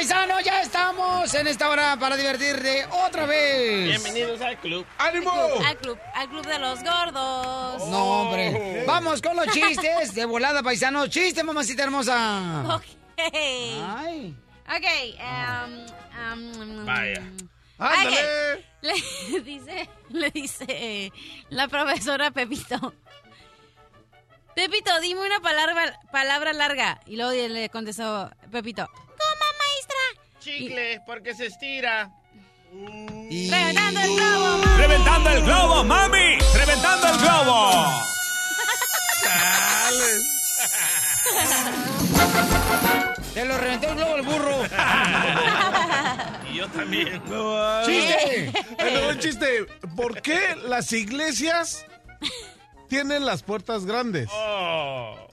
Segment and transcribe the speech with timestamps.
[0.00, 0.40] paisano.
[0.40, 3.84] Ya estamos en esta hora para divertirte otra vez.
[3.84, 4.86] Bienvenidos al club.
[4.96, 5.30] ¡Ánimo!
[5.66, 7.88] Al club, al club de los gordos.
[7.88, 8.84] No, hombre.
[8.86, 11.06] Vamos con los chistes de volada, paisano.
[11.06, 12.76] Chiste, mamacita hermosa.
[12.76, 12.84] Ok.
[13.34, 14.34] Ay.
[14.74, 14.86] Ok.
[16.32, 17.22] um, um, Vaya.
[17.78, 18.64] ok.
[18.80, 21.12] Le dice, le dice
[21.50, 22.94] la profesora Pepito.
[24.54, 27.00] Pepito, dime una palabra, palabra larga.
[27.04, 28.88] Y luego le contestó Pepito.
[30.40, 30.58] ¿Cómo, maestra?
[30.58, 32.10] Chicle, porque se estira.
[33.30, 33.50] Y...
[33.50, 34.78] Reventando el globo, mami.
[34.78, 36.38] ¡Reventando el globo, mami!
[36.54, 37.70] ¡Reventando el globo!
[43.34, 44.62] Te lo reventó el globo el burro.
[46.50, 47.22] Y yo también.
[47.86, 48.52] ¡Chiste!
[48.76, 49.66] Te va un chiste.
[49.94, 51.86] ¿Por qué las iglesias
[52.88, 54.28] tienen las puertas grandes?
[54.32, 55.29] Oh.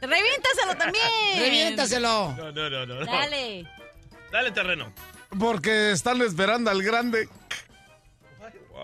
[0.00, 1.04] Reviéntaselo también.
[1.38, 2.34] Reviéntaselo.
[2.36, 3.04] No, no, no, no.
[3.04, 3.66] Dale.
[4.30, 4.92] Dale terreno.
[5.38, 7.28] Porque están esperando al grande.
[8.70, 8.80] Wow.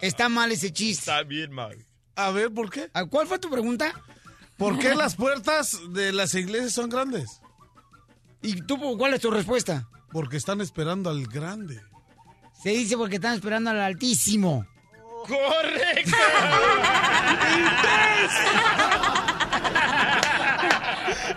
[0.00, 1.10] Está mal ese chiste.
[1.10, 1.76] Está bien mal.
[2.14, 2.90] A ver, ¿por qué?
[2.92, 3.92] Ah, ¿Cuál fue tu pregunta?
[4.56, 7.40] ¿Por qué las puertas de las iglesias son grandes?
[8.42, 9.88] ¿Y tú cuál es tu respuesta?
[10.12, 11.80] Porque están esperando al grande.
[12.62, 14.66] Se dice porque están esperando al altísimo.
[15.26, 16.16] ¡Correcto!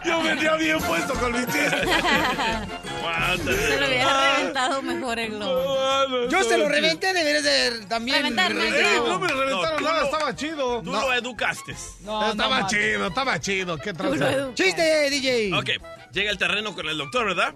[0.06, 1.70] Yo venía bien puesto con mi chiste.
[1.70, 6.28] Se lo hubiera reventado mejor el globo.
[6.30, 8.18] Yo se lo reventé, deberías de también.
[8.18, 9.10] Reventarme el re- ¡Ey, globo.
[9.10, 10.06] no me reventaron nada!
[10.06, 10.82] Estaba chido.
[10.82, 11.76] Tú lo educaste.
[12.02, 13.78] No, estaba no, chido, estaba chido.
[13.78, 14.54] ¿Qué tranza?
[14.54, 15.54] Chiste, DJ.
[15.58, 15.70] Ok,
[16.12, 17.54] llega el terreno con el doctor, ¿verdad?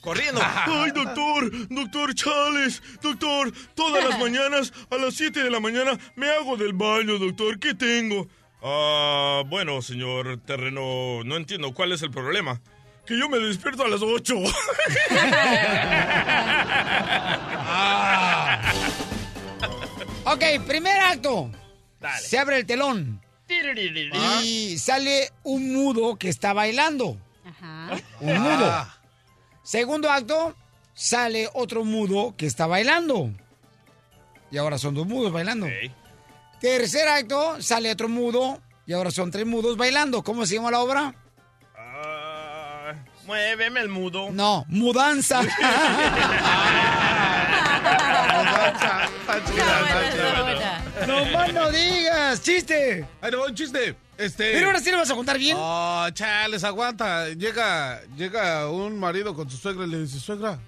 [0.00, 0.40] Corriendo.
[0.44, 6.28] Ay, doctor, doctor Chales, doctor, todas las mañanas a las 7 de la mañana me
[6.30, 8.26] hago del baño, doctor, ¿qué tengo?
[8.62, 12.60] Ah, bueno, señor terreno, no entiendo cuál es el problema.
[13.06, 14.34] Que yo me despierto a las 8.
[20.24, 21.50] Ok, primer acto.
[22.00, 22.20] Dale.
[22.20, 23.20] Se abre el telón
[24.44, 27.16] y sale un mudo que está bailando.
[27.44, 27.98] Ajá.
[28.20, 28.86] Un mudo.
[29.62, 30.54] Segundo acto,
[30.94, 33.30] sale otro mudo que está bailando.
[34.50, 35.66] Y ahora son dos mudos bailando.
[36.62, 40.22] Tercer acto, sale otro mudo y ahora son tres mudos bailando.
[40.22, 41.12] ¿Cómo se llama la obra?
[41.76, 42.94] Ah,
[43.26, 44.30] muéveme el mudo.
[44.30, 45.40] No, mudanza.
[45.42, 45.56] Está
[49.80, 50.84] buena.
[51.04, 53.08] no más no digas, chiste.
[53.20, 53.96] Ahí te va un chiste.
[54.16, 54.52] Este.
[54.52, 55.56] Pero ahora sí lo vas a contar bien.
[55.58, 57.30] Oh, chales, aguanta.
[57.30, 60.60] Llega, llega un marido con su suegra y le dice, suegra,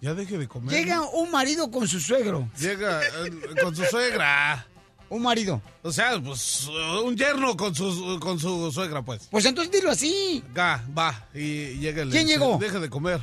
[0.00, 0.72] ya deje de comer.
[0.72, 1.10] Llega ¿no?".
[1.10, 2.48] un marido con su suegro.
[2.60, 4.64] Llega eh, con su suegra.
[5.08, 5.62] Un marido.
[5.82, 6.68] O sea, pues
[7.04, 9.28] un yerno con su, con su suegra, pues.
[9.30, 10.42] Pues entonces dilo así.
[10.56, 11.26] Va, va.
[11.34, 12.10] Y llega el.
[12.10, 12.58] ¿Quién llegó?
[12.58, 13.20] Deje de comer.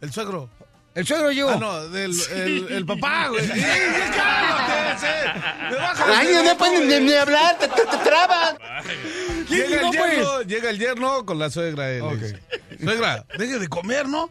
[0.00, 0.48] El suegro.
[0.94, 1.50] El suegro llegó.
[1.50, 3.44] Ah, no, del, el, el papá, güey.
[3.44, 3.50] ¡Sí,
[4.16, 4.98] cálmate!
[5.00, 5.06] sí.
[6.06, 8.56] Ay, no pueden ni, hablar, te, te, te trabas.
[9.48, 10.16] ¿Quién Llega llegó, el, pues?
[10.16, 11.90] yerno, llega el yerno con la suegra.
[11.90, 12.20] él, le Ok.
[12.20, 12.40] dice,
[12.82, 14.30] Suegra, deje de comer, ¿no?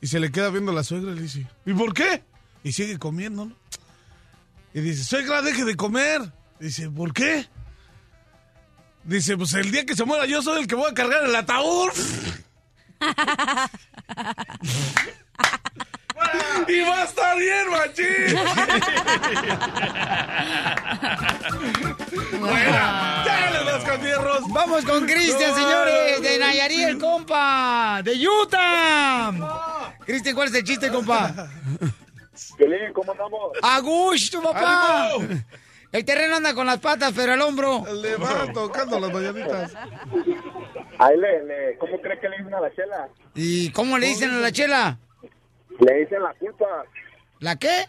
[0.00, 2.22] Y se le queda viendo la suegra y le dice, ¿y por qué?
[2.64, 3.61] Y sigue comiendo, ¿no?
[4.74, 6.22] Y dice, suegra, deje de comer.
[6.58, 7.46] Dice, ¿por qué?
[9.04, 11.34] Dice, pues el día que se muera yo soy el que voy a cargar el
[11.34, 11.90] ataúd.
[16.68, 18.36] y va a estar bien, machín.
[22.40, 23.24] Buena.
[23.26, 23.84] ¡Dale los!
[24.48, 29.32] Vamos con Cristian, señores, de Nayarit, el compa, de Utah.
[30.04, 31.48] Cristian, ¿cuál es el chiste, compa?
[32.56, 33.52] Piolín, ¿cómo andamos?
[33.62, 35.10] A gusto, papá.
[35.14, 35.40] ¡Ánimo!
[35.92, 37.84] El terreno anda con las patas, pero el hombro.
[38.02, 39.74] Le va tocando las mañanitas.
[40.98, 43.08] Ahí le, le, ¿cómo cree que le dicen a la chela?
[43.34, 44.98] ¿Y cómo le dicen a la chela?
[45.80, 46.66] Le dicen la culpa.
[47.40, 47.86] ¿La qué?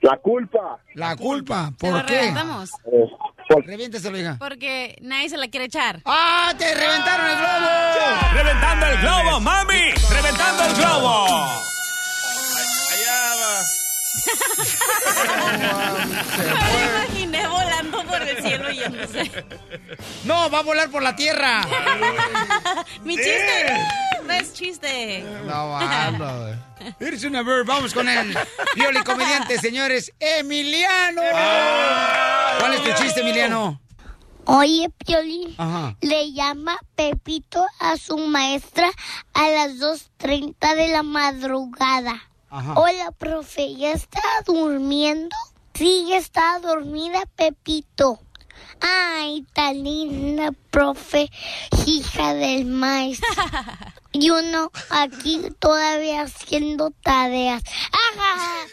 [0.00, 0.78] La culpa.
[0.94, 1.72] La culpa.
[1.78, 2.18] ¿Se lo ¿Por qué?
[2.20, 2.70] reventamos?
[2.86, 3.06] Eh,
[3.50, 4.36] por- hija.
[4.38, 6.00] Porque nadie se la quiere echar.
[6.06, 8.32] ¡Ah, te reventaron el globo!
[8.32, 9.90] ¡Reventando el globo, mami!
[10.10, 11.26] ¡Reventando el globo!
[16.38, 19.30] Me imaginé volando por el cielo yéndose.
[20.24, 21.62] No, va a volar por la tierra.
[23.04, 23.66] Mi chiste.
[24.12, 25.24] Derbez chiste.
[25.44, 26.58] No, anda.
[26.98, 27.66] Eres una bird.
[27.66, 28.36] Vamos con el
[28.74, 30.12] violi comediante, señores.
[30.20, 31.22] ¡Emiliano!
[32.58, 33.80] ¿Cuál es tu chiste, Emiliano?
[34.46, 35.94] Oye, Piolín, Ajá.
[36.00, 38.90] le llama Pepito a su maestra
[39.34, 42.29] a las 2.30 de la madrugada.
[42.50, 42.74] Ajá.
[42.74, 45.34] Hola, profe, ¿ya está durmiendo?
[45.74, 48.18] Sí, ya está dormida, Pepito.
[48.80, 51.30] Ay, tan linda, profe,
[51.86, 53.28] hija del maestro.
[54.12, 57.62] Y uno aquí todavía haciendo tareas.
[58.18, 58.66] ¡Ajá!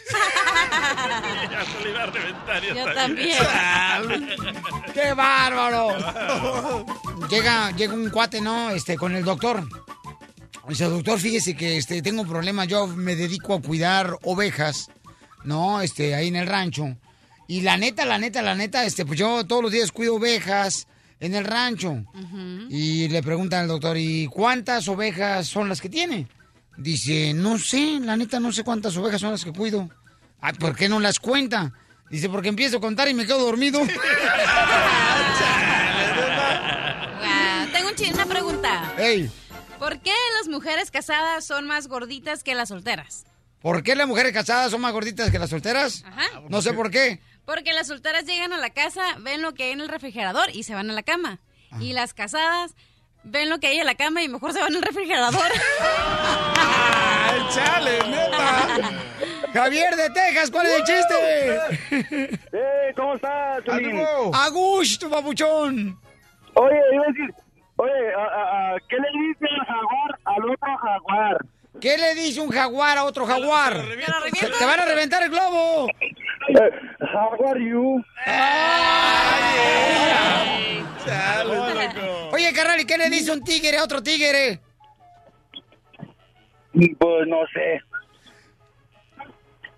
[1.48, 2.62] Ya se le iba a reventar.
[2.64, 2.94] ya Yo está.
[2.94, 4.28] también.
[4.92, 5.90] ¡Qué bárbaro!
[7.30, 8.70] llega, llega un cuate, ¿no?
[8.70, 9.62] Este, con el doctor.
[10.68, 12.66] Dice, doctor, fíjese que este, tengo un problema.
[12.66, 14.90] Yo me dedico a cuidar ovejas,
[15.44, 15.80] ¿no?
[15.80, 16.94] Este, ahí en el rancho.
[17.46, 20.86] Y la neta, la neta, la neta, este, pues yo todos los días cuido ovejas
[21.20, 22.04] en el rancho.
[22.68, 26.28] Y le preguntan al doctor, ¿y cuántas ovejas son las que tiene?
[26.76, 29.88] Dice, no sé, la neta, no sé cuántas ovejas son las que cuido.
[30.40, 31.72] Ay, ¿por qué no las cuenta?
[32.10, 33.80] Dice, porque empiezo a contar y me quedo dormido.
[37.30, 38.94] Ah, tengo una pregunta.
[39.78, 43.24] ¿Por qué las mujeres casadas son más gorditas que las solteras?
[43.60, 46.04] ¿Por qué las mujeres casadas son más gorditas que las solteras?
[46.06, 46.40] Ajá.
[46.48, 47.20] No sé por qué.
[47.44, 50.64] Porque las solteras llegan a la casa, ven lo que hay en el refrigerador y
[50.64, 51.38] se van a la cama.
[51.80, 52.74] Y las casadas
[53.24, 55.40] ven lo que hay en la cama y mejor se van al refrigerador.
[56.56, 58.90] ¡Ay, chale, neta!
[59.52, 62.38] Javier de Texas, ¿cuál es el chiste?
[62.52, 63.62] Eh, ¿cómo estás?
[63.68, 64.34] ¡Algo!
[64.34, 65.98] A gusto, papuchón.
[66.54, 67.34] Oye, iba a decir,
[67.78, 71.38] oye, a- a- a, ¿qué le dice el jaguar al otro jaguar?
[71.80, 73.74] ¿Qué le dice un jaguar a otro jaguar?
[74.58, 75.88] ¡Te van a reventar el globo!
[76.48, 76.70] Eh,
[77.14, 78.02] how are you?
[82.32, 84.60] Oye, carnal, ¿y qué le dice un tigre a otro tigre?
[86.72, 87.80] Pues no sé.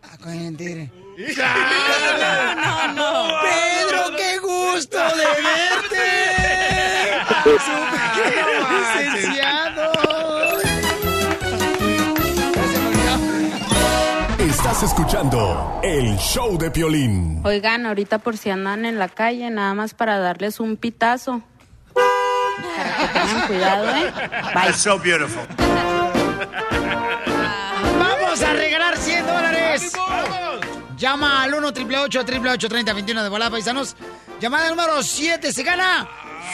[0.03, 0.91] Ah, con el tigre.
[1.21, 3.29] No, no, no.
[3.43, 6.07] Pedro, qué gusto de verte.
[7.45, 9.93] Su pequeño licenciado.
[14.39, 17.43] Estás escuchando el show de Piolín.
[17.45, 21.43] Oigan, ahorita por si andan en la calle, nada más para darles un pitazo.
[21.95, 24.13] Para que tengan cuidado, ¿eh?
[24.55, 24.73] Bye.
[24.73, 25.43] so beautiful.
[31.01, 33.97] Llama al 1 888 3021 de volada, paisanos.
[34.39, 36.07] Llamada número 7 se gana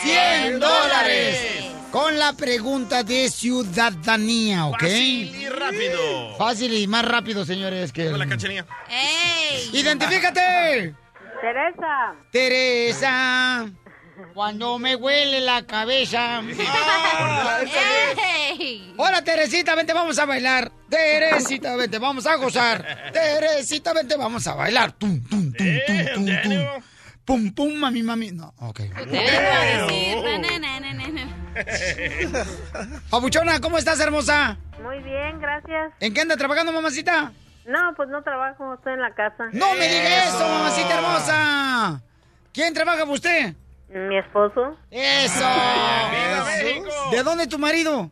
[0.05, 1.65] 100 dólares.
[1.91, 4.79] Con la pregunta de ciudadanía, ¿ok?
[4.79, 6.37] Fácil y rápido.
[6.39, 7.91] Fácil y más rápido, señores.
[7.91, 8.65] que Con la cachanía.
[8.89, 9.69] ¡Ey!
[9.73, 10.95] ¡Identifícate!
[11.41, 12.15] Teresa.
[12.31, 13.67] Teresa.
[14.33, 16.41] Cuando me huele la cabeza.
[18.51, 18.95] ¡Ey!
[18.97, 20.71] Hola, Teresita, vente, vamos a bailar.
[20.89, 23.11] Teresita, vente, vamos a gozar.
[23.13, 24.93] Teresita, vente, vamos a bailar.
[24.93, 26.83] Tum, tum, tum, tum, Eh, tum, tum.
[27.25, 28.31] Pum, pum, mami, mami.
[28.31, 28.77] No, ok.
[28.77, 30.17] Te vengo a decir.
[30.23, 31.37] na, na, na, na, na, na.
[33.11, 34.59] Pabuchona, ¿cómo estás, hermosa?
[34.81, 35.93] Muy bien, gracias.
[35.99, 37.33] ¿En qué anda trabajando, mamacita?
[37.67, 39.49] No, pues no trabajo, estoy en la casa.
[39.53, 42.01] No me diga eso, mamacita hermosa.
[42.53, 43.55] ¿Quién trabaja para usted?
[43.89, 44.77] Mi esposo.
[44.91, 45.39] Eso.
[45.41, 47.11] ¡Viva México!
[47.11, 48.09] ¿De dónde es tu marido?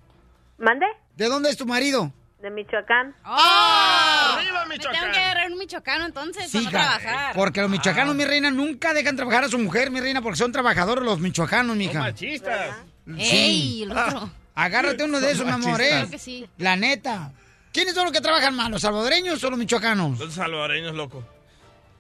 [0.59, 0.87] ¿Mande?
[1.17, 2.13] ¿De dónde es tu marido?
[2.45, 3.15] De Michoacán.
[3.25, 4.37] ¡Oh!
[4.37, 5.13] ¡Arriba, Me tengo Michoacán!
[5.13, 7.35] que agarrar un michoacano entonces Sí, para no trabajar.
[7.35, 10.53] Porque los michoacanos, mi reina, nunca dejan trabajar a su mujer, mi reina, porque son
[10.53, 12.01] trabajadores los michoacanos, Son mija.
[12.01, 12.77] machistas.
[13.17, 13.85] ¡Ey!
[13.85, 14.31] El otro.
[14.55, 15.89] Agárrate uno de esos, mi amor, ¿eh?
[15.89, 16.47] Claro que sí.
[16.59, 17.33] La neta.
[17.73, 20.19] ¿Quiénes son los que trabajan más, los salvadoreños o los michoacanos?
[20.19, 21.25] Los salvadoreños, loco.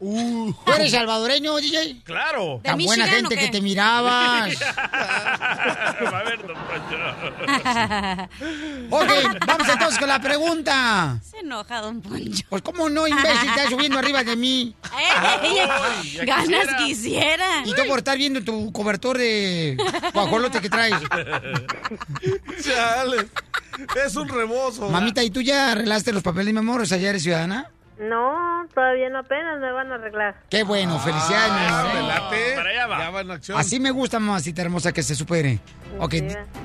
[0.05, 2.03] ¿Tú eres salvadoreño, DJ?
[2.05, 2.61] Claro.
[2.63, 4.55] ¿De Tan buena Michigan gente que te mirabas.
[4.61, 6.97] Va a ver, don Poncho.
[8.91, 9.11] Ok,
[9.47, 11.19] vamos entonces con la pregunta.
[11.23, 12.45] Se enoja, don Poncho.
[12.51, 13.49] Pues, ¿cómo no, imbécil?
[13.49, 14.75] Estás subiendo arriba de mí.
[15.43, 15.55] ¡Ey!
[16.17, 16.77] ya Ganas quisiera.
[16.87, 17.63] quisiera.
[17.65, 19.77] Y tú por estar viendo tu cobertor de
[20.13, 20.95] guajolote que traes.
[22.63, 23.29] Chale.
[24.05, 24.89] Es un rebozo.
[24.91, 26.83] Mamita, ¿y tú ya arreglaste los papeles de mi amor?
[26.83, 27.71] O sea, ¿ya eres ciudadana?
[27.99, 30.37] No, todavía no apenas me van a arreglar.
[30.51, 31.95] Qué bueno, felicidades, mi amor.
[31.95, 32.07] Me ¿eh?
[32.09, 32.55] late.
[32.57, 32.99] Para allá va.
[32.99, 33.59] Ya va en acción.
[33.59, 35.61] Así me gusta, mamacita hermosa, que se supere.
[36.01, 36.15] Ok,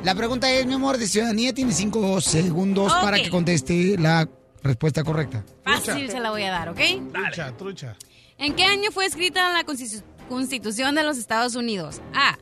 [0.04, 4.28] la pregunta es, mi amor, de ciudadanía, tiene cinco segundos para que conteste la
[4.64, 5.44] respuesta correcta.
[5.64, 6.80] Fácil se la voy a dar, ¿ok?
[7.14, 7.96] Trucha, trucha.
[8.40, 12.02] ¿En qué año fue escrita la Constitu- Constitución de los Estados Unidos?
[12.16, 12.38] A.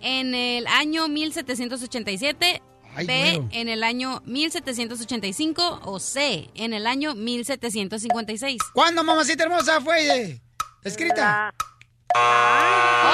[0.00, 2.62] En el año 1787.
[2.94, 3.42] Ay, B.
[3.52, 5.80] En el año 1785.
[5.84, 6.50] O C.
[6.54, 8.58] En el año 1756.
[8.74, 10.40] ¿Cuándo, mamacita hermosa, fue eh,
[10.84, 11.54] escrita?
[12.14, 13.12] ¡Ah!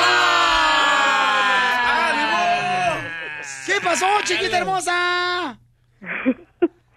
[3.66, 5.58] ¿Qué pasó, chiquita hermosa?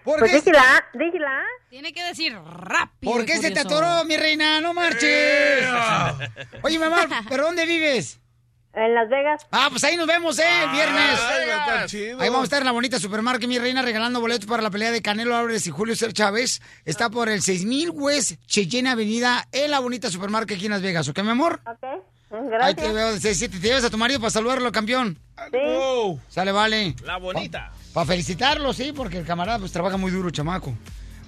[0.03, 0.37] ¿Por Pues qué?
[0.37, 1.43] dígela, dígela.
[1.69, 3.13] Tiene que decir rápido.
[3.13, 4.59] ¿Por qué se te atoró, mi reina?
[4.59, 5.65] ¡No marches!
[6.63, 8.19] Oye, mamá, ¿pero dónde vives?
[8.73, 9.45] En Las Vegas.
[9.51, 10.43] Ah, pues ahí nos vemos, ¿eh?
[10.63, 11.19] El viernes.
[11.19, 12.21] Ay, va a estar chido.
[12.21, 14.91] Ahí vamos a estar en la bonita supermarket, mi reina, regalando boletos para la pelea
[14.91, 16.61] de Canelo Álvarez y Julio César Chávez.
[16.85, 21.07] Está por el 6000 West Cheyenne Avenida en la bonita supermarket aquí en Las Vegas.
[21.09, 21.59] ¿Ok, mi amor?
[21.65, 21.83] Ok,
[22.61, 22.93] Ahí te gracias.
[22.93, 23.19] veo.
[23.19, 25.19] ¿Te, te, te llevas a tu marido para saludarlo, campeón?
[25.67, 26.95] Oh, Sale, vale.
[27.03, 27.71] La bonita.
[27.93, 30.73] Para felicitarlo, sí, porque el camarada pues trabaja muy duro, chamaco.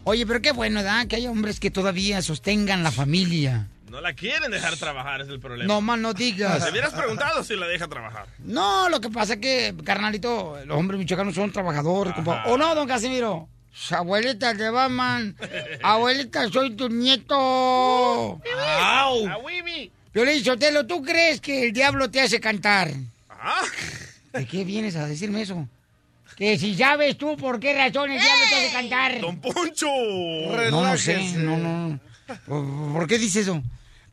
[0.05, 1.07] Oye, pero qué bueno, ¿verdad?
[1.07, 3.67] Que hay hombres que todavía sostengan la familia.
[3.93, 5.71] No la quieren dejar trabajar, es el problema.
[5.71, 6.65] No más no digas.
[6.65, 8.25] Te hubieras preguntado si la deja trabajar.
[8.39, 12.43] No, lo que pasa es que, carnalito, los hombres michoacanos son trabajadores, compa.
[12.47, 13.47] ¿O no, don Casimiro?
[13.91, 15.35] Abuelita de Batman.
[15.83, 18.41] Abuelita, soy tu nieto.
[18.81, 19.29] ¡Au!
[20.11, 22.89] Violín Sotelo, ¿tú crees que el diablo te hace cantar?
[23.29, 23.61] Ah.
[24.33, 25.67] ¿De qué vienes a decirme eso?
[26.35, 29.21] Que si sabes tú por qué razón el diablo te hace cantar.
[29.21, 29.85] ¡Don Poncho!
[30.71, 31.99] No, no sé, no, no.
[32.47, 33.61] ¿Por, por qué dice eso?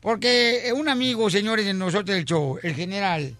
[0.01, 3.35] Porque eh, un amigo, señores, de nosotros del show, el general,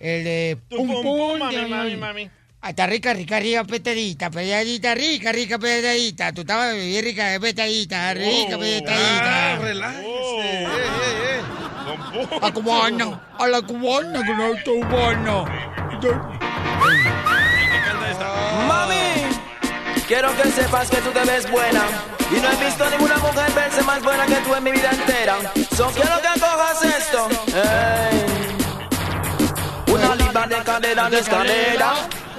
[0.00, 2.30] el de Pum pum, mami, de- mami, mami.
[2.60, 6.32] Ah, Está rica, rica, rica, petadita, petadita, rica, rica, petadita.
[6.32, 9.58] Tú estabas bien rica, petadita, rica, ah, petadita.
[9.60, 10.06] relájese.
[10.06, 10.42] Oh.
[10.42, 12.38] Eh, eh, eh.
[12.42, 15.44] A cubana, a la cubana, que no es cubana.
[20.08, 21.84] Quiero que sepas que tú te ves buena.
[22.30, 25.38] Y no he visto ninguna mujer verse más buena que tú en mi vida entera.
[25.76, 27.28] So quiero que cojas esto.
[27.48, 28.26] Ey.
[29.92, 31.94] Una libra de cadera en escalera.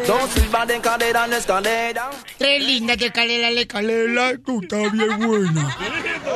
[0.07, 2.09] Dos libras de cadera en escalera.
[2.37, 5.77] Tres lindas de calela, le calela, tú estás bien buena.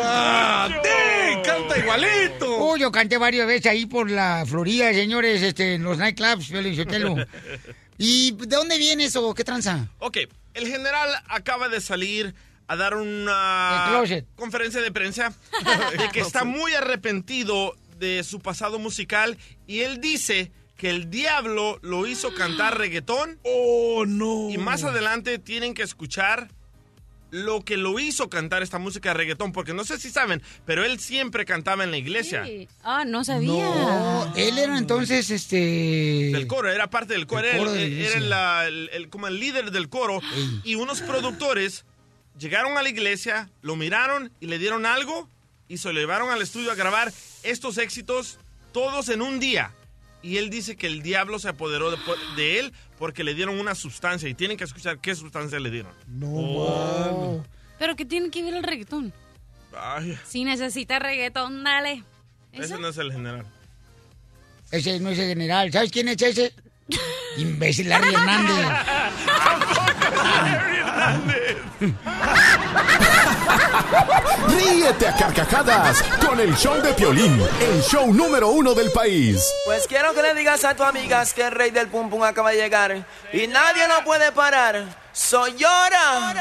[0.04, 1.42] ¡Ah, sí!
[1.44, 2.58] ¡Canta igualito!
[2.60, 7.16] Oh, yo canté varias veces ahí por la Florida, señores, este, en los nightclubs, Sotelo.
[7.98, 9.34] ¿Y de dónde viene eso?
[9.34, 9.88] ¿Qué tranza?
[10.00, 10.18] Ok,
[10.54, 12.34] el general acaba de salir
[12.68, 14.02] a dar una
[14.36, 15.34] conferencia de prensa
[15.98, 21.80] de que está muy arrepentido de su pasado musical y él dice que el diablo
[21.82, 24.50] lo hizo cantar reggaetón ¡Oh, no!
[24.50, 26.50] y más adelante tienen que escuchar
[27.34, 30.86] lo que lo hizo cantar esta música de reggaetón porque no sé si saben, pero
[30.86, 32.46] él siempre cantaba en la iglesia.
[32.46, 32.68] Sí.
[32.84, 33.50] Ah, no sabía.
[33.52, 35.56] No, él era entonces, este...
[36.32, 40.22] Del coro, era parte del coro, era, de la- el- como el líder del coro.
[40.64, 41.86] Y unos productores
[42.38, 45.28] llegaron a la iglesia, lo miraron y le dieron algo
[45.68, 47.12] y se lo llevaron al estudio a grabar
[47.42, 48.38] estos éxitos
[48.74, 49.72] todos en un día.
[50.24, 51.98] Y él dice que el diablo se apoderó de,
[52.38, 55.92] de él porque le dieron una sustancia y tienen que escuchar qué sustancia le dieron.
[56.08, 57.46] No, Oh.
[57.78, 59.12] Pero que tiene que ver el reggaetón.
[59.78, 62.04] Ay, Si necesita reggaetón, dale.
[62.54, 63.46] ese no es el general.
[64.72, 65.72] Ese no es el general.
[65.72, 66.54] ¿Sabes quién es ese?
[67.38, 68.66] Imbécil Larry Hernández.
[74.48, 79.52] Ríete a carcajadas con el show de Piolín, el show número uno del país.
[79.66, 82.52] Pues quiero que le digas a tu amigas que el rey del pum pum acaba
[82.52, 84.86] de llegar y nadie lo puede parar.
[85.12, 86.34] Soy llora.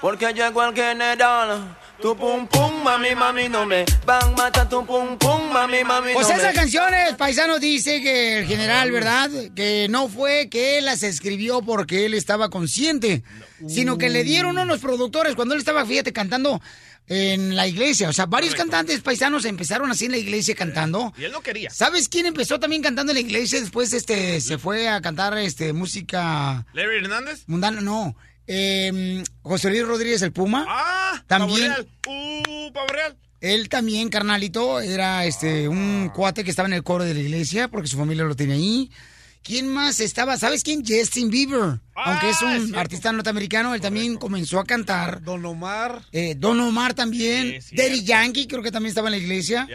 [0.00, 1.76] Porque llegó el general.
[2.02, 6.28] Tu pum pum, mami, mami, no me van mata tu pum pum, mami, mami, Pues
[6.28, 6.60] no esas me.
[6.60, 9.30] canciones, paisano, dice que el general, ¿verdad?
[9.54, 13.22] Que no fue que él las escribió porque él estaba consciente,
[13.68, 16.60] sino que le dieron unos productores cuando él estaba, fíjate, cantando
[17.06, 18.08] en la iglesia.
[18.10, 21.14] O sea, varios cantantes paisanos empezaron así en la iglesia cantando.
[21.16, 21.70] Y él no quería.
[21.70, 23.60] ¿Sabes quién empezó también cantando en la iglesia?
[23.60, 27.44] Después este se fue a cantar este música ¿Larry Hernández?
[27.46, 28.14] mundana, no.
[28.46, 30.64] Eh, José Luis Rodríguez el Puma.
[30.68, 31.72] Ah, También.
[31.72, 31.88] Pavo Real.
[32.06, 33.16] Uh, Pavo Real.
[33.40, 37.68] Él también, carnalito, era este un cuate que estaba en el coro de la iglesia
[37.68, 38.90] porque su familia lo tenía ahí.
[39.42, 40.38] ¿Quién más estaba?
[40.38, 40.82] ¿Sabes quién?
[40.86, 41.78] Justin Bieber.
[41.94, 45.22] Aunque es un artista norteamericano, él también comenzó a cantar.
[45.22, 46.00] Don Omar.
[46.12, 47.60] Eh, Don Omar también.
[47.60, 47.76] Sí.
[47.76, 49.68] Daddy Yankee creo que también estaba en la iglesia.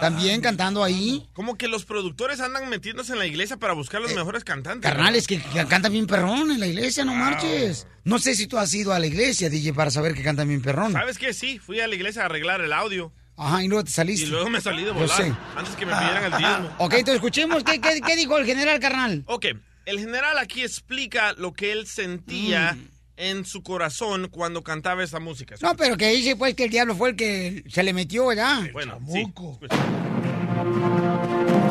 [0.00, 1.26] También cantando ahí.
[1.32, 4.88] Como que los productores andan metiéndose en la iglesia para buscar los mejores cantantes.
[4.88, 7.86] Eh, Carnales que, que cantan bien perrón en la iglesia, no marches.
[8.04, 10.62] No sé si tú has ido a la iglesia, DJ, para saber que cantan bien
[10.62, 10.92] perrón.
[10.92, 11.32] ¿Sabes qué?
[11.34, 13.12] Sí, fui a la iglesia a arreglar el audio.
[13.38, 14.26] Ajá, y luego te saliste.
[14.26, 15.08] Y luego me salí de Yo volar.
[15.16, 15.32] sé.
[15.56, 16.74] Antes que me pidieran el diezmo.
[16.78, 19.24] Ok, entonces escuchemos qué, qué, qué dijo el general, carnal.
[19.26, 19.46] Ok,
[19.84, 22.95] el general aquí explica lo que él sentía Mm.
[23.16, 25.56] En su corazón cuando cantaba esta música.
[25.60, 28.62] No, pero que dice pues que el diablo fue el que se le metió, ¿verdad?
[28.72, 29.32] Bueno, sí.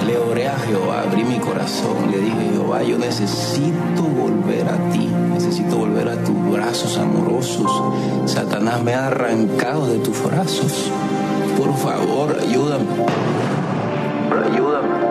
[0.05, 5.07] Le oré a Jehová, abrí mi corazón, le dije, Jehová, yo necesito volver a ti,
[5.07, 8.31] necesito volver a tus brazos amorosos.
[8.31, 10.91] Satanás me ha arrancado de tus brazos.
[11.57, 12.85] Por favor, ayúdame.
[14.51, 15.04] Ayúdame.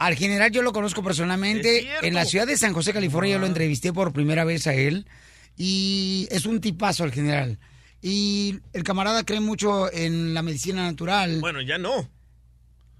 [0.00, 1.86] Al general yo lo conozco personalmente.
[2.00, 5.06] En la ciudad de San José, California, yo lo entrevisté por primera vez a él.
[5.58, 7.58] Y es un tipazo el general.
[8.00, 11.38] Y el camarada cree mucho en la medicina natural.
[11.40, 12.08] Bueno, ya no.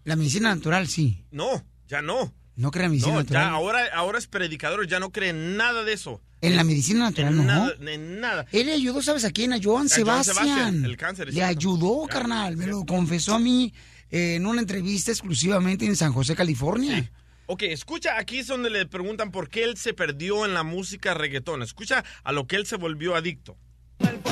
[0.04, 1.24] La medicina natural, sí.
[1.30, 2.34] No, ya no.
[2.56, 3.44] ¿No cree en la medicina No, natural?
[3.44, 6.20] ya ahora, ahora es predicador, ya no cree en nada de eso.
[6.42, 7.44] En la medicina natural, no.
[7.44, 8.44] Nada, en nada.
[8.52, 9.54] Él le ayudó, ¿sabes a quién?
[9.54, 10.24] A Joan A Joan Sebastián.
[10.46, 11.48] Sebastián, el cáncer, Le cierto.
[11.50, 12.58] ayudó, carnal.
[12.58, 13.72] Me lo confesó a mí
[14.10, 17.10] eh, en una entrevista exclusivamente en San José, California.
[17.46, 21.14] Ok, escucha, aquí es donde le preguntan por qué él se perdió en la música
[21.14, 21.62] reggaetón.
[21.62, 23.56] Escucha a lo que él se volvió adicto.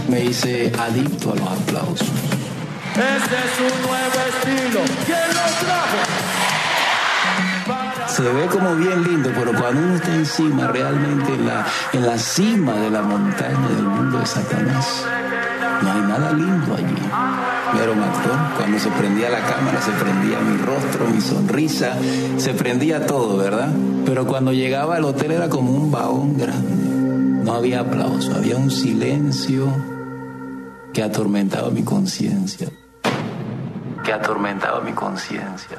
[0.09, 2.09] Me hice adicto a los aplausos.
[2.95, 4.81] Este es un nuevo estilo.
[5.05, 5.99] ¿Quién lo trajo?
[8.09, 12.19] Se ve como bien lindo, pero cuando uno está encima, realmente en la, en la
[12.19, 15.05] cima de la montaña del mundo de Satanás,
[15.83, 17.58] no hay nada lindo allí.
[17.75, 18.33] Un actor.
[18.57, 21.97] Cuando se prendía la cámara, se prendía mi rostro, mi sonrisa,
[22.37, 23.71] se prendía todo, ¿verdad?
[24.05, 27.45] Pero cuando llegaba al hotel era como un baón grande.
[27.45, 29.73] No había aplauso, había un silencio
[30.93, 32.69] que atormentaba mi conciencia.
[34.05, 35.79] Que atormentaba mi conciencia.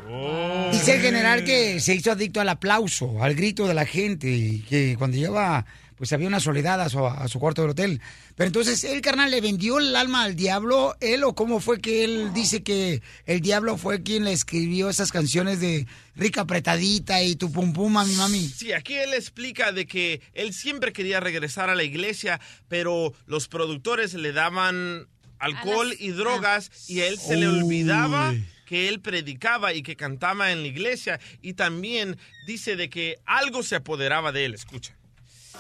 [0.71, 4.95] Dice el general que se hizo adicto al aplauso, al grito de la gente, que
[4.97, 5.65] cuando lleva,
[5.99, 8.01] pues había una soledad a su, a su cuarto del hotel.
[8.35, 12.05] Pero entonces, ¿el carnal le vendió el alma al diablo, él, o cómo fue que
[12.05, 17.35] él dice que el diablo fue quien le escribió esas canciones de rica apretadita y
[17.35, 18.47] tu pum pum, mami, mami?
[18.47, 22.39] Sí, aquí él explica de que él siempre quería regresar a la iglesia,
[22.69, 25.05] pero los productores le daban
[25.37, 28.33] alcohol y drogas y a él se le olvidaba
[28.65, 33.63] que él predicaba y que cantaba en la iglesia y también dice de que algo
[33.63, 34.98] se apoderaba de él, escucha.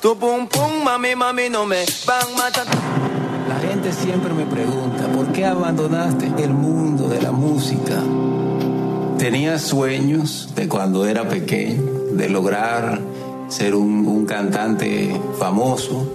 [0.01, 2.27] Tu pum pum, mami, mami, no me van.
[3.49, 8.01] La gente siempre me pregunta, ¿por qué abandonaste el mundo de la música?
[9.17, 13.01] Tenía sueños de cuando era pequeño, de lograr
[13.49, 16.09] ser un, un cantante famoso.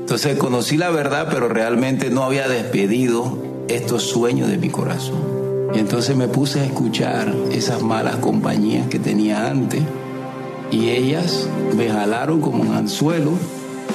[0.00, 5.70] Entonces conocí la verdad, pero realmente no había despedido estos sueños de mi corazón.
[5.72, 9.80] Y entonces me puse a escuchar esas malas compañías que tenía antes.
[10.70, 13.32] Y ellas me jalaron como un anzuelo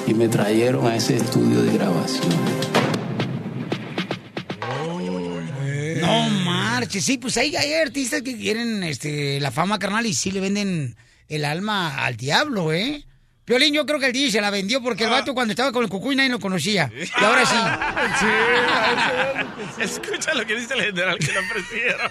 [0.08, 2.34] y me trajeron a ese estudio de grabación.
[6.02, 10.32] No marches, sí, pues hay, hay artistas que quieren este, la fama carnal y sí
[10.32, 10.96] le venden
[11.30, 13.06] el alma al diablo, ¿eh?
[13.46, 15.84] Piolín, yo creo que el DJ se la vendió porque el vato cuando estaba con
[15.84, 16.92] el cucuy nadie lo conocía.
[16.96, 17.56] Y ahora sí.
[19.82, 22.10] Escucha lo que dice el general que le ofrecieron.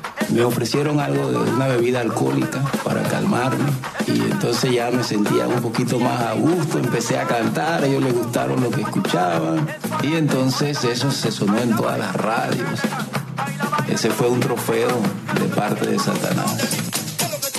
[0.34, 3.70] Me ofrecieron algo de una bebida alcohólica para calmarme
[4.08, 8.02] y entonces ya me sentía un poquito más a gusto, empecé a cantar, a ellos
[8.02, 9.64] les gustaron lo que escuchaban
[10.02, 12.80] y entonces eso se sonó en todas las radios.
[13.88, 15.00] Ese fue un trofeo
[15.38, 16.58] de parte de Satanás.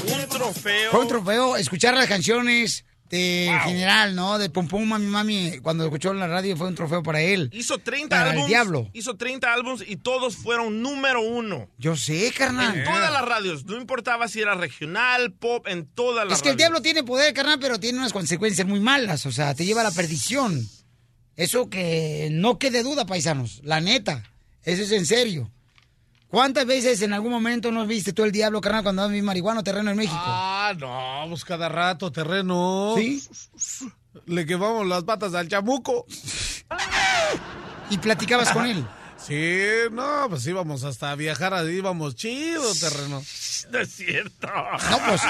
[0.04, 0.92] Un trofeo.
[0.92, 4.38] Fue un trofeo escuchar las canciones de general, ¿no?
[4.38, 7.50] De Pum Pum Mami Mami, cuando escuchó en la radio fue un trofeo para él.
[7.54, 8.48] Hizo 30 Para el álbumes.
[8.50, 8.90] diablo.
[8.94, 11.70] Hizo 30 álbumes y todos fueron número uno.
[11.78, 12.78] Yo sé, carnal.
[12.80, 16.50] En todas las radios, no importaba si era regional, pop, en todas las Es que
[16.50, 19.26] el diablo tiene poder, carnal, pero tiene unas consecuencias muy malas.
[19.26, 20.68] O sea, te lleva a la perdición.
[21.36, 23.62] Eso que no quede duda, paisanos.
[23.64, 24.24] La neta.
[24.64, 25.52] Eso es en serio.
[26.28, 29.64] ¿Cuántas veces en algún momento no viste tú el diablo, carnal, cuando andabas en marihuana
[29.64, 30.18] terreno en México?
[30.18, 32.94] Ah, no, pues cada rato, terreno.
[32.98, 33.24] ¿Sí?
[34.26, 36.06] Le quemamos las patas al chamuco.
[37.90, 38.86] ¿Y platicabas con él?
[39.28, 39.60] Sí,
[39.92, 43.24] no, pues íbamos hasta a viajar, ahí íbamos chido, terreno.
[43.72, 44.48] No es cierto.
[44.92, 45.22] No, pues.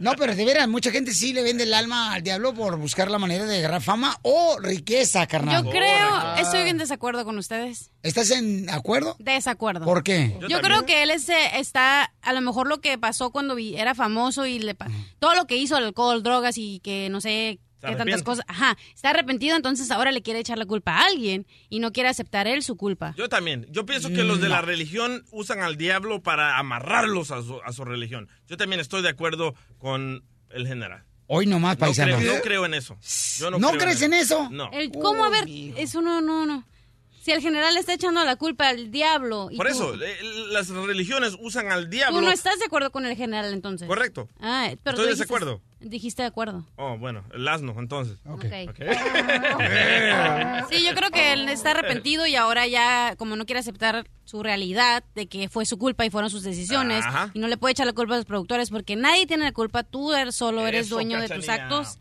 [0.00, 3.10] No, pero de veras, mucha gente sí le vende el alma al diablo por buscar
[3.10, 5.64] la manera de agarrar fama o riqueza, carnal.
[5.64, 7.90] Yo creo, estoy en desacuerdo con ustedes.
[8.02, 9.14] ¿Estás en acuerdo?
[9.18, 9.84] Desacuerdo.
[9.84, 10.36] ¿Por qué?
[10.48, 13.76] Yo, creo que él es, eh, está, a lo mejor lo que pasó cuando vi-
[13.76, 14.88] era famoso y le pa-
[15.20, 18.44] todo lo que hizo, el alcohol, drogas y que no sé Qué tantas cosas.
[18.48, 22.08] Ajá, está arrepentido, entonces ahora le quiere echar la culpa a alguien y no quiere
[22.08, 23.14] aceptar él su culpa.
[23.16, 23.66] Yo también.
[23.70, 24.66] Yo pienso que los de la No.
[24.66, 28.28] religión usan al diablo para amarrarlos a su, a su religión.
[28.48, 31.04] Yo también estoy de acuerdo con el general.
[31.28, 32.20] Hoy nomás, No paisanos.
[32.20, 32.96] creo, no creo en eso.
[33.38, 34.48] Yo no, ¿No creo crees en eso?
[34.50, 34.70] No.
[34.72, 35.24] El, ¿Cómo?
[35.24, 35.44] A ver,
[35.76, 36.64] eso no, no, no.
[37.22, 39.48] Si el general le está echando la culpa al diablo.
[39.50, 40.16] Y Por tú- eso, eh,
[40.50, 42.18] las religiones usan al diablo.
[42.20, 43.86] Tú no estás de acuerdo con el general entonces.
[43.86, 44.28] Correcto.
[44.40, 45.60] Ah, pero Estoy de desacuerdo.
[45.80, 46.64] Dijiste de acuerdo.
[46.76, 48.18] Oh, bueno, el asno, entonces.
[48.26, 48.44] Ok.
[48.68, 48.78] Ok.
[50.70, 54.42] Sí, yo creo que él está arrepentido y ahora ya, como no quiere aceptar su
[54.42, 57.30] realidad de que fue su culpa y fueron sus decisiones, Ajá.
[57.32, 59.82] y no le puede echar la culpa a los productores porque nadie tiene la culpa,
[59.84, 61.98] tú eres- solo eres Eso, dueño de tus actos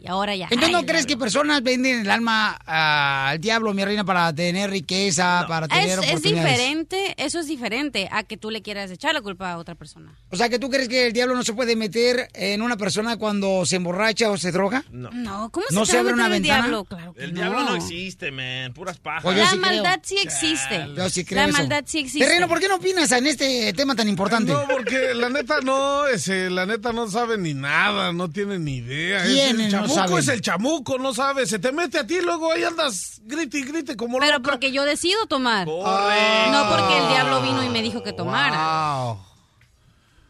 [0.00, 0.48] Y ahora ya.
[0.50, 4.70] Entonces, ¿no crees que personas venden el alma ah, al diablo, mi reina, para tener
[4.70, 9.12] riqueza, para tener Es, es diferente, eso es diferente a que tú le quieras echar
[9.14, 10.14] la culpa a otra persona.
[10.30, 13.16] O sea, que tú crees que el diablo no se puede meter en una persona
[13.18, 14.84] cuando se emborracha o se droga?
[14.90, 15.10] No.
[15.12, 16.62] No, ¿cómo se, ¿No se abre una el ventana?
[16.62, 16.84] diablo?
[16.84, 17.40] Claro que El no.
[17.40, 18.72] diablo no existe, man.
[18.72, 19.22] Puras pajas.
[19.22, 19.70] Pues La sí creo.
[19.72, 20.86] maldad sí existe.
[20.96, 21.58] Yo sí creo La eso.
[21.58, 22.26] maldad sí existe.
[22.26, 24.52] Terreno, ¿por qué no opinas en este tema tan importante?
[24.52, 28.76] No, porque la neta no, ese, la neta no sabe ni nada, no tiene ni
[28.76, 29.24] idea.
[29.24, 30.18] Es ¿Quiénes el no chamuco saben?
[30.22, 31.46] es el chamuco, no sabe.
[31.46, 34.50] Se te mete a ti, luego ahí andas grite y grite como Pero loca.
[34.50, 35.66] porque yo decido tomar.
[35.66, 36.50] Correcto.
[36.52, 39.04] No porque el diablo vino y me dijo que tomara.
[39.04, 39.18] Wow.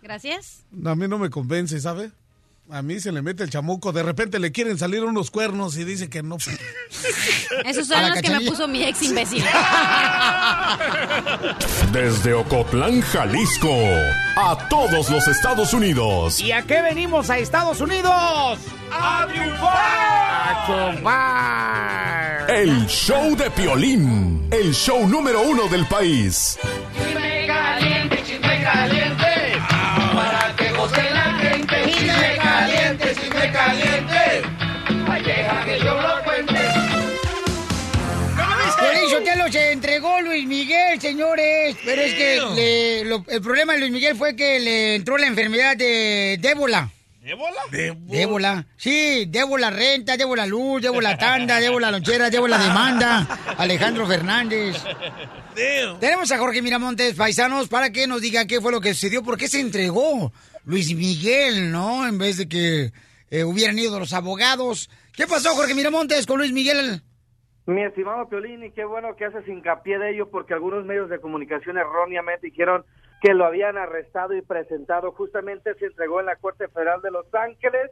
[0.03, 0.65] Gracias.
[0.85, 2.11] A mí no me convence, ¿sabe?
[2.73, 5.83] A mí se le mete el chamuco, de repente le quieren salir unos cuernos y
[5.85, 6.37] dice que no.
[6.37, 8.51] Esos ¿A son la los que me cachanilla?
[8.51, 9.45] puso mi ex imbécil.
[11.93, 13.75] Desde Ocotlán, Jalisco,
[14.37, 16.41] a todos los Estados Unidos.
[16.41, 18.59] ¿Y a qué venimos a Estados Unidos?
[18.93, 20.55] ¡A triunfar!
[20.55, 22.51] ¡A triunfar!
[22.51, 26.57] El show de Piolín, el show número uno del país.
[26.97, 29.20] Chisme caliente, chisme caliente.
[40.45, 41.77] Luis Miguel, señores.
[41.85, 45.27] Pero es que le- lo- el problema de Luis Miguel fue que le entró la
[45.27, 46.91] enfermedad de débola.
[47.23, 47.61] ¿Ébola?
[47.71, 48.67] Débola.
[48.79, 52.59] Sí, debo la renta, debo la luz, debo la tanda, debo la lonchera, debo la
[52.59, 53.39] demanda.
[53.59, 54.77] Alejandro Fernández.
[56.01, 59.37] Tenemos a Jorge Miramontes, paisanos, para que nos diga qué fue lo que sucedió, por
[59.37, 60.33] qué se entregó
[60.65, 62.07] Luis Miguel, ¿no?
[62.09, 62.93] En vez de que
[63.31, 64.89] eh, hubieran ido los abogados.
[65.13, 67.03] ¿Qué pasó, Jorge Miramontes, con Luis Miguel?
[67.67, 71.21] Mi estimado Piolín, y qué bueno que haces hincapié de ello, porque algunos medios de
[71.21, 72.85] comunicación erróneamente dijeron
[73.21, 75.13] que lo habían arrestado y presentado.
[75.13, 77.91] Justamente se entregó en la Corte Federal de Los Ángeles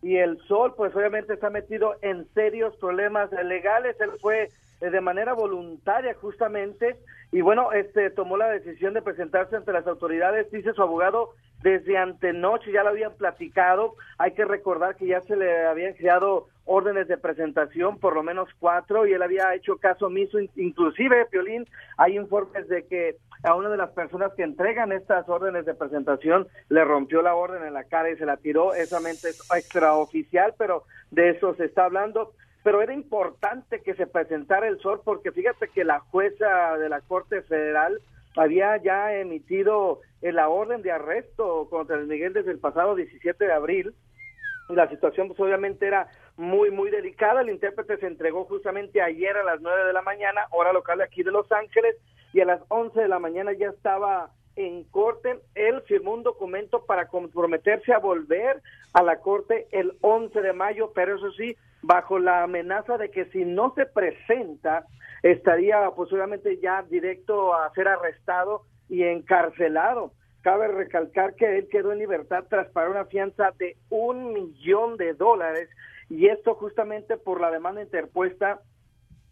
[0.00, 3.96] y el Sol, pues obviamente está metido en serios problemas legales.
[4.00, 4.48] Él fue
[4.80, 6.96] eh, de manera voluntaria justamente
[7.30, 11.30] y bueno, este tomó la decisión de presentarse ante las autoridades, dice su abogado,
[11.62, 13.94] desde antenoche ya lo habían platicado.
[14.18, 18.48] Hay que recordar que ya se le habían creado órdenes de presentación, por lo menos
[18.60, 23.56] cuatro, y él había hecho caso omiso, in- inclusive, Piolín, hay informes de que a
[23.56, 27.74] una de las personas que entregan estas órdenes de presentación le rompió la orden en
[27.74, 31.84] la cara y se la tiró, esa mente es extraoficial, pero de eso se está
[31.86, 32.32] hablando.
[32.62, 37.00] Pero era importante que se presentara el sol porque fíjate que la jueza de la
[37.00, 37.98] Corte Federal
[38.36, 43.44] había ya emitido eh, la orden de arresto contra el Miguel desde el pasado 17
[43.44, 43.94] de abril.
[44.68, 47.42] La situación pues obviamente era muy muy delicada.
[47.42, 51.04] El intérprete se entregó justamente ayer a las 9 de la mañana hora local de
[51.04, 51.96] aquí de Los Ángeles
[52.32, 56.84] y a las 11 de la mañana ya estaba en corte él firmó un documento
[56.84, 58.62] para comprometerse a volver
[58.92, 63.26] a la corte el 11 de mayo pero eso sí bajo la amenaza de que
[63.26, 64.86] si no se presenta
[65.22, 70.12] estaría posiblemente ya directo a ser arrestado y encarcelado.
[70.42, 75.14] Cabe recalcar que él quedó en libertad tras pagar una fianza de un millón de
[75.14, 75.68] dólares
[76.10, 78.60] y esto justamente por la demanda interpuesta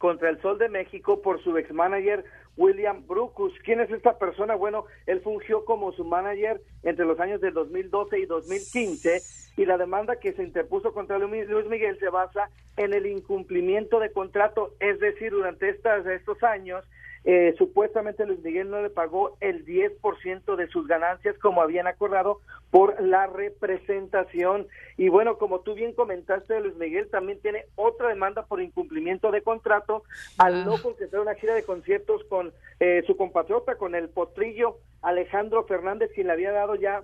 [0.01, 2.25] contra el Sol de México por su ex manager
[2.57, 3.53] William Brucus.
[3.63, 4.55] ¿Quién es esta persona?
[4.55, 9.21] Bueno, él fungió como su manager entre los años de 2012 y 2015
[9.59, 14.01] y la demanda que se interpuso contra Luis Luis Miguel se basa en el incumplimiento
[14.01, 16.83] de contrato, es decir, durante estas, estos años
[17.25, 22.41] eh, supuestamente Luis Miguel no le pagó el 10% de sus ganancias como habían acordado
[22.71, 24.67] por la representación.
[24.97, 29.43] Y bueno, como tú bien comentaste, Luis Miguel también tiene otra demanda por incumplimiento de
[29.43, 30.03] contrato
[30.39, 35.65] al no concretar una gira de conciertos con eh, su compatriota, con el potrillo Alejandro
[35.65, 37.03] Fernández, quien le había dado ya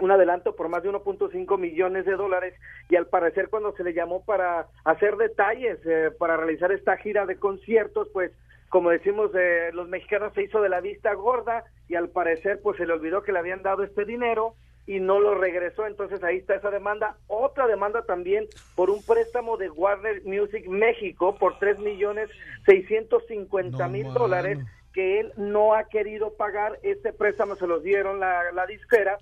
[0.00, 2.54] un adelanto por más de 1.5 millones de dólares
[2.88, 7.26] y al parecer cuando se le llamó para hacer detalles eh, para realizar esta gira
[7.26, 8.32] de conciertos pues
[8.68, 12.76] como decimos eh, los mexicanos se hizo de la vista gorda y al parecer pues
[12.76, 15.86] se le olvidó que le habían dado este dinero y no lo regresó.
[15.86, 17.16] Entonces ahí está esa demanda.
[17.26, 22.28] Otra demanda también por un préstamo de Warner Music México por 3 millones
[22.66, 24.58] 650 mil dólares
[24.92, 26.78] que él no ha querido pagar.
[26.82, 29.18] Este préstamo se los dieron la, la disquera.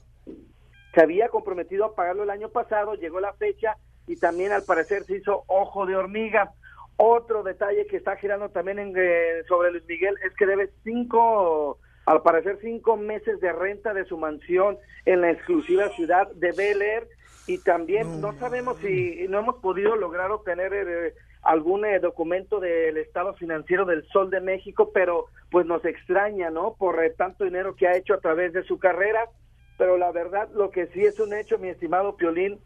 [0.94, 3.76] Se había comprometido a pagarlo el año pasado, llegó la fecha
[4.06, 6.52] y también al parecer se hizo ojo de hormiga.
[6.96, 11.78] Otro detalle que está girando también en, eh, sobre Luis Miguel es que debe cinco,
[12.06, 16.82] al parecer cinco meses de renta de su mansión en la exclusiva ciudad de Bel
[16.82, 17.08] Air.
[17.46, 22.96] Y también no, sabemos si no hemos podido lograr obtener eh, algún eh, documento del
[22.96, 26.74] estado financiero del Sol de México, pero pues nos extraña, ¿no?
[26.74, 29.28] Por eh, tanto dinero que ha hecho a través de su carrera.
[29.76, 32.60] Pero la verdad lo que sí es un hecho, mi estimado Piolín,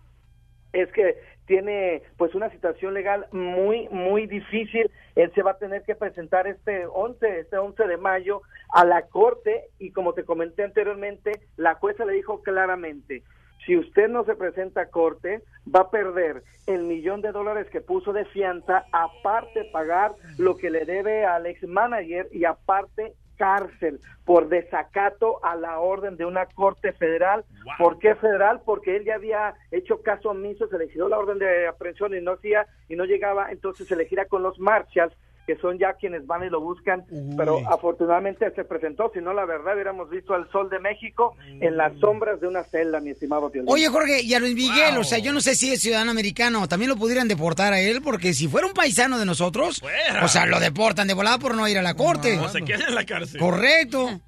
[0.73, 4.91] es que tiene pues una situación legal muy muy difícil.
[5.15, 9.03] Él se va a tener que presentar este 11, este 11 de mayo a la
[9.03, 13.23] corte y como te comenté anteriormente, la jueza le dijo claramente,
[13.65, 15.43] si usted no se presenta a corte,
[15.75, 20.71] va a perder el millón de dólares que puso de fianza, aparte pagar lo que
[20.71, 26.47] le debe al ex manager y aparte cárcel por desacato a la orden de una
[26.47, 27.45] corte federal.
[27.79, 28.61] ¿Por qué federal?
[28.65, 32.21] Porque él ya había hecho caso omiso, se le dio la orden de aprehensión y
[32.21, 35.93] no hacía y no llegaba, entonces se le gira con los marshals que son ya
[35.95, 37.05] quienes van y lo buscan,
[37.37, 41.77] pero afortunadamente se presentó, si no la verdad hubiéramos visto al sol de México en
[41.77, 43.71] las sombras de una celda, mi estimado Piolín.
[43.71, 46.67] Oye, Jorge, y a Luis Miguel, o sea, yo no sé si es ciudadano americano,
[46.67, 49.83] también lo pudieran deportar a él, porque si fuera un paisano de nosotros,
[50.23, 52.39] o sea, lo deportan de volada por no ir a la corte.
[52.39, 53.41] O se queda en la cárcel.
[53.41, 54.21] Correcto.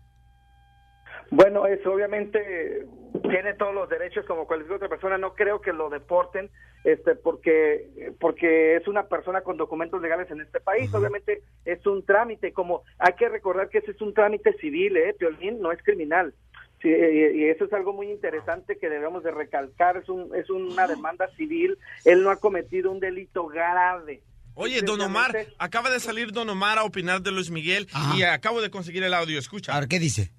[1.30, 2.86] Bueno, eso obviamente
[3.22, 5.18] tiene todos los derechos como cualquier otra persona.
[5.18, 6.50] No creo que lo deporten,
[6.84, 10.92] este, porque porque es una persona con documentos legales en este país.
[10.94, 12.52] Obviamente es un trámite.
[12.52, 16.34] Como hay que recordar que ese es un trámite civil, eh, Piolín, no es criminal.
[16.80, 19.96] Sí, y, y eso es algo muy interesante que debemos de recalcar.
[19.96, 21.78] Es un es una demanda civil.
[22.04, 24.22] Él no ha cometido un delito grave.
[24.60, 28.60] Oye, Don Omar, acaba de salir Don Omar a opinar de Luis Miguel y acabo
[28.60, 29.38] de conseguir el audio.
[29.38, 29.72] Escucha.
[29.72, 30.32] A ver, ¿qué dice?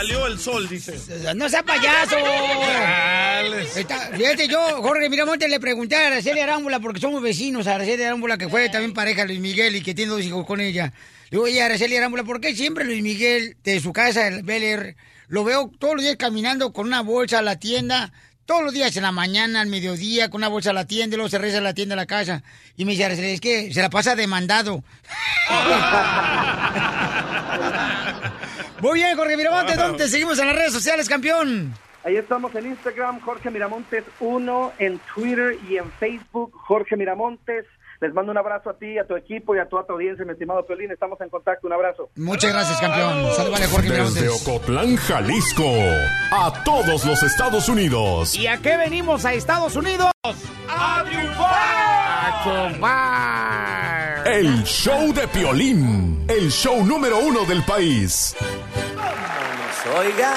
[0.00, 0.94] Salió el sol, dice.
[1.36, 2.16] ¡No sea payaso!
[3.76, 8.04] Está- fíjate, yo, Jorge Miramontes, le pregunté a Araceli Arámbula, porque somos vecinos, a Araceli
[8.04, 10.94] Arámbula, que fue también pareja Luis Miguel y que tiene dos hijos con ella.
[11.24, 14.62] Le digo, oye, Araceli Arámbula, ¿por qué siempre Luis Miguel, de su casa, el Bel
[14.62, 14.96] Air,
[15.28, 18.10] lo veo todos los días caminando con una bolsa a la tienda?
[18.46, 21.18] Todos los días, en la mañana, al mediodía, con una bolsa a la tienda, y
[21.18, 22.42] luego se regresa a la tienda a la casa.
[22.74, 24.82] Y me dice, es que se la pasa demandado.
[28.80, 31.74] Muy bien, Jorge Miramontes, ¿dónde te seguimos en las redes sociales, campeón?
[32.02, 37.66] Ahí estamos en Instagram, Jorge Miramontes 1, en Twitter y en Facebook, Jorge Miramontes.
[38.00, 40.32] Les mando un abrazo a ti, a tu equipo y a toda tu audiencia, mi
[40.32, 40.90] estimado Piolín.
[40.90, 41.66] Estamos en contacto.
[41.66, 42.08] Un abrazo.
[42.16, 43.30] Muchas gracias, campeón.
[43.36, 44.48] Salud, vale, Jorge Desde Miramontes.
[44.48, 45.70] Ocotlán, Jalisco,
[46.32, 48.34] a todos los Estados Unidos.
[48.34, 50.10] ¿Y a qué venimos a Estados Unidos?
[50.70, 51.99] ¡A triunfar!
[52.22, 58.36] ¡A El show de Piolín, el show número uno del país.
[59.96, 60.34] Oiga.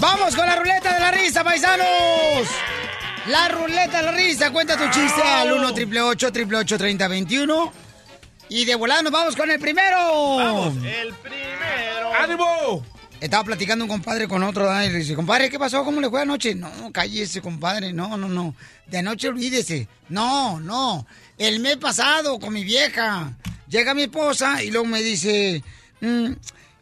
[0.00, 2.48] ¡Vamos con la ruleta de la risa, paisanos!
[3.28, 7.72] La ruleta de la risa, cuenta tu chiste al 1 888 3021
[8.48, 10.36] Y de volada nos vamos con el primero.
[10.36, 12.12] Vamos, el primero.
[12.20, 12.84] ¡Ánimo!
[13.20, 15.82] Estaba platicando un compadre con otro, y dice, compadre, ¿qué pasó?
[15.84, 16.54] ¿Cómo le fue anoche?
[16.54, 18.54] No, cállese, compadre, no, no, no.
[18.86, 19.88] De anoche olvídese.
[20.10, 21.06] No, no.
[21.38, 23.34] El mes pasado con mi vieja.
[23.68, 25.62] Llega mi esposa y luego me dice,
[26.00, 26.32] "Mm,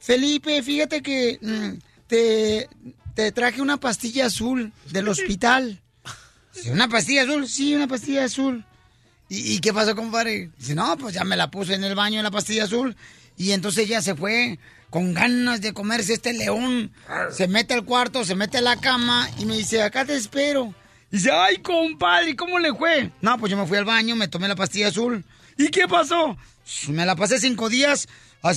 [0.01, 2.69] Felipe, fíjate que mm, te,
[3.15, 5.81] te traje una pastilla azul del hospital.
[6.71, 7.49] ¿Una pastilla azul?
[7.49, 8.65] Sí, una pastilla azul.
[9.29, 10.51] ¿Y, y qué pasó, compadre?
[10.59, 12.97] Dice, no, pues ya me la puse en el baño en la pastilla azul.
[13.39, 14.59] Y entonces ella se fue
[14.93, 16.93] con ganas de comerse este león.
[17.31, 20.75] Se mete al cuarto, se mete a la cama y me dice, acá te espero.
[21.11, 23.11] Dice, ay, compadre, ¿cómo le fue?
[23.23, 25.25] No, pues yo me fui al baño, me tomé la pastilla azul.
[25.57, 26.37] ¿Y qué pasó?
[26.89, 28.07] Me la pasé cinco días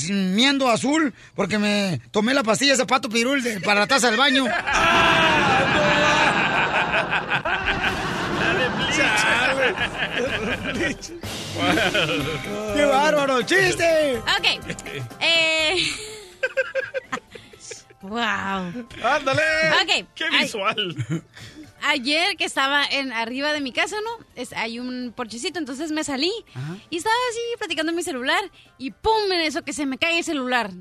[0.09, 4.43] miendo azul porque me tomé la pastilla zapato pirul de- para la taza del baño.
[12.75, 13.41] ¡Qué bárbaro!
[13.43, 14.17] ¡Chiste!
[14.17, 14.75] Ok.
[15.21, 15.75] Eh...
[18.01, 18.87] wow.
[19.03, 19.41] ¡Ándale!
[19.81, 20.07] Ok.
[20.15, 21.23] ¡Qué visual!
[21.83, 24.25] Ayer que estaba en arriba de mi casa, ¿no?
[24.35, 26.31] Es, hay un porchecito, entonces me salí
[26.89, 28.43] y estaba así platicando en mi celular
[28.77, 29.31] y ¡pum!
[29.31, 30.71] En eso que se me cae el celular.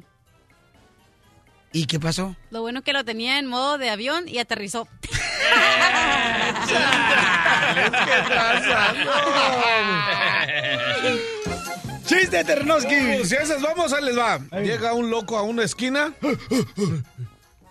[1.73, 2.37] ¿Y qué pasó?
[2.51, 4.89] Lo bueno que lo tenía en modo de avión y aterrizó.
[12.07, 13.25] ¡Chiste, Ternoski!
[13.25, 14.39] Si a esas vamos, ahí les va.
[14.63, 16.13] Llega un loco a una esquina.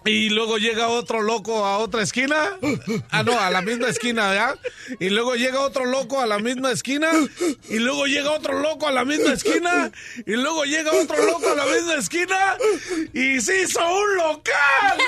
[0.06, 2.58] Y luego llega otro loco a otra esquina.
[3.10, 4.56] Ah, no, a la misma esquina, ¿ya?
[5.00, 7.10] Y luego llega otro loco a la misma esquina.
[7.70, 9.92] Y luego llega otro loco a la misma esquina.
[10.26, 12.58] Y luego llega otro loco a la misma esquina.
[13.14, 14.98] Y se hizo un local.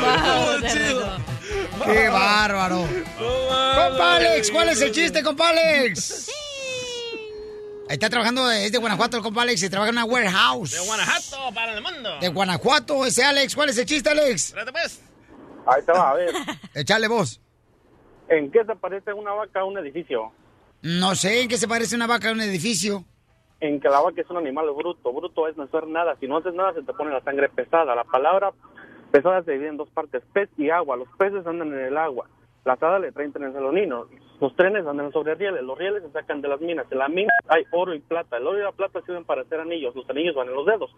[0.00, 1.29] Wow, chido.
[1.92, 2.86] ¡Qué bárbaro!
[3.18, 4.50] ¡Compa Alex!
[4.50, 6.30] ¿Cuál es el chiste, compa Alex?
[7.88, 10.70] Ahí está trabajando, es de Guanajuato el compa Alex, y trabaja en una warehouse.
[10.72, 12.18] De Guanajuato para el mundo.
[12.20, 13.54] De Guanajuato, ese Alex.
[13.56, 14.46] ¿Cuál es el chiste, Alex?
[14.46, 15.02] Espérate, pues.
[15.66, 16.30] Ahí te va, a ver.
[16.74, 17.40] Echale vos.
[18.28, 20.32] ¿En qué se parece una vaca a un edificio?
[20.82, 23.04] No sé en qué se parece una vaca a un edificio.
[23.60, 25.12] En que la vaca es un animal bruto.
[25.12, 26.16] Bruto es no hacer nada.
[26.20, 27.94] Si no haces nada, se te pone la sangre pesada.
[27.94, 28.52] La palabra
[29.10, 30.96] pesada se divide en dos partes, pez y agua.
[30.96, 32.26] Los peces andan en el agua.
[32.64, 34.08] Las hadas le traen trenes a los niños.
[34.40, 35.62] Los trenes andan sobre rieles.
[35.62, 36.86] Los rieles se sacan de las minas.
[36.90, 38.36] En la mina hay oro y plata.
[38.36, 39.94] El oro y la plata sirven para hacer anillos.
[39.94, 40.94] Los anillos van en los dedos.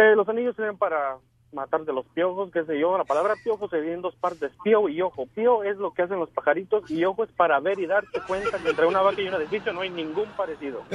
[0.00, 1.18] Eh, los anillos sirven para
[1.52, 2.96] matar de los piojos, qué sé yo.
[2.98, 5.26] La palabra piojo se divide en dos partes, pío y ojo.
[5.34, 8.58] Pío es lo que hacen los pajaritos y ojo es para ver y darte cuenta
[8.58, 10.82] que entre una vaca y un edificio no hay ningún parecido.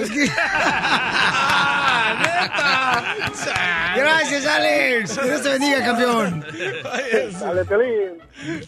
[3.96, 5.24] Gracias, Alex.
[5.24, 6.46] Dios te bendiga, campeón.
[7.40, 8.20] Dale, Pelín.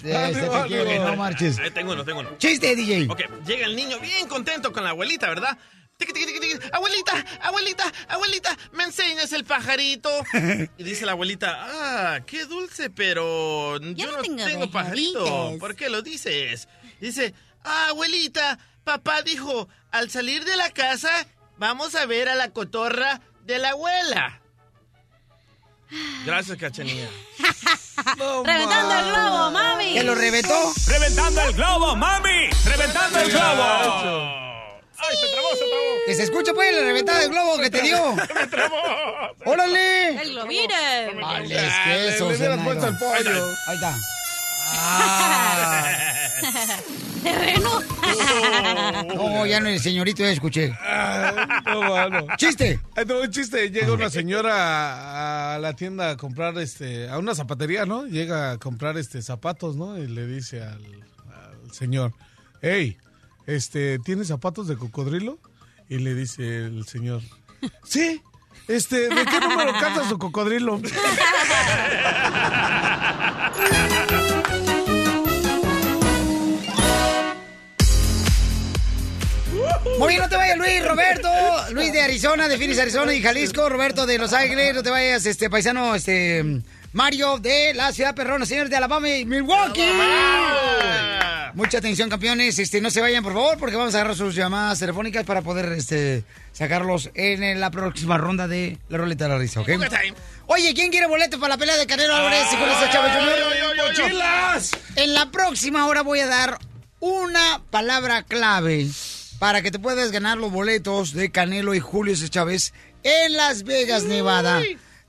[0.02, 1.60] Te no marches.
[1.60, 2.30] Ahí tengo uno, tengo uno.
[2.38, 3.08] Chiste, DJ.
[3.10, 5.58] Ok, llega el niño bien contento con la abuelita, ¿verdad?
[6.71, 10.10] Abuelita, abuelita, abuelita, ¿me enseñas el pajarito?
[10.77, 15.58] Y dice la abuelita, ah, qué dulce, pero yo, no tengo, pajarito.
[15.60, 16.67] ¿Por qué lo dices?
[16.99, 21.27] Dice, ah, abuelita, papá dijo, al salir de la casa,
[21.58, 24.41] vamos a ver a la cotorra de la abuela.
[26.25, 27.08] Gracias, cachanilla.
[28.45, 29.93] ¡Reventando el globo, mami!
[29.93, 30.73] ¿Que lo reventó?
[30.88, 32.49] ¡Reventando el globo, mami!
[32.65, 34.53] ¡Reventando el globo!
[35.10, 36.06] ¡Ay, se trabó, se trabó!
[36.06, 38.16] Que se escuche, pues, la reventada del globo que te dio.
[38.16, 38.78] ¡Me trabó!
[39.46, 40.22] ¡Órale!
[40.22, 41.13] ¡El globire!
[41.22, 43.46] Vale, es que eso, le hubieras puesto el pollo.
[43.68, 43.96] Ahí está.
[44.76, 45.86] Ah.
[47.22, 47.70] ¡Terreno!
[49.16, 50.70] No, ya no, el señorito ya escuché.
[51.66, 52.28] No, mano.
[52.38, 52.80] ¡Chiste!
[52.98, 53.70] Un chiste.
[53.70, 58.06] Llega una señora a la tienda a comprar, este, a una zapatería, ¿no?
[58.06, 59.98] Llega a comprar, este, zapatos, ¿no?
[59.98, 60.84] Y le dice al,
[61.32, 62.13] al señor,
[62.62, 62.98] hey,
[63.47, 65.39] este, ¿tienes zapatos de cocodrilo?
[65.89, 67.21] Y le dice el señor,
[67.84, 68.21] sí,
[68.67, 70.79] este, ¿de qué número calza su cocodrilo?
[79.99, 81.29] Muy bien, no te vayas, Luis, Roberto.
[81.71, 83.69] Luis de Arizona, de Phoenix, Arizona y Jalisco.
[83.69, 84.73] Roberto de Los Ángeles.
[84.73, 86.62] No te vayas, este paisano, este.
[86.93, 89.82] Mario de la ciudad perrona, señores de Alabama y Milwaukee.
[91.56, 92.60] Mucha atención, campeones.
[92.60, 95.71] Este, no se vayan, por favor, porque vamos a agarrar sus llamadas telefónicas para poder
[95.73, 99.69] este, sacarlos en la próxima ronda de la roleta de la risa, ¿ok?
[100.45, 104.08] Oye, ¿quién quiere boleto para la pelea de Canelo Álvarez y Chávez Jr.?
[104.08, 104.71] ¡Mochilas!
[104.95, 106.60] En la próxima hora voy a dar
[106.99, 108.88] una palabra clave
[109.39, 114.03] para que te puedas ganar los boletos de Canelo y Julio Chávez en Las Vegas,
[114.03, 114.62] Nevada.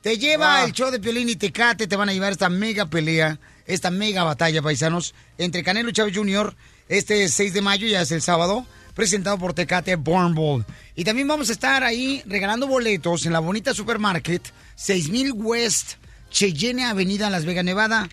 [0.04, 3.38] Te lleva el show de Piolín y Tecate, te van a llevar esta mega pelea,
[3.64, 6.54] esta mega batalla, paisanos, entre Canelo y Chávez Jr.
[6.90, 10.66] este 6 de mayo, ya es el sábado, presentado por Tecate Born Bowl.
[10.94, 14.42] Y también vamos a estar ahí regalando boletos en la bonita supermarket
[14.74, 15.92] 6000 West
[16.30, 18.06] Cheyenne Avenida en Las Vegas, Nevada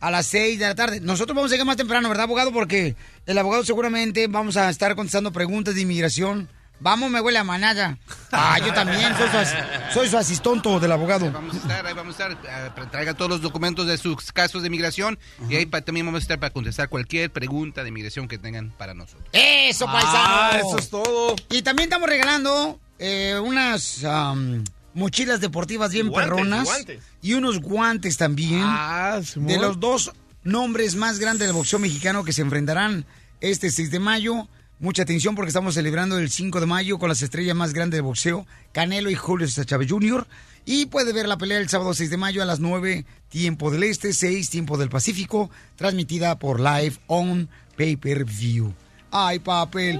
[0.00, 0.98] a las 6 de la tarde.
[0.98, 2.50] Nosotros vamos a llegar más temprano, ¿verdad, abogado?
[2.50, 6.48] Porque el abogado seguramente vamos a estar contestando preguntas de inmigración.
[6.78, 7.96] Vamos, me huele a manada.
[8.32, 9.54] Ah, yo también, soy su, as-
[9.94, 11.30] soy su asistonto del abogado.
[11.32, 12.38] Vamos a estar, ahí vamos a estar,
[12.76, 16.22] eh, traiga todos los documentos de sus casos de migración y ahí también vamos a
[16.22, 19.26] estar para contestar cualquier pregunta de migración que tengan para nosotros.
[19.32, 20.18] Eso, paisano.
[20.18, 21.34] Ah, eso es todo.
[21.50, 24.62] Y también estamos regalando eh, unas am,
[24.92, 26.64] mochilas deportivas bien Guantes, perronas.
[26.64, 27.02] guantes.
[27.22, 28.60] Y unos guantes también.
[28.62, 30.12] Ah, de los dos
[30.44, 33.06] nombres más grandes del boxeo mexicano que se enfrentarán
[33.40, 34.46] este 6 de mayo.
[34.78, 38.02] Mucha atención porque estamos celebrando el 5 de mayo con las estrellas más grandes del
[38.02, 40.26] boxeo, Canelo y Julio César Chávez Jr.
[40.66, 43.84] Y puede ver la pelea el sábado 6 de mayo a las 9 tiempo del
[43.84, 48.74] Este, 6 tiempo del Pacífico, transmitida por Live On Pay Per View.
[49.10, 49.98] Ay, papel.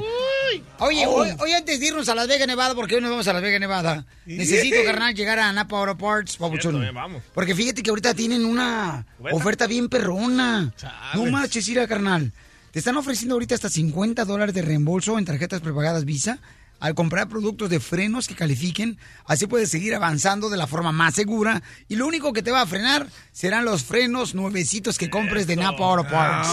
[0.78, 3.32] Oye, hoy, hoy antes de irnos a Las Vegas, Nevada, porque hoy nos vamos a
[3.32, 6.82] Las Vegas, Nevada, necesito, carnal, llegar a Napa Auto Parts, papuchón.
[6.84, 6.92] eh.
[7.34, 9.36] Porque fíjate que ahorita tienen una ¿Oferta?
[9.36, 10.72] oferta bien perrona.
[11.14, 12.32] No marches, ira, carnal.
[12.76, 16.40] Te están ofreciendo ahorita hasta 50 dólares de reembolso en tarjetas prepagadas Visa
[16.78, 18.98] al comprar productos de frenos que califiquen.
[19.24, 21.62] Así puedes seguir avanzando de la forma más segura.
[21.88, 25.56] Y lo único que te va a frenar serán los frenos nuevecitos que compres de
[25.56, 26.50] Napa Auto Parts.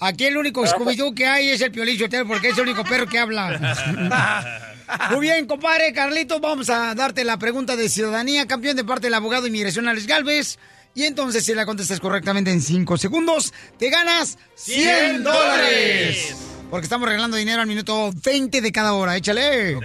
[0.00, 3.06] Aquí el único Scooby-Doo que hay es el Piolín Sotelo porque es el único perro
[3.06, 4.74] que habla.
[5.10, 9.14] Muy bien, compadre Carlitos, vamos a darte la pregunta de ciudadanía, campeón de parte del
[9.14, 10.58] abogado de inmigración Alex Galvez.
[10.94, 16.36] Y entonces, si la contestas correctamente en 5 segundos, te ganas 100 100 dólares.
[16.70, 19.16] Porque estamos regalando dinero al minuto 20 de cada hora.
[19.16, 19.78] Échale.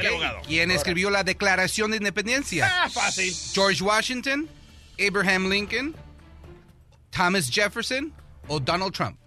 [0.47, 2.71] ¿Quién escribió la Declaración de Independencia?
[2.71, 3.33] Ah, fácil.
[3.53, 4.47] George Washington,
[4.99, 5.95] Abraham Lincoln,
[7.11, 8.13] Thomas Jefferson
[8.47, 9.18] o Donald Trump.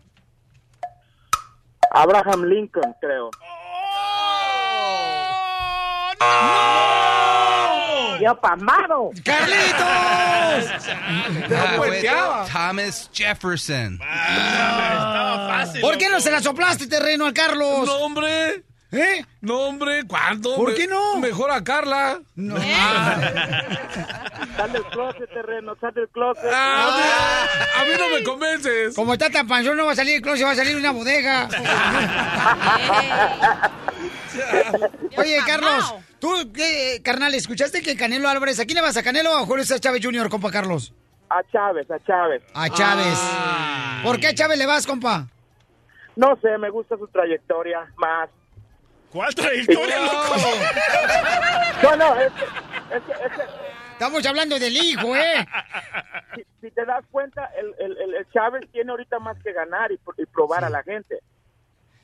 [1.94, 3.30] Abraham Lincoln, creo.
[8.20, 9.10] ¡Yo pasmado!
[9.24, 9.80] ¡Carlitos!
[9.80, 13.94] Ah, fue Thomas Jefferson.
[14.00, 15.80] Estaba fácil.
[15.80, 17.86] ¿Por qué no se la soplaste terreno al Carlos?
[17.86, 18.62] No, hombre.
[18.92, 19.24] ¿Eh?
[19.40, 20.54] No, hombre, ¿cuándo?
[20.54, 21.18] ¿Por Me- qué no?
[21.18, 22.20] Mejor a Carla.
[22.36, 22.56] No.
[24.56, 26.44] Sal del closet, terreno, sal del closet.
[26.52, 27.46] Ah,
[27.80, 28.94] a mí no me convences.
[28.94, 31.48] Como está tan panzón, no va a salir el closet, va a salir una bodega.
[35.16, 39.32] Oye, Carlos, tú, qué, carnal, ¿escuchaste que Canelo Álvarez, ¿a quién le vas a Canelo
[39.32, 40.92] o a Julio César Chávez Jr., compa Carlos?
[41.30, 42.42] A Chávez, a Chávez.
[42.54, 43.18] A Chávez.
[44.02, 45.26] ¿Por qué a Chávez le vas, compa?
[46.16, 48.28] No sé, me gusta su trayectoria más.
[49.12, 50.36] ¿Cuál trayectoria, loco?
[51.82, 52.44] No, no, es que,
[52.96, 55.46] es que- es que Estamos hablando del hijo, ¿eh?
[56.34, 59.92] si, si te das cuenta, el, el, el- el Chávez tiene ahorita más que ganar
[59.92, 61.18] y, y probar a la gente.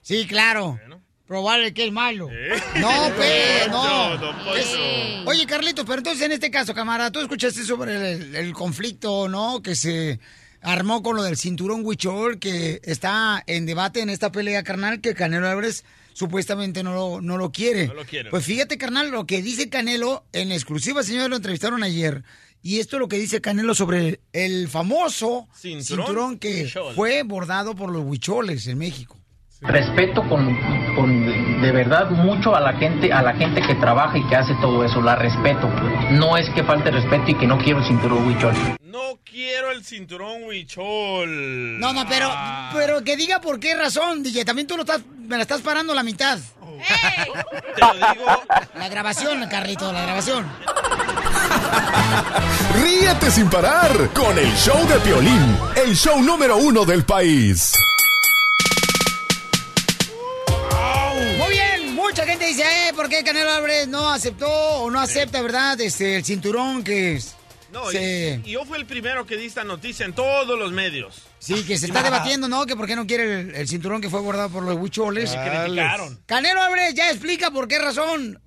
[0.03, 0.79] Sí, claro.
[1.27, 2.29] Probarle que es malo.
[2.77, 3.83] No, pues, no.
[3.83, 4.55] Poncho, don Poncho.
[4.57, 9.29] Es- Oye, Carlitos, pero entonces en este caso, camarada, tú escuchaste sobre el, el conflicto,
[9.29, 9.61] ¿no?
[9.61, 10.21] Que se
[10.63, 15.15] armó con lo del cinturón huichol, que está en debate en esta pelea, carnal, que
[15.15, 15.85] Canelo Álvarez
[16.19, 17.87] supuestamente no lo, no lo quiere.
[17.87, 18.31] No lo quiere.
[18.31, 22.25] Pues fíjate, carnal, lo que dice Canelo en exclusiva, señores, lo entrevistaron ayer.
[22.61, 26.95] Y esto es lo que dice Canelo sobre el famoso Cinturón cinturón, que huichol.
[26.97, 29.17] fue bordado por los huicholes en México.
[29.61, 30.57] Respeto con,
[30.97, 31.28] con
[31.69, 34.83] de verdad mucho a la gente, a la gente que trabaja y que hace todo
[34.87, 35.69] eso, la respeto.
[36.13, 38.55] No es que falte respeto y que no quiero el cinturón huichol.
[38.81, 41.79] No quiero el cinturón huichol.
[41.79, 42.31] No, no, pero,
[42.73, 44.47] pero que diga por qué razón, DJ.
[44.47, 46.39] También tú lo estás, me la estás parando a la mitad.
[47.75, 48.25] Te lo digo.
[48.75, 50.47] La grabación, Carrito, la grabación.
[52.81, 57.75] Ríete sin parar con el show de Piolín, el show número uno del país.
[62.39, 66.25] Gente dice, eh, ¿por qué Canelo Álvarez no aceptó o no acepta, verdad, este, el
[66.25, 67.35] cinturón que es?
[67.73, 70.73] No, y- se- y, yo fui el primero que di esta noticia en todos los
[70.73, 71.23] medios.
[71.39, 72.65] Sí, que se está debatiendo, ¿no?
[72.67, 75.31] Que por qué no quiere el, el cinturón que fue bordado por los huicholes.
[75.31, 76.19] Criticaron.
[76.27, 78.41] Canelo Álvarez ya explica por qué razón.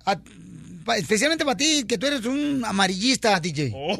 [0.96, 3.72] Especialmente para ti, que tú eres un amarillista, DJ.
[3.74, 3.96] Oh,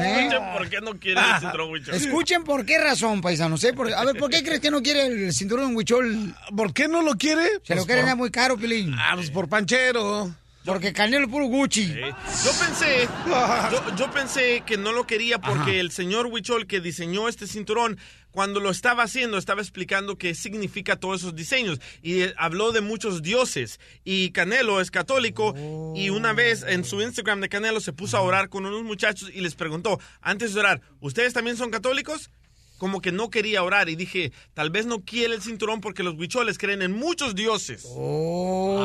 [0.00, 0.26] ¿Eh?
[0.26, 1.94] escuchen por qué no quiere el cinturón huichol.
[1.94, 3.62] Escuchen por qué razón, paisanos.
[3.64, 3.72] ¿eh?
[3.72, 6.34] Por- a ver, ¿por qué crees que no quiere el cinturón huichol?
[6.56, 7.44] ¿Por qué no lo quiere?
[7.62, 8.94] Se lo Pues quieren por- muy caro, Pilín.
[8.98, 10.34] Ah, pues por panchero.
[10.66, 11.94] Porque Canelo puro Gucci.
[11.94, 13.08] Yo pensé,
[13.72, 17.98] yo, yo pensé que no lo quería porque el señor Huichol que diseñó este cinturón,
[18.32, 21.80] cuando lo estaba haciendo, estaba explicando qué significa todos esos diseños.
[22.02, 23.80] Y eh, habló de muchos dioses.
[24.04, 25.54] Y Canelo es católico.
[25.94, 29.30] Y una vez en su Instagram de Canelo se puso a orar con unos muchachos
[29.32, 32.30] y les preguntó, antes de orar, ¿ustedes también son católicos?
[32.78, 36.14] Como que no quería orar y dije, tal vez no quiere el cinturón porque los
[36.14, 37.86] huicholes creen en muchos dioses.
[37.88, 38.76] Oh.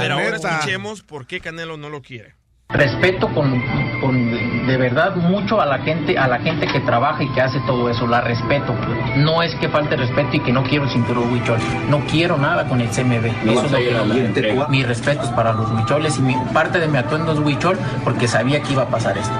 [0.00, 0.56] Pero ahora neta.
[0.58, 2.34] escuchemos por qué Canelo no lo quiere.
[2.70, 3.62] Respeto con,
[4.02, 4.30] con
[4.66, 7.88] de verdad mucho a la gente, a la gente que trabaja y que hace todo
[7.88, 8.74] eso, la respeto.
[9.16, 11.58] No es que falte respeto y que no quiero el cinturón huichol.
[11.88, 13.44] No quiero nada con el CMB.
[13.46, 14.34] No Eso es lo que ir a no la quiero.
[14.34, 14.66] gente.
[14.68, 18.28] Mi respeto es para los huicholes y mi, parte de mi atuendo es huichol porque
[18.28, 19.32] sabía que iba a pasar esto.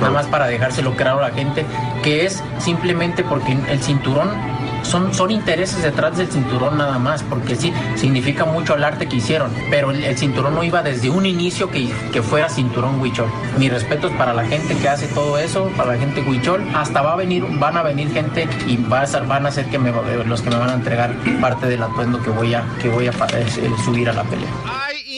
[0.00, 1.64] Nada más para dejárselo claro a la gente
[2.02, 4.28] que es simplemente porque el cinturón
[4.82, 9.16] son, son intereses detrás del cinturón nada más, porque sí, significa mucho el arte que
[9.16, 13.26] hicieron, pero el, el cinturón no iba desde un inicio que, que fuera cinturón huichol.
[13.58, 17.02] Mi respeto es para la gente que hace todo eso, para la gente huichol, hasta
[17.02, 19.78] va a venir, van a venir gente y va a ser- van a ser que
[19.78, 19.90] me,
[20.24, 23.10] los que me van a entregar parte del atuendo que voy a, que voy a
[23.10, 23.46] eh,
[23.84, 24.50] subir a la pelea.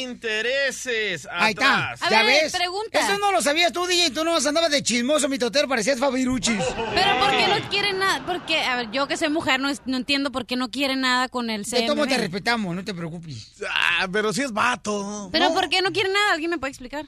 [0.03, 1.93] Intereses Ahí está.
[1.93, 2.11] atrás.
[2.11, 2.55] ¿Ya ves?
[2.55, 4.11] Eso no lo sabías tú, DJ.
[4.11, 5.69] Tú no andabas de chismoso, mi totero.
[5.69, 6.63] Parecías Fabiruchis.
[6.95, 8.25] Pero ¿por qué no quieren nada?
[8.27, 11.01] Porque, a ver, yo que soy mujer no, es- no entiendo por qué no quieren
[11.01, 12.09] nada con el De tomo CMB.
[12.09, 13.53] te respetamos, no te preocupes.
[13.71, 15.29] Ah, pero si es vato.
[15.33, 16.33] Pero ¿por qué no quieren nada?
[16.33, 17.07] ¿Alguien me puede explicar?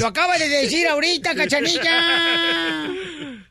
[0.00, 2.88] Lo acaba de decir ahorita, cachanilla.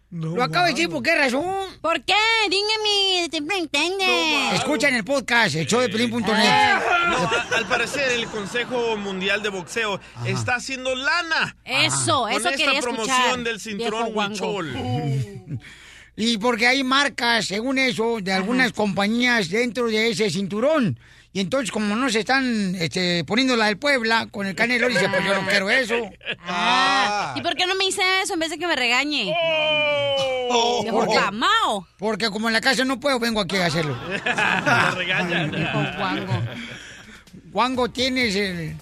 [0.09, 1.45] Lo acaba de decir, ¿por qué razón?
[1.81, 2.13] ¿Por qué?
[2.49, 4.55] Dígame, te entiende.
[4.55, 6.23] Escucha en el podcast, el show de Pelín.net.
[6.23, 11.55] No, al parecer el Consejo Mundial de Boxeo está haciendo lana.
[11.63, 14.73] Eso, con eso esta quería promoción escuchar, del cinturón huichol.
[16.19, 20.99] Y porque hay marcas, según eso, de algunas compañías dentro de ese cinturón.
[21.37, 25.07] Y entonces, como no se están este, poniendo la del Puebla con el Canelo, dice,
[25.07, 25.93] pues yo no quiero eso.
[26.47, 29.35] Ah, ¿Y por qué no me dice eso en vez de que me regañe?
[30.49, 31.87] Oh, Mejor porque- Camao.
[31.99, 33.95] Porque como en la casa no puedo, vengo aquí a hacerlo.
[34.07, 35.51] Me regañan.
[35.51, 36.43] Viejo guango.
[37.53, 38.75] Wango, tienes el...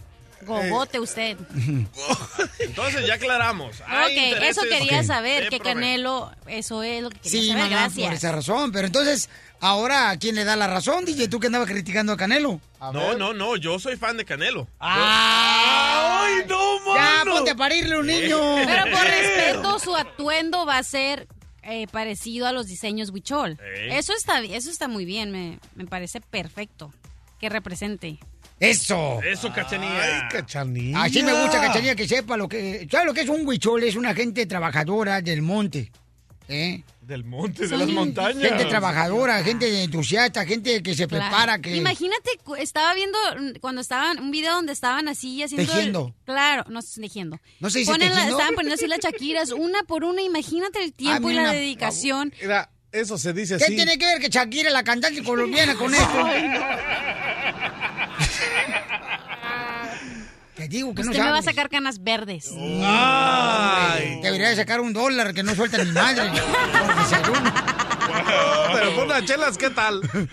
[0.45, 1.37] Gogote usted.
[2.59, 3.79] Entonces ya aclaramos.
[3.81, 5.59] Ok, Hay eso quería saber, que.
[5.59, 8.05] Canelo, eso es lo que quería Sí, saber, mamá, gracias.
[8.07, 8.71] por esa razón.
[8.71, 9.29] Pero entonces,
[9.59, 11.27] ahora, ¿a quién le da la razón, DJ?
[11.27, 12.59] Tú que andabas criticando a Canelo.
[12.93, 14.67] No, no, no, yo soy fan de Canelo.
[14.79, 18.37] ¡Ay, no, Ya, ponte a parirle un niño.
[18.65, 21.27] Pero por respeto, su atuendo va a ser
[21.63, 23.57] eh, parecido a los diseños Huichol.
[23.89, 26.93] Eso está, eso está muy bien, me, me parece perfecto
[27.39, 28.19] que represente.
[28.59, 29.19] Eso.
[29.23, 30.01] Eso, cachanilla.
[30.03, 31.03] Ay, cachanilla.
[31.03, 32.87] Así me gusta, Cachanilla, que sepa lo que...
[32.89, 33.83] ¿Sabes lo que es un huichol?
[33.83, 35.91] Es una gente trabajadora del monte.
[36.47, 36.83] ¿Eh?
[37.01, 38.41] Del monte, de las montañas.
[38.41, 41.23] Gente trabajadora, gente entusiasta, gente que se Claro.
[41.25, 41.75] prepara, que...
[41.75, 42.29] Imagínate,
[42.59, 45.63] estaba viendo mm, cuando estaban, un video donde estaban así haciendo...
[45.63, 46.15] el- Tejiendo.
[46.23, 47.39] claro, no sé, tejiendo.
[47.59, 48.37] ¿No se dice Ponen la- tejiendo?
[48.37, 52.31] estaban poniendo así las chaquiras, una por una, imagínate el tiempo y la dedicación.
[52.41, 53.75] Mira, eso se dice ¿Qué así.
[53.75, 56.27] tiene que ver que Shakira, la cantante colombiana, con esto?
[60.55, 62.49] Te digo que no Usted me va a sacar canas verdes.
[62.57, 64.19] Ay.
[64.23, 66.29] Debería de sacar un dólar que no suelta mi madre.
[66.85, 67.53] por desayuno.
[68.73, 70.01] Pero con las chelas, ¿qué tal?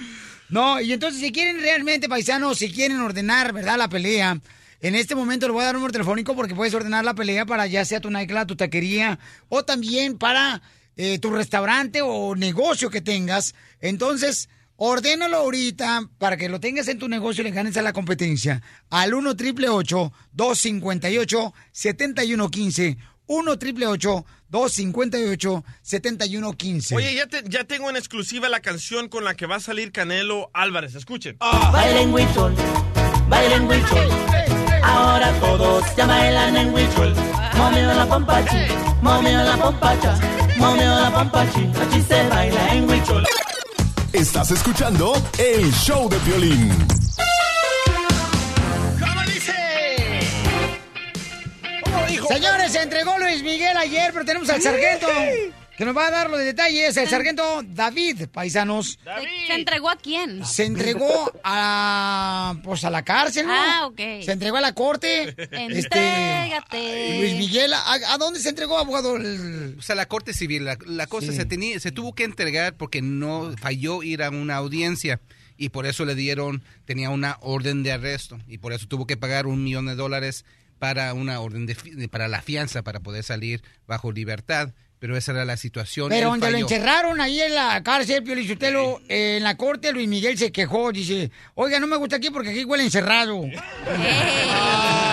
[0.48, 3.78] No, y entonces si quieren realmente, paisanos, si quieren ordenar, ¿verdad?
[3.78, 4.38] La pelea.
[4.82, 7.46] En este momento le voy a dar un número telefónico porque puedes ordenar la pelea
[7.46, 9.18] para ya sea tu nightclub, tu taquería
[9.48, 10.60] o también para
[10.98, 13.54] eh, tu restaurante o negocio que tengas.
[13.80, 14.50] Entonces,
[14.84, 18.60] ordénalo ahorita para que lo tengas en tu negocio y le ganes a la competencia.
[18.90, 27.96] Al 1 triple 258 7115 1 triple 258 7115 Oye, ya, te- ya tengo en
[27.96, 30.96] exclusiva la canción con la que va a salir Canelo Álvarez.
[30.96, 31.36] Escuchen.
[31.72, 32.52] Bailen huichol,
[33.28, 34.08] bailen huichol.
[34.82, 37.14] Ahora todos ya bailan en huichol.
[37.56, 38.56] Momeo la pompachi,
[39.00, 40.18] momeo la pompacha,
[40.56, 41.70] momeo la pompachi.
[41.80, 43.24] Aquí se baila en huichol.
[44.12, 46.70] Estás escuchando el show de violín.
[49.00, 49.54] ¿Cómo dice?
[52.28, 55.06] Señores, se entregó Luis Miguel ayer, pero tenemos al sargento
[55.82, 56.96] que nos va a dar los detalles.
[56.96, 60.46] El sargento David, paisanos, ¿Se, se entregó a quién?
[60.46, 63.52] se entregó a pues a la cárcel, ¿no?
[63.52, 63.98] Ah, ok.
[64.22, 65.30] Se entregó a la corte.
[65.30, 67.18] Este, Entrégate.
[67.18, 69.16] Luis Miguel, ¿a, a dónde se entregó, abogado?
[69.16, 71.36] El- O sea, la Corte Civil, la, la cosa Sí.
[71.36, 75.20] se, tenía, se tuvo que entregar porque no falló ir a una audiencia
[75.56, 79.16] y por eso le dieron, tenía una orden de arresto y por eso tuvo que
[79.16, 80.44] pagar un millón de dólares
[80.78, 84.72] para una orden de- para la fianza para poder salir bajo libertad.
[85.02, 86.10] Pero esa era la situación.
[86.10, 90.06] Pero donde lo encerraron ahí en la cárcel, Pio Lizotelo, eh, en la corte, Luis
[90.06, 90.92] Miguel se quejó.
[90.92, 93.40] Dice, oiga, no me gusta aquí porque aquí huele encerrado.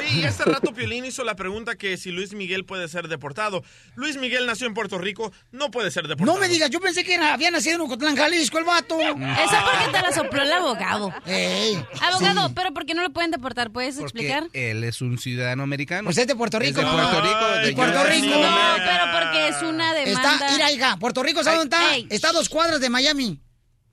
[0.00, 3.62] Oye, y hace rato Piolín hizo la pregunta que si Luis Miguel puede ser deportado.
[3.94, 6.34] Luis Miguel nació en Puerto Rico, no puede ser deportado.
[6.34, 8.98] No me digas, yo pensé que había nacido en Ocotlán, Jalisco, el vato.
[9.00, 11.12] Eso porque te la sopló el abogado.
[11.26, 12.52] Ey, Abogado, sí.
[12.56, 13.70] pero ¿por qué no lo pueden deportar?
[13.70, 14.48] ¿Puedes Porque explicar?
[14.52, 16.04] él es un ciudadano americano.
[16.06, 16.80] Pues es de Puerto Rico.
[16.80, 17.38] Es de Puerto Rico.
[17.40, 18.04] Ay, de Puerto.
[18.04, 18.26] Rico.
[18.26, 20.34] No, pero porque es una demanda.
[20.34, 21.94] Está, mira, hija, Puerto Rico, ¿sabes dónde está?
[21.94, 22.06] Ey.
[22.10, 23.40] Está a dos cuadras de Miami.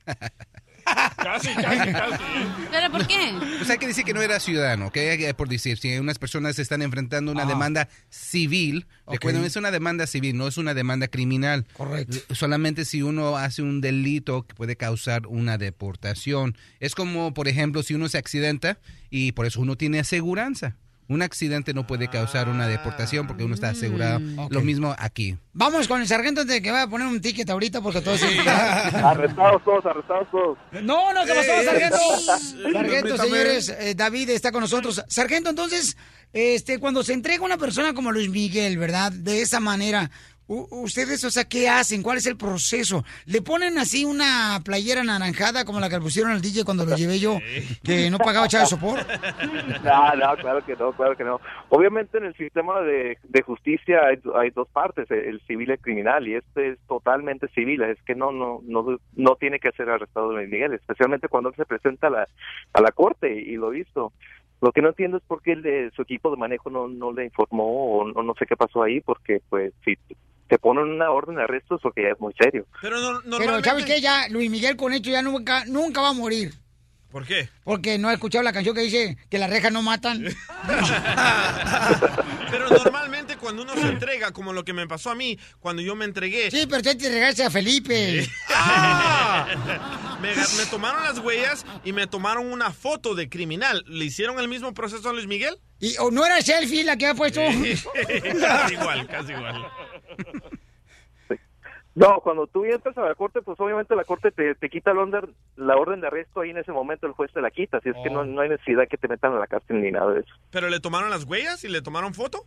[1.17, 2.23] Casi, casi, casi.
[2.71, 3.33] ¿Pero por qué?
[3.57, 6.81] Pues hay que decir que no era ciudadano, que- Por decir, si unas personas están
[6.81, 7.47] enfrentando una Ah.
[7.47, 11.65] demanda civil, recuerden, es una demanda civil, no es una demanda criminal.
[11.73, 12.17] Correcto.
[12.33, 16.57] Solamente si uno hace un delito que puede causar una deportación.
[16.79, 18.79] Es como, por ejemplo, si uno se accidenta
[19.09, 20.75] y por eso uno tiene aseguranza.
[21.09, 24.19] Un accidente no puede causar una deportación porque uno está asegurado.
[24.37, 24.51] ok.
[24.51, 25.37] Lo mismo aquí.
[25.53, 28.27] Vamos con el sargento de que va a poner un ticket ahorita porque todo se...
[28.39, 30.57] Arrestados todos, arrestados todos.
[30.83, 31.97] No, no, ¿qué pasó, Eh, sargento?
[31.97, 35.03] eh, Sargento, señores, eh, David está con nosotros.
[35.07, 35.97] Sargento, entonces,
[36.33, 39.11] este, cuando se entrega una persona como Luis Miguel, ¿verdad?
[39.11, 40.11] De esa manera,
[40.47, 42.01] ustedes, o sea, ¿qué hacen?
[42.01, 43.03] ¿Cuál es el proceso?
[43.25, 46.95] ¿Le ponen así una playera anaranjada como la que le pusieron al DJ cuando lo
[46.95, 47.37] llevé yo,
[47.83, 48.99] que no pagaba de sopor?
[49.83, 51.39] No, no, claro que no, claro que no.
[51.69, 55.73] Obviamente en el sistema de, de justicia hay, hay dos partes, el, el civil y
[55.73, 59.71] el criminal, y este es totalmente civil, es que no no no, no tiene que
[59.71, 62.27] ser arrestado Luis Miguel, especialmente cuando se presenta a la,
[62.73, 64.13] a la corte, y lo visto.
[64.59, 67.11] Lo que no entiendo es por qué el de- su equipo de manejo no, no
[67.11, 69.95] le informó o no, no sé qué pasó ahí, porque pues si
[70.47, 72.65] te ponen una orden de arresto es porque ya es muy serio.
[72.81, 73.69] Pero no- Pero, normalmente...
[73.69, 74.01] ¿sabes qué?
[74.01, 76.53] Ya, Luis Miguel con esto ya nunca, nunca va a morir.
[77.11, 77.49] ¿Por qué?
[77.63, 80.23] Porque no ha escuchado la canción que dice que las rejas no matan.
[82.51, 85.95] Pero normalmente cuando uno se entrega, como lo que me pasó a mí, cuando yo
[85.95, 86.49] me entregué...
[86.51, 88.27] Sí, pero usted te regaste a Felipe.
[90.21, 93.83] Me, me tomaron las huellas y me tomaron una foto de criminal.
[93.87, 95.59] ¿Le hicieron el mismo proceso a Luis Miguel?
[95.79, 97.39] ¿Y, ¿O no era selfie la que ha puesto?
[98.41, 99.67] casi igual, casi igual.
[101.95, 105.01] No, cuando tú entras a la corte, pues obviamente la corte te, te quita la
[105.01, 107.89] orden, la orden de arresto ahí en ese momento el juez te la quita, así
[107.89, 110.19] es que no, no hay necesidad que te metan a la cárcel ni nada de
[110.19, 110.29] eso.
[110.51, 112.45] ¿Pero le tomaron las huellas y le tomaron foto?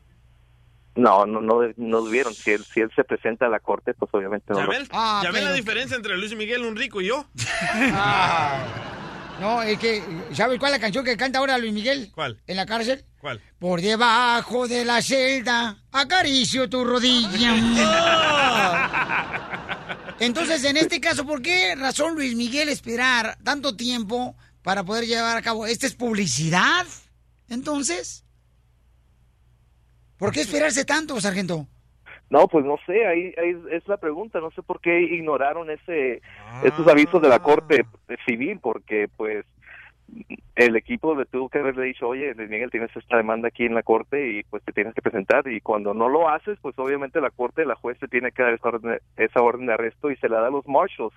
[0.95, 2.33] No, no, no, no debieron.
[2.33, 4.59] Si él, si él se presenta a la corte, pues obviamente no.
[4.61, 4.87] ¿Ya lo- ven?
[4.93, 7.25] Ah, ¿Ya ven la diferencia entre Luis Miguel, un rico y yo?
[9.41, 10.03] No, es que,
[10.35, 12.11] ¿sabes cuál es la canción que canta ahora Luis Miguel?
[12.15, 12.39] ¿Cuál?
[12.47, 13.07] ¿En la cárcel?
[13.21, 13.41] ¿Cuál?
[13.59, 17.55] Por debajo de la celda, acaricio tu rodilla.
[20.21, 25.39] Entonces, en este caso, ¿por qué razón Luis Miguel esperar tanto tiempo para poder llevar
[25.39, 25.67] a cabo?
[25.67, 26.87] ¿Esta es publicidad?
[27.49, 28.25] Entonces,
[30.19, 31.67] ¿por qué esperarse tanto, sargento?
[32.31, 34.41] No, pues no sé, ahí, ahí es la pregunta.
[34.41, 36.23] No sé por qué ignoraron ese
[36.65, 37.85] esos avisos de la corte
[38.27, 39.45] civil, porque pues
[40.57, 43.83] el equipo le tuvo que haberle dicho, oye, Miguel, tienes esta demanda aquí en la
[43.85, 45.47] corte y pues te tienes que presentar.
[45.49, 48.53] Y cuando no lo haces, pues obviamente la corte, la juez te tiene que dar
[48.55, 51.15] esa orden, de- esa orden de arresto y se la da a los marshals,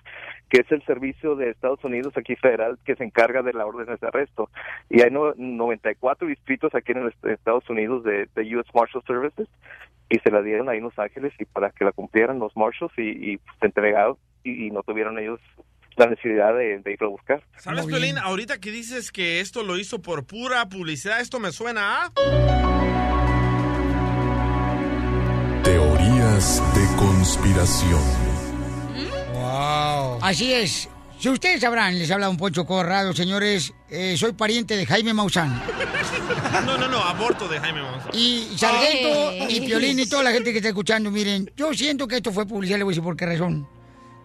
[0.48, 3.86] que es el servicio de Estados Unidos aquí federal que se encarga de la orden
[3.86, 4.48] de arresto.
[4.88, 9.48] Y hay no- 94 distritos aquí en los Estados Unidos de, de US Marshal Services
[10.08, 12.92] y se la dieron ahí en Los Ángeles y para que la cumplieran los marshals
[12.96, 15.40] y, y pues, entregados y, y no tuvieron ellos
[15.96, 17.42] la necesidad de, de irlo a buscar.
[17.56, 18.18] ¿Sabes, Pelín?
[18.18, 22.12] Ahorita que dices que esto lo hizo por pura publicidad, esto me suena a...
[25.62, 28.02] Teorías de conspiración.
[29.32, 30.18] Wow.
[30.20, 30.90] Así es.
[31.24, 33.72] Si ustedes sabrán, les habla un Poncho Corrado, señores.
[33.88, 35.62] eh, soy pariente de Jaime Maussan.
[36.66, 38.10] No, no, no, aborto de Jaime Monzón.
[38.12, 39.56] Y Sargento Ay.
[39.56, 42.46] y Piolín y toda la gente que está escuchando, miren, yo siento que esto fue
[42.46, 43.66] publicidad, le voy a decir por qué razón.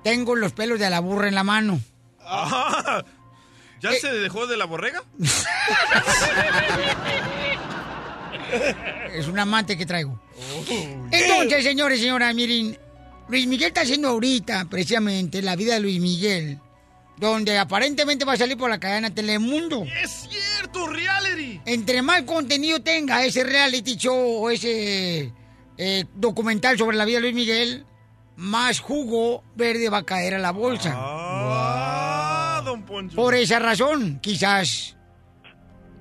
[0.04, 1.80] Tengo los pelos de la burra en la mano.
[2.20, 3.02] Ah,
[3.80, 5.02] ¿Ya se dejó de la borrega?
[9.14, 10.22] Es un amante que traigo.
[11.12, 12.78] Entonces, señores y señoras, miren,
[13.30, 16.60] Luis Miguel está haciendo ahorita, precisamente, la vida de Luis Miguel,
[17.20, 19.84] donde aparentemente va a salir por la cadena Telemundo.
[20.02, 21.60] ¡Es cierto, reality!
[21.66, 25.34] Entre más contenido tenga ese reality show o ese
[25.78, 27.86] eh, documental sobre la vida de Luis Miguel,
[28.38, 30.94] más jugo verde va a caer a la bolsa.
[30.96, 33.16] Ah, don Poncho.
[33.18, 34.96] Por esa razón, quizás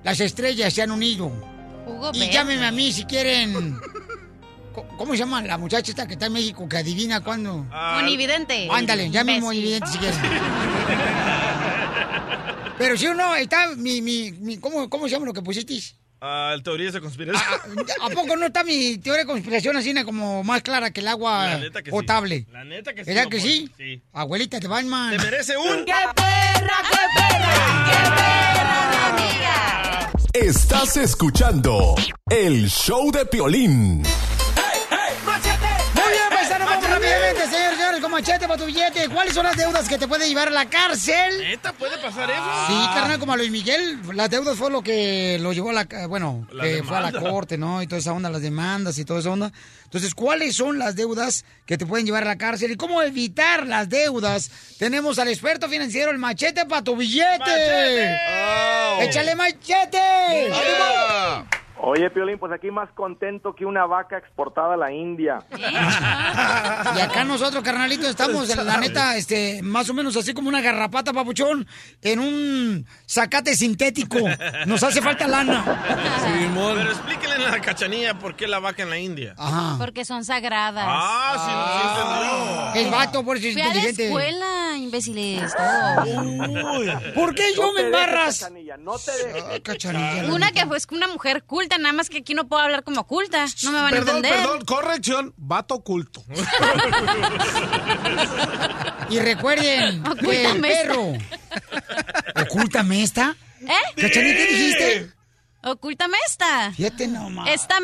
[0.03, 1.29] las estrellas se han unido.
[1.85, 2.33] Jugo Y verde.
[2.33, 3.77] llámenme a mí si quieren.
[4.97, 7.65] ¿Cómo se llama la muchacha esta que está en México que adivina cuándo?
[7.95, 8.67] Monividente.
[8.71, 9.43] Ándale, llámenme Imbécil.
[9.43, 10.19] Monividente si quieren.
[12.77, 15.75] Pero si uno está mi, mi, mi- ¿cómo, ¿cómo se llama lo que pusiste?
[16.21, 17.43] Ah, teorías de conspiración.
[18.01, 21.45] ¿A poco no está mi teoría de conspiración así como más clara que el agua
[21.47, 21.91] La neta que sí.
[21.91, 22.45] potable?
[22.51, 23.09] La neta que sí.
[23.09, 23.69] ¿Verdad don que sí?
[23.77, 24.01] Sí.
[24.13, 25.11] Abuelita, te van, man.
[25.11, 25.85] Te merece un...
[25.85, 27.85] ¡Qué perra, qué perra!
[27.85, 30.11] ¡Qué perra, mi amiga!
[30.33, 31.95] Estás escuchando
[32.29, 34.03] el show de Piolín.
[38.19, 39.07] Machete para tu billete.
[39.09, 41.37] ¿Cuáles son las deudas que te pueden llevar a la cárcel?
[41.41, 42.43] ¿Neta puede pasar eso?
[42.67, 45.85] Sí, carnal, como a Luis Miguel, las deudas fue lo que lo llevó a la,
[45.85, 47.81] ca- bueno, La que fue a la corte, ¿no?
[47.81, 49.51] Y toda esa onda, las demandas y toda esa onda.
[49.85, 53.65] Entonces, ¿cuáles son las deudas que te pueden llevar a la cárcel y cómo evitar
[53.65, 54.51] las deudas?
[54.77, 57.39] Tenemos al experto financiero, el machete para tu billete.
[57.39, 58.17] ¡Machete!
[59.01, 60.51] ¡Échale machete!
[61.81, 65.39] Oye, Piolín, pues aquí más contento que una vaca exportada a la India.
[66.95, 71.13] Y acá nosotros, carnalito, estamos, la neta, este, más o menos así como una garrapata,
[71.13, 71.67] papuchón,
[72.01, 74.17] en un zacate sintético.
[74.65, 75.63] Nos hace falta lana.
[76.55, 79.35] Pero explíquenle en la cachanilla por qué la vaca en la India.
[79.37, 79.75] Ajá.
[79.77, 80.85] Porque son sagradas.
[80.87, 82.85] Ah, sí, sí, entendió.
[82.85, 84.05] El vato, por eso es Fui a la inteligente.
[84.07, 87.03] escuela, imbéciles, todos.
[87.13, 88.39] ¿Por qué yo me embarras?
[88.39, 89.59] Cachanilla, no te dejes.
[89.61, 90.23] Cachanilla.
[90.23, 93.05] la Una que fue una mujer culta, nada más que aquí no puedo hablar como
[93.05, 93.45] culta.
[93.63, 94.33] No me van a entender.
[94.35, 96.23] perdón, corrección, vato oculto.
[99.09, 100.83] Y recuerden que el Ocúltame esta.
[100.83, 101.13] perro.
[102.43, 103.35] ¿Ocúltame esta?
[103.61, 104.01] ¿Eh?
[104.01, 105.11] ¿Cachanilla qué dijiste?
[105.63, 106.71] Ocúltame esta.
[106.71, 107.49] Fíjate nomás.
[107.49, 107.75] Esta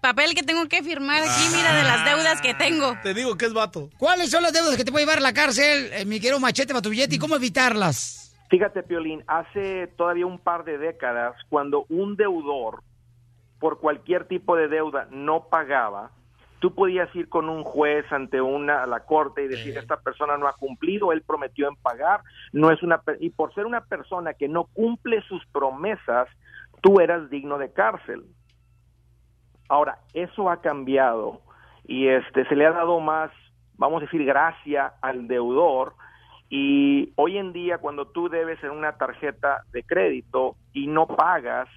[0.00, 2.96] papel que tengo que firmar aquí, mira, de las deudas que tengo.
[3.02, 3.90] Te digo que es vato.
[3.98, 6.72] ¿Cuáles son las deudas que te puede llevar a la cárcel, eh, mi querido machete
[6.72, 8.34] para tu billete y cómo evitarlas?
[8.48, 12.82] Fíjate, Piolín, hace todavía un par de décadas, cuando un deudor,
[13.60, 16.10] por cualquier tipo de deuda, no pagaba,
[16.60, 20.36] tú podías ir con un juez ante una a la corte y decir esta persona
[20.36, 24.34] no ha cumplido, él prometió en pagar, no es una y por ser una persona
[24.34, 26.28] que no cumple sus promesas,
[26.82, 28.24] tú eras digno de cárcel.
[29.68, 31.40] Ahora, eso ha cambiado
[31.86, 33.30] y este se le ha dado más,
[33.74, 35.94] vamos a decir, gracia al deudor
[36.50, 41.68] y hoy en día cuando tú debes en una tarjeta de crédito y no pagas,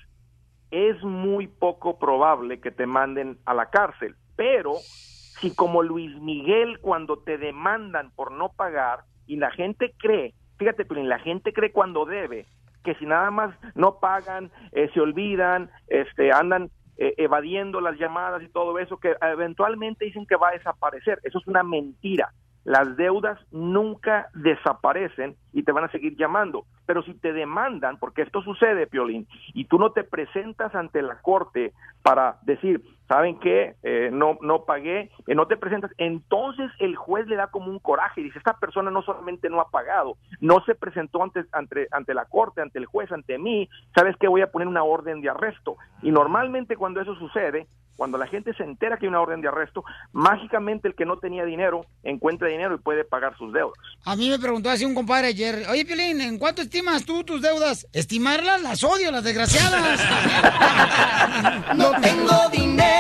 [0.74, 4.16] es muy poco probable que te manden a la cárcel.
[4.36, 10.34] Pero si como Luis Miguel cuando te demandan por no pagar y la gente cree,
[10.58, 12.48] fíjate, Piolín, la gente cree cuando debe
[12.84, 18.42] que si nada más no pagan, eh, se olvidan, este, andan eh, evadiendo las llamadas
[18.42, 21.20] y todo eso, que eventualmente dicen que va a desaparecer.
[21.24, 22.34] Eso es una mentira.
[22.66, 26.66] Las deudas nunca desaparecen y te van a seguir llamando.
[26.86, 31.22] Pero si te demandan, porque esto sucede, Piolín, y tú no te presentas ante la
[31.22, 33.76] corte para decir, ¿saben qué?
[33.84, 37.80] Eh, no, no pagué, eh, no te presentas, entonces el juez le da como un
[37.80, 41.88] coraje y dice, esta persona no solamente no ha pagado, no se presentó ante, ante,
[41.92, 44.28] ante la corte, ante el juez, ante mí, ¿sabes qué?
[44.28, 45.78] Voy a poner una orden de arresto.
[46.02, 49.48] Y normalmente cuando eso sucede, cuando la gente se entera que hay una orden de
[49.48, 53.78] arresto, mágicamente el que no tenía dinero encuentra dinero y puede pagar sus deudas.
[54.06, 57.42] A mí me preguntó así un compadre ayer, oye, Piolín, ¿en cuánto estimas tú tus
[57.42, 57.88] deudas?
[57.94, 60.02] Estimarlas, las odio, las desgraciadas.
[61.78, 62.93] No tengo dinero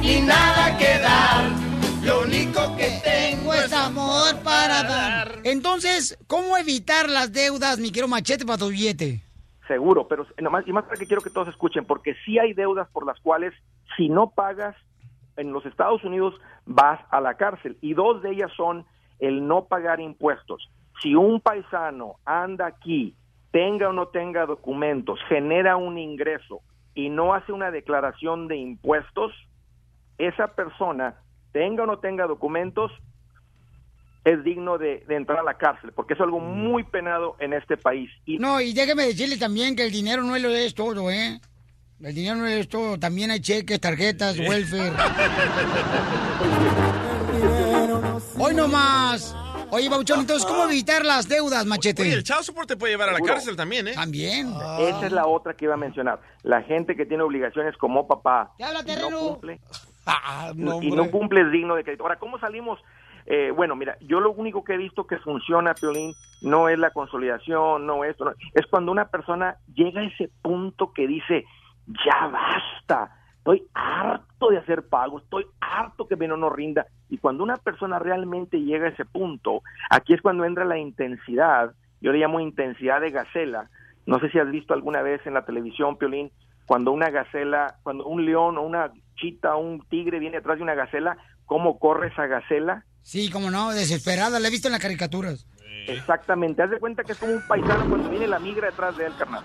[0.00, 1.44] ni nada que dar.
[2.02, 5.40] Lo único que tengo es amor para dar.
[5.44, 9.20] Entonces, ¿cómo evitar las deudas, mi quiero machete para tu billete?
[9.66, 12.88] Seguro, pero nomás, y más para que quiero que todos escuchen, porque sí hay deudas
[12.88, 13.52] por las cuales
[13.96, 14.74] si no pagas
[15.36, 18.86] en los Estados Unidos vas a la cárcel y dos de ellas son
[19.18, 20.70] el no pagar impuestos.
[21.02, 23.14] Si un paisano anda aquí,
[23.50, 26.60] tenga o no tenga documentos, genera un ingreso
[26.98, 29.30] y no hace una declaración de impuestos,
[30.18, 31.14] esa persona,
[31.52, 32.90] tenga o no tenga documentos,
[34.24, 37.76] es digno de, de entrar a la cárcel, porque es algo muy penado en este
[37.76, 38.10] país.
[38.26, 41.40] Y No, y déjeme decirle también que el dinero no lo es todo, ¿eh?
[42.02, 44.90] El dinero no es todo, también hay cheques, tarjetas, welfare.
[48.40, 49.36] Hoy no más.
[49.70, 52.02] Oye, Bauchón, entonces, ¿cómo evitar las deudas, machete?
[52.02, 53.34] Oye, el child support te puede llevar a la Seguro.
[53.34, 53.92] cárcel también, ¿eh?
[53.94, 54.48] También.
[54.80, 56.20] Esa es la otra que iba a mencionar.
[56.42, 59.10] La gente que tiene obligaciones como papá ¡Te habla, y terreno!
[59.10, 59.60] no cumple,
[60.06, 61.10] Ah, no, y no hombre.
[61.10, 62.02] cumple es digno de crédito.
[62.04, 62.80] Ahora, ¿cómo salimos?
[63.26, 66.92] Eh, bueno, mira, yo lo único que he visto que funciona, Piolín, no es la
[66.92, 71.44] consolidación, no esto, no, es cuando una persona llega a ese punto que dice,
[72.06, 73.17] ya basta,
[73.48, 76.86] estoy harto de hacer pagos, estoy harto que mi no rinda.
[77.08, 81.72] Y cuando una persona realmente llega a ese punto, aquí es cuando entra la intensidad,
[82.02, 83.70] yo le llamo intensidad de gacela.
[84.04, 86.30] No sé si has visto alguna vez en la televisión, Piolín,
[86.66, 90.64] cuando una gacela, cuando un león o una chita o un tigre viene atrás de
[90.64, 92.84] una gacela, ¿cómo corre esa gacela?
[93.00, 95.46] Sí, como no, desesperada, la he visto en las caricaturas.
[95.86, 99.06] Exactamente, haz de cuenta que es como un paisano cuando viene la migra detrás de
[99.06, 99.42] él, carnal.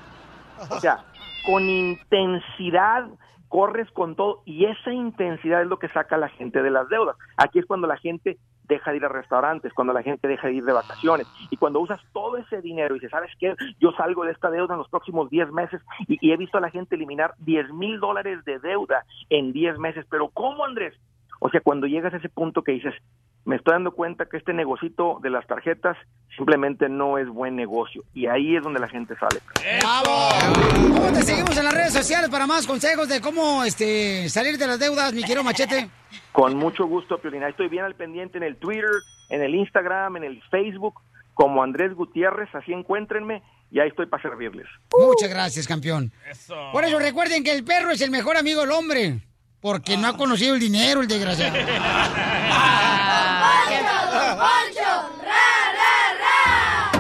[0.70, 1.06] O sea,
[1.46, 3.08] con intensidad
[3.54, 6.90] corres con todo y esa intensidad es lo que saca a la gente de las
[6.90, 7.16] deudas.
[7.38, 10.56] Aquí es cuando la gente deja de ir a restaurantes, cuando la gente deja de
[10.56, 13.54] ir de vacaciones y cuando usas todo ese dinero y dices, ¿sabes qué?
[13.80, 16.62] Yo salgo de esta deuda en los próximos 10 meses y, y he visto a
[16.62, 20.04] la gente eliminar 10 mil dólares de deuda en 10 meses.
[20.10, 20.96] Pero ¿cómo, Andrés?
[21.40, 22.96] O sea, cuando llegas a ese punto que dices,
[23.46, 25.98] me estoy dando cuenta que este negocito de las tarjetas
[26.36, 28.04] simplemente no es buen negocio.
[28.14, 29.42] Y ahí es donde la gente sale.
[29.80, 30.30] ¡Bravo!
[30.96, 34.68] ¿Cómo te seguimos en las redes sociales para más consejos de cómo este, salir de
[34.68, 35.90] las deudas, mi querido Machete?
[36.32, 37.50] Con mucho gusto, Piolina.
[37.50, 38.90] Estoy bien al pendiente en el Twitter,
[39.30, 41.02] en el Instagram, en el Facebook,
[41.34, 44.68] como Andrés Gutiérrez, así encuéntrenme y ahí estoy para servirles.
[44.98, 46.12] Muchas gracias, campeón.
[46.72, 49.20] Por eso recuerden que el perro es el mejor amigo del hombre.
[49.60, 51.56] Porque no ha conocido el dinero, el desgraciado.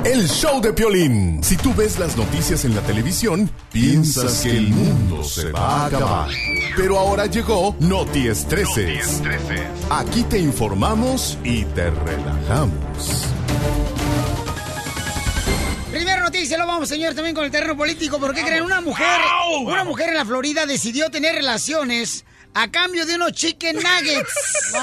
[0.05, 1.43] El show de Piolín.
[1.43, 5.85] Si tú ves las noticias en la televisión, piensas que el mundo se va a
[5.87, 6.29] acabar.
[6.75, 9.21] Pero ahora llegó Noti Estreses.
[9.89, 13.27] Aquí te informamos y te relajamos.
[15.91, 18.19] Primera noticia, lo vamos, señor, también con el terreno político.
[18.19, 18.63] ¿Por qué creen?
[18.63, 19.19] Una mujer,
[19.61, 24.73] una mujer en la Florida decidió tener relaciones a cambio de unos chicken nuggets.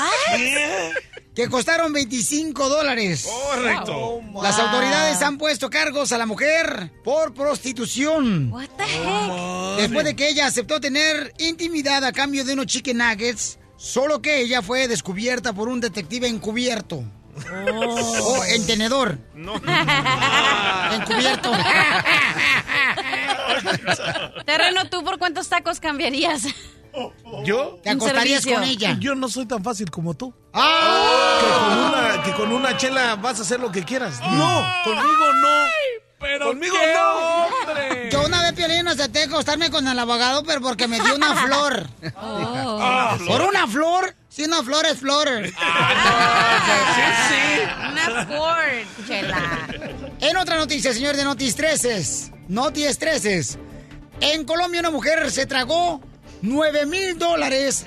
[1.35, 3.29] Que costaron 25 dólares.
[3.31, 4.21] Correcto.
[4.43, 8.53] Las autoridades han puesto cargos a la mujer por prostitución.
[8.53, 9.81] What the heck?
[9.81, 14.41] Después de que ella aceptó tener intimidad a cambio de unos chicken nuggets, solo que
[14.41, 17.05] ella fue descubierta por un detective encubierto.
[18.23, 19.19] Oh, en tenedor.
[19.35, 19.55] No.
[20.93, 21.53] Encubierto.
[24.45, 26.43] Terreno, ¿tú por cuántos tacos cambiarías?
[27.45, 27.79] ¿Yo?
[27.83, 28.97] ¿Te acostarías con ella?
[29.01, 30.33] Yo no soy tan fácil como tú.
[30.53, 31.39] ¡Ah!
[31.41, 34.21] Que con una, que con una chela vas a hacer lo que quieras.
[34.21, 35.65] No, conmigo no.
[36.19, 37.47] Pero Conmigo qué no.
[37.47, 38.11] hombre.
[38.13, 41.89] Yo una vez, Piolín, acepté acostarme con el abogado, pero porque me dio una flor.
[42.15, 44.15] Ah, ¿Por una flor?
[44.29, 45.27] Si una flor es flor.
[47.91, 49.67] Una Ford, chela.
[50.21, 52.33] En otra noticia, señor de Notis 13.
[52.49, 53.59] Notis 13.
[54.21, 56.03] En Colombia una mujer se tragó
[56.43, 57.87] 9 mil dólares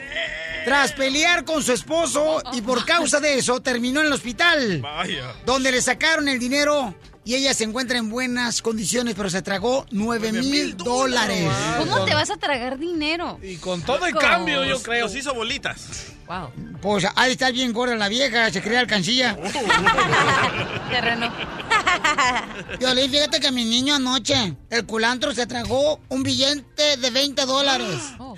[0.66, 4.80] tras pelear con su esposo y por causa de eso terminó en el hospital.
[4.82, 5.34] Vaya.
[5.46, 6.96] Donde le sacaron el dinero
[7.26, 11.50] y ella se encuentra en buenas condiciones, pero se tragó 9 mil dólares.
[11.78, 13.40] ¿Cómo te vas a tragar dinero?
[13.42, 15.06] Y con todo el cambio, yo creo.
[15.06, 16.08] Los hizo bolitas.
[16.28, 16.52] Wow.
[16.82, 19.38] Pues de estar bien gorda la vieja, se crea alcancilla.
[20.90, 21.32] Terreno.
[22.80, 28.00] Violín, fíjate que mi niño anoche, el culantro se tragó un billete de 20 dólares.
[28.26, 28.36] Oh.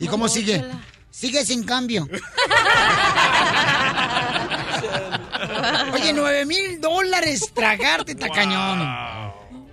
[0.00, 0.60] ¿Y cómo sigue?
[0.60, 0.80] chela.
[1.10, 2.08] Sigue sin cambio.
[5.94, 8.80] Oye, 9 mil dólares tragarte, tacañón.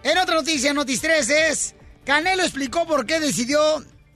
[0.04, 1.76] En otra noticia, Notis 3 es...
[2.06, 3.62] Canelo explicó por qué decidió,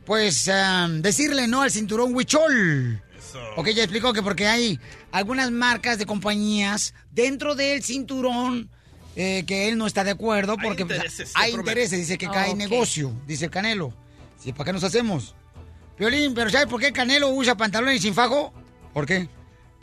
[0.05, 3.01] pues, em, decirle no al cinturón Huichol.
[3.55, 4.79] Ok, ya explicó que porque hay
[5.11, 8.69] algunas marcas de compañías dentro del cinturón
[9.15, 12.31] eh, que él no está de acuerdo porque pues, intereses, hay intereses, dice que Ah,
[12.33, 12.57] cae ok.
[12.57, 13.93] negocio, dice el Canelo.
[14.37, 15.33] Sí, ¿para qué nos hacemos?
[15.97, 18.53] Violín, pero ¿sabes por qué Canelo usa pantalones sin fajo?
[18.93, 19.29] ¿Por qué?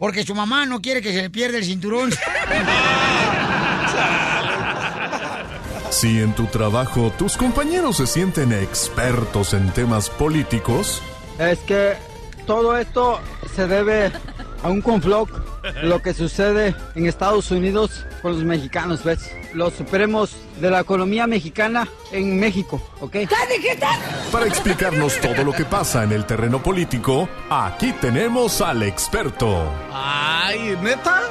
[0.05, 2.11] Porque su mamá no quiere que se le pierda el cinturón.
[5.88, 11.00] Si en tu trabajo tus compañeros se sienten expertos en temas políticos,
[11.38, 11.94] Es que
[12.46, 13.18] todo esto
[13.57, 14.12] se debe
[14.64, 15.28] a un conflog,
[15.82, 19.30] lo que sucede en Estados Unidos con los mexicanos, ¿ves?
[19.52, 23.16] Los supremos de la economía mexicana en México, ¿ok?
[24.32, 29.70] para explicarnos todo lo que pasa en el terreno político, aquí tenemos al experto.
[29.92, 31.22] Ay, ¿neta?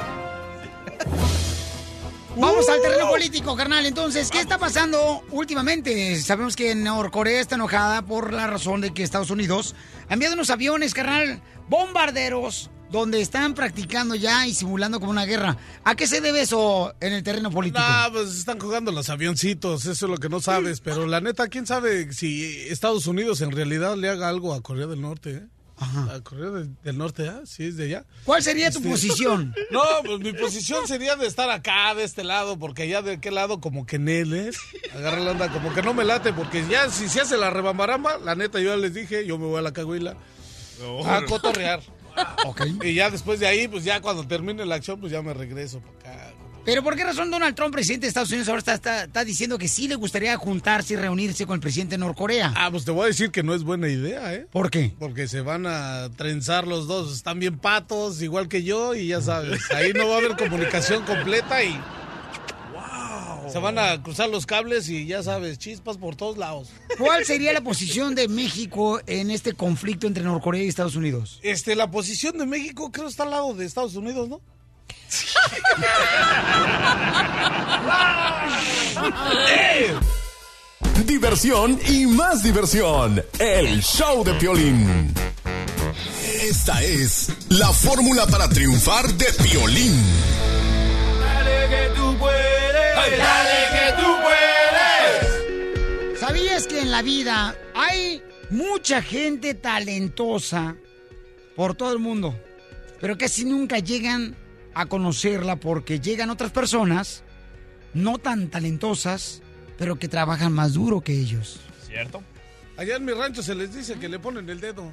[2.36, 3.86] Vamos al terreno político, carnal.
[3.86, 6.16] Entonces, ¿qué está pasando últimamente?
[6.20, 9.74] Sabemos que Norcorea está enojada por la razón de que Estados Unidos
[10.08, 15.56] ha enviado unos aviones, carnal, bombarderos, donde están practicando ya y simulando como una guerra.
[15.84, 17.82] ¿A qué se debe eso en el terreno político?
[17.84, 20.80] No, pues están jugando los avioncitos, eso es lo que no sabes.
[20.80, 24.86] Pero la neta, ¿quién sabe si Estados Unidos en realidad le haga algo a Corea
[24.86, 25.30] del Norte?
[25.30, 25.42] ¿eh?
[25.76, 27.40] A Corea del, del Norte, ¿ah?
[27.46, 28.04] Sí, es de allá.
[28.24, 29.52] ¿Cuál sería tu Este- posición?
[29.72, 33.34] No, pues mi posición sería de estar acá, de este lado, porque allá de aquel
[33.34, 34.56] lado como que Neles,
[34.94, 38.18] agarra la onda, como que no me late, porque ya si se hace la rebambaramba,
[38.18, 40.16] la neta yo ya les dije, yo me voy a la caguila
[41.06, 41.80] a cotorrear.
[42.82, 45.80] Y ya después de ahí, pues ya cuando termine la acción, pues ya me regreso
[45.80, 46.30] para acá.
[46.64, 49.58] ¿Pero por qué razón Donald Trump, presidente de Estados Unidos, ahora está, está- está diciendo
[49.58, 52.54] que sí le gustaría juntarse y reunirse con el presidente de Norcorea?
[52.56, 54.46] Ah, pues te voy a decir que no es buena idea, ¿eh?
[54.50, 54.94] ¿Por qué?
[54.98, 59.20] Porque se van a trenzar los dos, están bien patos, igual que yo, y ya
[59.20, 61.78] sabes, ahí no va a haber comunicación completa y...
[63.50, 66.70] Se van a cruzar los cables y ya sabes, chispas por todos lados.
[66.98, 71.40] ¿Cuál sería la posición de México en este conflicto entre Norcorea y Estados Unidos?
[71.42, 74.40] Este, la posición de México creo está al lado de Estados Unidos, ¿no?
[81.06, 83.24] Diversión y más diversión.
[83.38, 85.12] El show de Piolín.
[86.42, 90.02] Esta es la fórmula para triunfar de Piolín.
[91.20, 92.63] Dale que tú puedes.
[92.94, 96.20] Dale que tú puedes.
[96.20, 100.76] ¿Sabías que en la vida hay mucha gente talentosa
[101.56, 102.38] por todo el mundo?
[103.00, 104.36] Pero casi nunca llegan
[104.74, 107.22] a conocerla porque llegan otras personas
[107.92, 109.42] no tan talentosas,
[109.78, 111.60] pero que trabajan más duro que ellos.
[111.86, 112.22] ¿Cierto?
[112.76, 114.92] Allá en mi rancho se les dice que le ponen el dedo.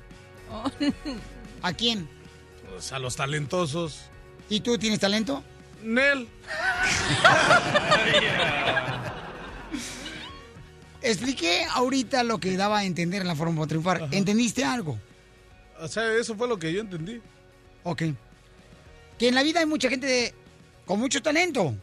[1.61, 2.07] ¿A quién?
[2.69, 4.01] Pues a los talentosos.
[4.49, 5.43] ¿Y tú tienes talento?
[5.83, 6.27] Nel.
[11.01, 14.07] Expliqué ahorita lo que daba a entender en la forma para triunfar.
[14.11, 14.99] ¿Entendiste algo?
[15.79, 17.19] O sea, eso fue lo que yo entendí.
[17.83, 18.03] Ok.
[19.17, 20.33] Que en la vida hay mucha gente de-
[20.85, 21.75] con mucho talento,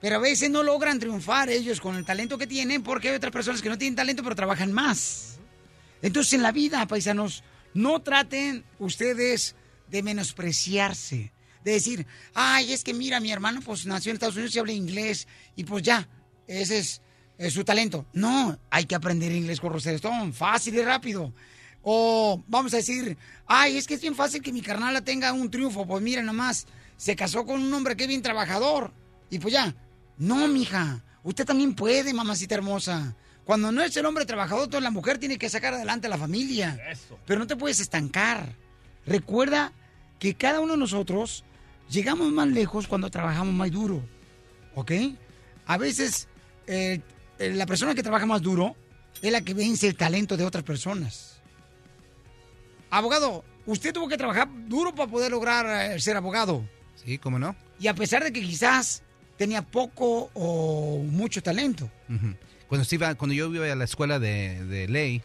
[0.00, 3.32] pero a veces no logran triunfar ellos con el talento que tienen porque hay otras
[3.32, 5.38] personas que no tienen talento pero trabajan más.
[6.02, 7.42] Entonces en la vida, paisanos,
[7.74, 9.56] no traten ustedes
[9.88, 11.32] de menospreciarse,
[11.64, 14.72] de decir, ay, es que mira, mi hermano pues nació en Estados Unidos y habla
[14.72, 16.08] inglés y pues ya,
[16.46, 17.02] ese es,
[17.38, 18.06] es su talento.
[18.12, 21.32] No, hay que aprender inglés con Rosetta Stone, fácil y rápido.
[21.82, 25.50] O vamos a decir, ay, es que es bien fácil que mi carnala tenga un
[25.50, 25.86] triunfo.
[25.86, 28.92] Pues mira nomás, se casó con un hombre que es bien trabajador.
[29.30, 29.74] Y pues ya,
[30.18, 33.16] no, mija, usted también puede, mamacita hermosa.
[33.44, 36.18] Cuando no es el hombre trabajador, toda la mujer tiene que sacar adelante a la
[36.18, 36.78] familia.
[37.26, 38.54] Pero no te puedes estancar.
[39.06, 39.72] Recuerda
[40.18, 41.44] que cada uno de nosotros
[41.90, 44.02] llegamos más lejos cuando trabajamos más duro.
[44.74, 44.92] ¿Ok?
[45.66, 46.28] A veces
[46.66, 47.00] eh,
[47.38, 48.76] eh, la persona que trabaja más duro
[49.22, 51.40] es la que vence el talento de otras personas.
[52.90, 56.64] Abogado, usted tuvo que trabajar duro para poder lograr eh, ser abogado.
[57.04, 57.54] Sí, ¿cómo no?
[57.78, 59.02] Y a pesar de que quizás
[59.36, 61.90] tenía poco o mucho talento.
[62.08, 62.34] Ujú.
[62.68, 65.22] Cuando, se iba- cuando yo iba a la escuela de, de ley,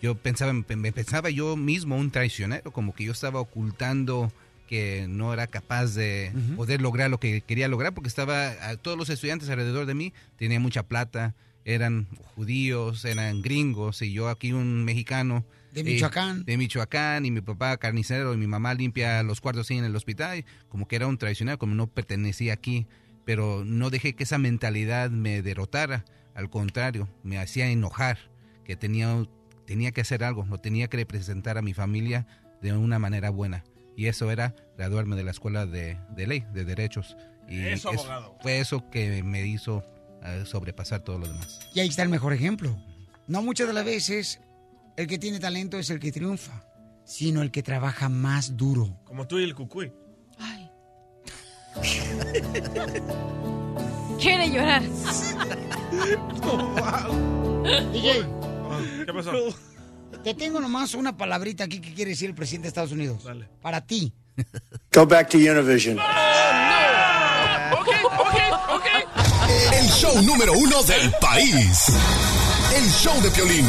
[0.00, 4.32] yo pensaba, me pensaba yo mismo un traicionero, como que yo estaba ocultando
[4.72, 8.96] que no era capaz de poder lograr lo que quería lograr, porque estaba, a todos
[8.96, 11.34] los estudiantes alrededor de mí tenían mucha plata,
[11.66, 15.44] eran judíos, eran gringos, y yo aquí un mexicano.
[15.74, 16.46] De eh, Michoacán.
[16.46, 19.94] de Michoacán, y mi papá carnicero, y mi mamá limpia los cuartos ahí en el
[19.94, 22.86] hospital, y como que era un traicionero, como no pertenecía aquí,
[23.26, 28.16] pero no dejé que esa mentalidad me derrotara, al contrario, me hacía enojar,
[28.64, 29.22] que tenía,
[29.66, 32.26] tenía que hacer algo, lo tenía que representar a mi familia
[32.62, 33.64] de una manera buena.
[33.96, 37.16] Y eso era graduarme de la escuela de, de ley, de derechos.
[37.48, 38.36] Y Eso, abogado.
[38.40, 39.84] Fue eso que me hizo
[40.24, 41.60] eh, sobrepasar todo lo demás.
[41.74, 42.76] Y ahí está el mejor ejemplo.
[43.26, 44.40] No muchas de las veces
[44.96, 46.64] el que tiene talento es el que triunfa,
[47.04, 48.98] sino el que trabaja más duro.
[49.04, 49.92] Como tú y el cucuy.
[54.20, 54.82] Quiere llorar.
[57.92, 58.26] DJ,
[59.06, 59.32] ¿Qué pasó?
[60.22, 63.22] Te tengo nomás una palabrita aquí que quiere decir el presidente de Estados Unidos.
[63.60, 64.12] Para ti.
[64.92, 65.98] Go back to Univision.
[69.72, 71.86] El show número uno del país.
[72.74, 73.66] El show de Piolín.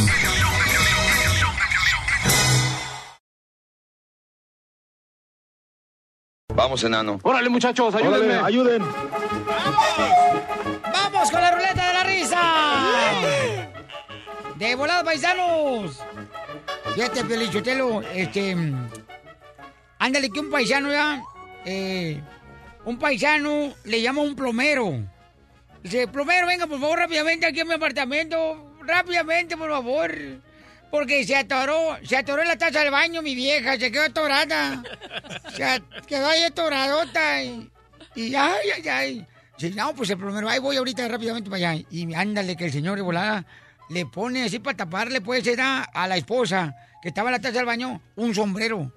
[6.55, 7.19] Vamos, enano.
[7.23, 8.35] Órale, muchachos, ayúdenme.
[8.35, 8.83] ayuden.
[10.93, 13.69] ¡Vamos con la ruleta de la risa!
[14.55, 15.99] ¡De volada, paisanos!
[16.95, 18.55] Fíjate, Piolichotelo, este...
[19.99, 21.23] Ándale, que un paisano ya...
[21.65, 22.21] eh,
[22.85, 24.99] un paisano le llama a un plomero.
[25.81, 28.75] Dice, plomero, venga, por favor, rápidamente aquí a mi apartamento.
[28.85, 30.13] Rápidamente, por favor.
[30.91, 34.83] Porque se atoró, se atoró en la taza del baño mi vieja, se quedó atorada.
[35.55, 37.71] Se quedó ahí atoradota y...
[38.15, 39.27] Y ay, ay, ay.
[39.75, 41.83] No, pues el plomero, ahí voy ahorita rápidamente para allá.
[41.89, 43.45] Y ándale, que el señor de volada
[43.93, 47.57] le pone así para taparle, pues, era a la esposa que estaba en la taza
[47.57, 48.91] del baño, un sombrero.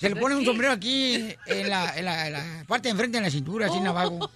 [0.00, 3.18] Se le pone un sombrero aquí en la, en la- en la parte de enfrente,
[3.18, 4.30] en la cintura, así en abajo.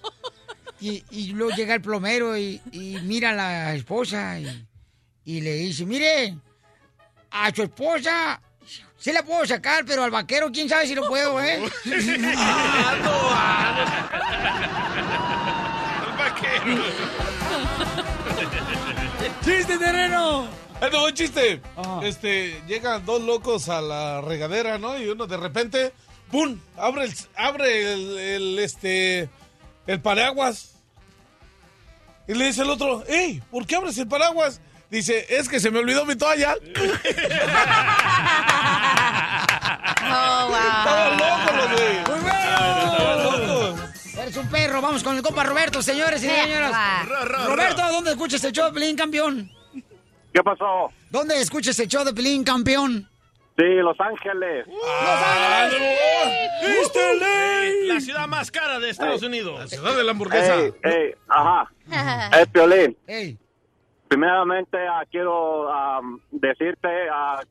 [0.79, 4.65] Y, y luego llega el plomero y, y mira a la esposa y,
[5.25, 6.35] y le dice, mire,
[7.29, 8.41] a su esposa
[8.97, 11.61] sí la puedo sacar, pero al vaquero quién sabe si lo puedo, ¿eh?
[11.85, 12.01] El
[16.17, 16.83] vaquero.
[19.43, 20.47] ¡Chiste, terreno!
[20.79, 21.61] Te voy, chiste.
[22.03, 24.97] Este, llegan dos locos a la regadera, ¿no?
[24.99, 25.93] Y uno de repente,
[26.31, 26.57] ¡pum!
[26.77, 29.29] Abre el, abre el, el, este,
[29.87, 30.75] el paraguas.
[32.27, 33.41] Y le dice el otro, ¡Ey!
[33.51, 34.61] ¿Por qué abres el paraguas?
[34.89, 36.55] Dice, es que se me olvidó mi toalla.
[40.13, 42.40] Oh, Estaban locos los güey.
[44.41, 44.81] Un perro.
[44.81, 46.71] Vamos con el compa Roberto, señores y Ra, señoras.
[46.71, 49.51] ra, ra, Roberto, ¿dónde escuchas el show de Pelín, campeón?
[50.33, 50.91] ¿Qué pasó?
[51.09, 53.07] ¿Dónde escuchas el show de Pelín, campeón?
[53.57, 54.65] Sí, Los Ángeles.
[56.63, 57.93] ¡East LA!
[57.93, 59.59] La ciudad más cara de Estados Unidos.
[59.59, 60.55] La ciudad de la hamburguesa.
[60.55, 61.71] Ey, ey, ajá.
[62.39, 62.97] Es Piolín.
[63.07, 63.37] Ey.
[64.07, 67.41] Primeramente, ah, quiero am, decirte ah,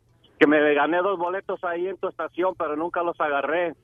[0.40, 3.74] que me gané dos boletos ahí en tu estación, pero nunca los agarré.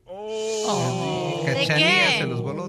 [1.45, 2.25] ¿De qué?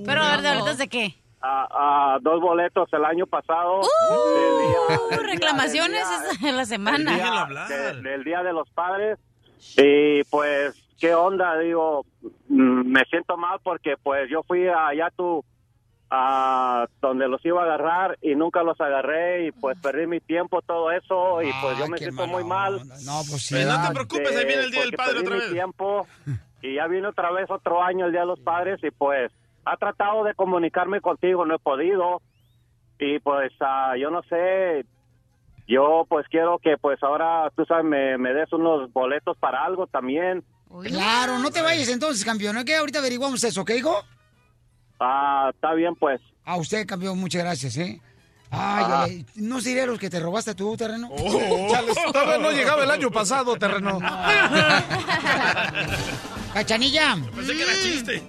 [0.05, 1.15] Pero, ¿de boletos de qué?
[1.41, 3.79] Ah, dos boletos el año pasado.
[3.81, 7.11] Uh, reclamaciones esa- la semana.
[7.69, 9.17] de- del Día de los Padres.
[9.77, 11.57] Y pues, ¿qué onda?
[11.59, 12.05] Digo,
[12.49, 15.45] mm, me siento mal porque pues yo fui allá tú
[16.09, 20.61] a donde los iba a agarrar y nunca los agarré y pues perdí mi tiempo,
[20.61, 22.81] todo eso y pues yo me siento muy mal.
[23.05, 23.55] No, pues sí.
[23.55, 25.51] Pero no te ah, preocupes, ahí viene el Día del Padre perdí otra mi vez.
[25.51, 26.07] tiempo
[26.61, 29.31] y ya viene otra vez otro año el Día de los Padres y pues
[29.65, 32.21] ha tratado de comunicarme contigo, no he podido
[32.99, 34.85] y pues ah, yo no sé,
[35.67, 39.87] yo pues quiero que pues ahora tú sabes me, me des unos boletos para algo
[39.87, 40.43] también.
[40.83, 42.55] Claro, no te vayas entonces, campeón.
[42.55, 44.03] ¿No que ahorita averiguamos eso, ¿ok, hijo?
[44.99, 46.19] Ah, está bien pues.
[46.45, 48.01] A usted, campeón, muchas gracias, ¿eh?
[48.49, 49.03] Ay, Ah.
[49.03, 51.09] ay, ay, ¿no sería los que te robaste tú, terreno?
[51.71, 53.99] Chales, todavía no llegaba el año pasado, terreno.
[56.53, 57.17] Cachanilla.
[57.35, 58.23] Pensé que era chiste.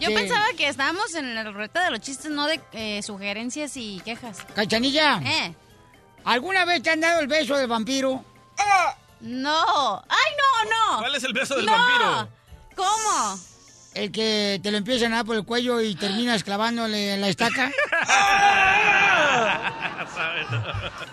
[0.00, 4.00] Yo pensaba que estábamos en la ruleta de los chistes, no de eh, sugerencias y
[4.04, 4.38] quejas.
[4.54, 5.20] Cachanilla.
[5.24, 5.54] ¿Eh?
[6.24, 8.24] ¿Alguna vez te han dado el beso del vampiro?
[9.20, 10.02] No.
[10.08, 10.98] ¡Ay, no, no!
[10.98, 11.72] ¿Cuál es el beso del No.
[11.72, 12.28] vampiro?
[12.76, 13.38] ¿Cómo?
[13.98, 17.68] El que te lo empiezan a dar por el cuello y terminas clavándole la estaca.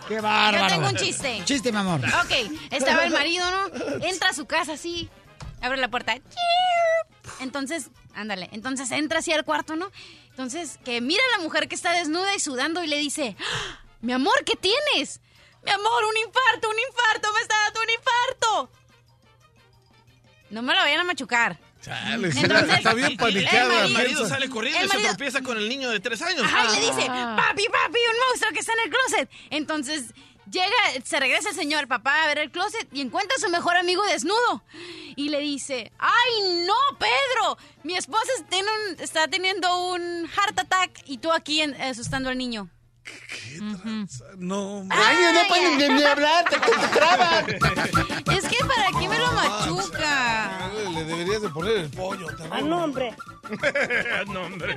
[0.08, 0.68] ¡Qué bárbaro!
[0.68, 1.42] Yo tengo un chiste.
[1.46, 2.00] Chiste, mi amor.
[2.24, 2.32] Ok,
[2.70, 4.06] estaba el marido, ¿no?
[4.06, 5.10] Entra a su casa así,
[5.62, 6.16] abre la puerta.
[7.40, 9.92] Entonces, ándale, entonces entra así al cuarto, ¿no?
[10.30, 13.80] Entonces, que mira a la mujer que está desnuda y sudando y le dice, "¡Ah!
[14.02, 15.22] mi amor, ¿qué tienes?
[15.64, 18.70] Mi amor, un infarto, un infarto, me está dando un infarto.
[20.52, 21.58] No me lo vayan a machucar.
[21.86, 23.86] Chale, Entonces, está bien el paniqueada.
[23.86, 26.42] El marido sale corriendo El y se tropieza con el niño de tres años.
[26.44, 29.30] Ajá, y le dice, papi, papi, un monstruo que está en el closet.
[29.52, 30.06] Entonces
[30.50, 33.78] llega, se regresa el señor, papá, a ver el closet y encuentra a su mejor
[33.78, 34.64] amigo desnudo.
[35.16, 40.92] Y le dice, ay, no, Pedro, mi esposa tiene un- está teniendo un heart attack
[41.06, 42.68] y tú aquí en- asustando al niño.
[44.38, 47.46] No, Ay, no pueden ni- ni hablar, te, te traban.
[48.36, 50.72] Es que para qué me lo machuca.
[50.96, 52.68] Le deberías de poner el pollo, Ah, terreno.
[52.68, 53.14] no, hombre.
[54.28, 54.76] no, hombre.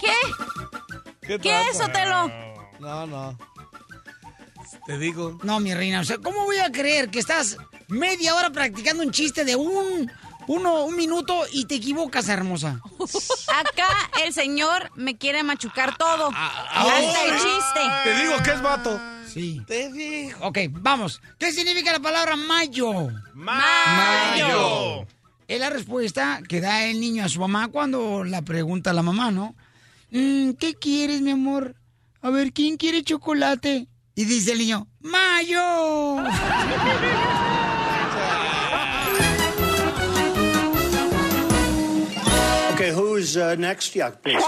[0.00, 0.12] ¿Qué?
[1.26, 1.80] ¿Qué, ¿Qué es?
[1.80, 2.30] Otelo?
[2.80, 3.38] No, no.
[4.86, 5.38] Te digo.
[5.42, 7.56] No, mi reina, o sea, ¿cómo voy a creer que estás
[7.88, 10.10] media hora practicando un chiste de un,
[10.46, 12.80] uno, un minuto y te equivocas, hermosa?
[13.54, 13.88] Acá
[14.24, 16.30] el señor me quiere machucar todo.
[16.34, 17.80] Ah, Hasta el chiste.
[18.04, 19.00] Te digo que es vato.
[19.34, 19.60] Sí.
[19.66, 20.38] Te digo.
[20.42, 21.20] Ok, vamos.
[21.38, 23.10] ¿Qué significa la palabra mayo?
[23.34, 25.06] Mayo.
[25.48, 29.02] Es la respuesta que da el niño a su mamá cuando la pregunta a la
[29.02, 29.56] mamá, ¿no?
[30.12, 31.74] Mm, ¿Qué quieres, mi amor?
[32.22, 33.88] A ver, ¿quién quiere chocolate?
[34.14, 36.22] Y dice el niño, ¡Mayo!
[42.74, 43.96] Okay, who's uh, next?
[43.96, 44.44] Yeah, please.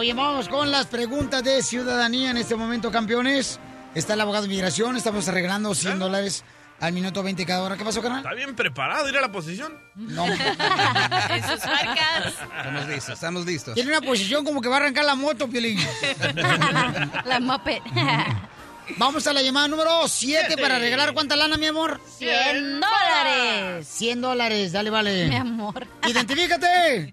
[0.00, 3.58] Bien, vamos con las preguntas de ciudadanía en este momento, campeones.
[3.94, 6.44] Está el abogado de inmigración, estamos arreglando 100 dólares
[6.80, 7.76] al minuto 20 cada hora.
[7.76, 8.20] ¿Qué pasó, carnal?
[8.20, 9.72] Está bien preparado, ir a la posición.
[9.94, 10.26] No.
[10.26, 12.34] En sus marcas.
[12.56, 13.74] Estamos listos, estamos listos.
[13.74, 15.78] Tiene una posición como que va a arrancar la moto, Piolín.
[17.24, 17.80] La moped.
[18.98, 22.00] Vamos a la llamada número 7 para regalar cuánta lana, mi amor.
[22.18, 23.88] 100 dólares.
[23.88, 25.26] 100 dólares, dale, vale.
[25.28, 25.86] Mi amor.
[26.06, 27.12] Identifícate.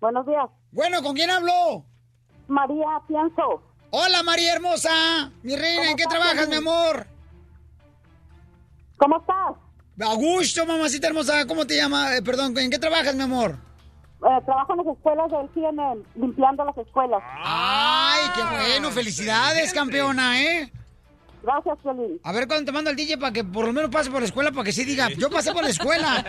[0.00, 0.59] Buenos días.
[0.72, 1.84] Bueno, ¿con quién hablo?
[2.48, 3.62] María Pienso.
[3.90, 5.32] Hola, María hermosa.
[5.42, 7.06] Mi reina, ¿en qué estás, trabajas, mi amor?
[8.96, 9.56] ¿Cómo estás?
[10.08, 11.46] A gusto, mamacita hermosa.
[11.46, 12.12] ¿Cómo te llamas?
[12.12, 13.56] Eh, perdón, ¿en qué trabajas, mi amor?
[14.22, 17.22] Eh, trabajo en las escuelas del CNN, limpiando las escuelas.
[17.42, 18.90] Ay, qué bueno.
[18.90, 20.72] Felicidades, campeona, ¿eh?
[21.42, 22.20] Gracias, Piolín.
[22.22, 24.26] A ver cuándo te mando el DJ para que por lo menos pase por la
[24.26, 26.24] escuela, para que sí diga, yo pasé por la escuela.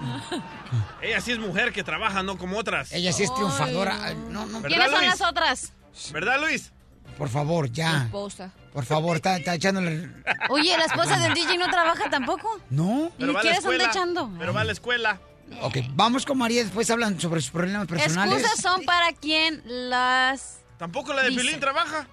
[1.02, 2.92] Ella sí es mujer que trabaja, no como otras.
[2.92, 4.14] Ella sí es triunfadora.
[4.30, 4.62] No, no.
[4.62, 5.10] ¿Quiénes son Luis?
[5.10, 5.72] las otras?
[6.12, 6.72] ¿Verdad, Luis?
[7.18, 8.04] Por favor, ya.
[8.04, 8.52] Esposa.
[8.72, 10.10] Por favor, está, está echándole...
[10.50, 12.60] Oye, la esposa del DJ no trabaja tampoco.
[12.68, 13.10] ¿No?
[13.18, 14.30] ¿Y quiénes anda echando?
[14.38, 15.20] Pero va a la escuela.
[15.62, 18.38] Ok, vamos con María, después hablan sobre sus problemas personales.
[18.38, 20.60] Excusas son para quien las...
[20.76, 21.40] ¿Tampoco la de Dice.
[21.40, 22.06] Pilín trabaja?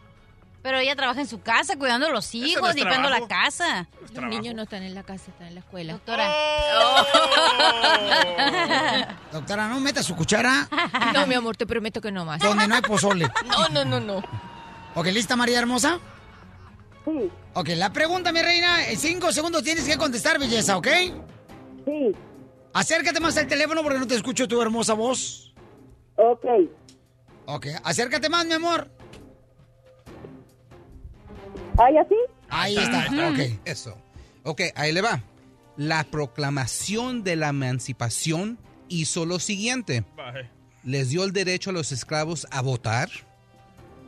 [0.64, 3.88] Pero ella trabaja en su casa, cuidando a los hijos, no limpiando la casa.
[4.14, 5.94] Los niños no están en la casa, están en la escuela.
[5.94, 6.31] Doctora.
[9.31, 10.69] Doctora, no meta su cuchara
[11.14, 12.40] No, mi amor, te prometo que no más.
[12.40, 13.30] donde no hay pozole.
[13.45, 14.23] No, no, no, no.
[14.95, 15.99] Ok, ¿lista María Hermosa?
[17.03, 17.30] Sí.
[17.56, 20.88] Ok, la pregunta, mi reina, en cinco segundos tienes que contestar, belleza, ¿ok?
[21.85, 22.15] Sí.
[22.73, 25.53] Acércate más al teléfono porque no te escucho tu hermosa voz.
[26.15, 26.45] Ok.
[27.48, 28.90] Ok, acércate más, mi amor.
[31.78, 32.16] ¿Ahí así?
[32.50, 33.60] Ahí está, ok.
[33.66, 33.98] Eso.
[34.44, 35.22] Ok, ahí le va.
[35.78, 38.60] La proclamación de la emancipación
[38.90, 40.06] hizo lo siguiente.
[40.84, 43.10] Les dio el derecho a los esclavos a votar.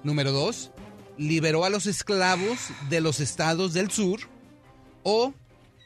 [0.03, 0.71] Número dos,
[1.17, 4.19] liberó a los esclavos de los estados del sur.
[5.03, 5.33] O,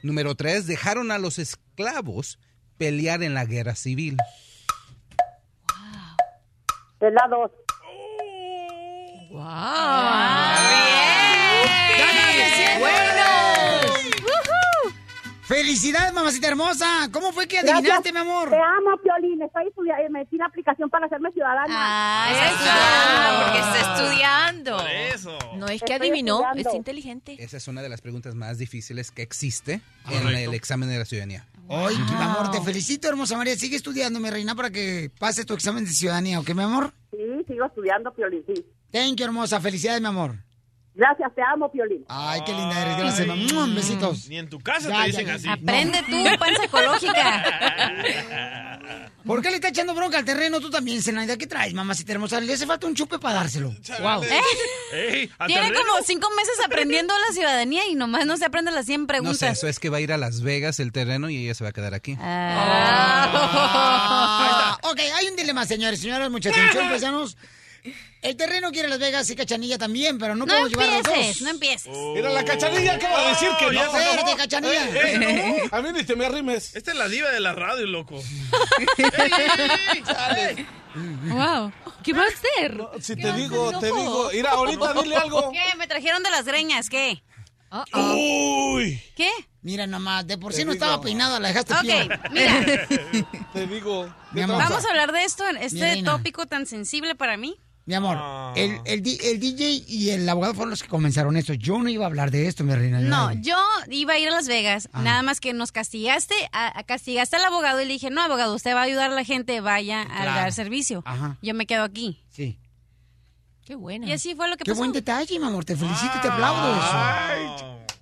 [0.03, 2.39] número tres, dejaron a los esclavos
[2.77, 4.17] pelear en la guerra civil.
[6.99, 7.51] Es la dos.
[15.49, 17.09] ¡Felicidades, mamacita hermosa!
[17.11, 18.13] ¿Cómo fue que adivinaste, Gracias.
[18.13, 18.51] mi amor?
[18.51, 19.41] Te amo, Piolín.
[19.41, 21.65] Estoy estudiando, metí la aplicación para hacerme ciudadana.
[21.75, 24.77] Ah, porque está estudiando.
[24.77, 25.37] Por eso.
[25.57, 26.69] No es que Estoy adivinó, estudiando.
[26.69, 27.35] es inteligente.
[27.39, 29.81] Esa es una de las preguntas más difíciles que existe
[30.11, 30.29] en Correcto.
[30.51, 31.47] el examen de la ciudadanía.
[31.67, 33.55] Ay, mi amor, te felicito, hermosa María.
[33.55, 36.93] Sigue estudiando, mi reina, para que pases tu examen de ciudadanía, ¿ok, mi amor?
[37.09, 37.17] Sí,
[37.47, 38.63] sigo estudiando, Piolín, sí.
[38.91, 39.59] Thank you, hermosa.
[39.59, 40.35] Felicidades, mi amor.
[40.99, 42.03] Gracias, te amo, Piolín.
[42.09, 42.97] Ay, qué linda eres.
[42.97, 43.73] Gracias, mamá.
[43.73, 44.27] Besitos.
[44.27, 45.35] Ni en tu casa Ya, te dicen ya.
[45.35, 45.47] así.
[45.47, 47.43] Aprende tú, panza ecológica.
[49.25, 51.37] ¿Por qué le está echando bronca al terreno tú también, Zenaida?
[51.37, 52.41] ¿Qué traes, mamacita hermosa?
[52.41, 53.69] Le hace falta un chupe para dárselo.
[54.01, 54.23] Wow.
[54.23, 54.41] ¿Eh?
[54.93, 55.85] Ey, ¿a Tiene terreno?
[55.87, 59.37] como cinco meses aprendiendo la ciudadanía y nomás no se aprende las 100 No preguntas.
[59.39, 61.63] sé, eso es que va a ir a Las Vegas el terreno y ella se
[61.63, 62.17] va a quedar aquí.
[63.41, 66.01] Ah, ok, hay un dilema, señores.
[66.01, 67.37] Señoras, mucha atención, paisanos.
[68.21, 71.27] El terreno quiere Las Vegas y Cachanilla también, pero no, No podemos llevar los empieces,
[71.35, 71.41] dos.
[71.41, 71.97] no empieces.
[72.15, 73.81] Mira, la cachanilla acaba de decir que Oh, no.
[73.81, 74.35] Espérate.
[74.35, 74.85] Cachanilla.
[74.89, 75.77] Eh, eh, no.
[75.77, 76.75] A mí ni te me arrimes.
[76.75, 78.21] Esta es la diva de la radio, loco.
[80.95, 81.71] Wow.
[82.03, 82.81] ¿Qué va a hacer?
[83.01, 84.29] Si ¿Qué te digo, hacer, te digo.
[84.33, 85.51] Mira, ahorita dile algo.
[85.51, 85.77] ¿Qué?
[85.77, 87.21] Me trajeron de las greñas, ¿qué?
[87.93, 89.01] Uy.
[89.15, 89.29] ¿Qué?
[89.61, 90.83] Mira nomás, de por sí Te no digo.
[90.83, 91.83] estaba peinada, la dejaste Ok,
[92.31, 92.87] mira,
[93.53, 94.13] Te digo.
[94.31, 97.55] Vamos a hablar de esto, Mi este tópico tan sensible para mí.
[97.89, 101.53] Mi amor, el, el, di- el DJ y el abogado fueron los que comenzaron esto.
[101.55, 102.99] Yo no iba a hablar de esto, mi reina.
[102.99, 103.57] No, yo
[103.89, 107.45] iba a ir a Las Vegas, nada más que nos castigaste, a, a- castigaste al
[107.45, 110.23] abogado y le dije, no, abogado, usted va a ayudar a la gente, vaya a
[110.23, 111.01] dar servicio.
[111.03, 111.37] Ajá.
[111.41, 112.21] Yo me quedo aquí.
[112.29, 112.59] Sí.
[113.65, 114.05] Qué buena.
[114.05, 114.81] Y así fue lo que Qué pasó.
[114.81, 115.65] buen detalle, mi amor.
[115.65, 116.91] Te felicito y te aplaudo eso.
[116.93, 117.47] Ay,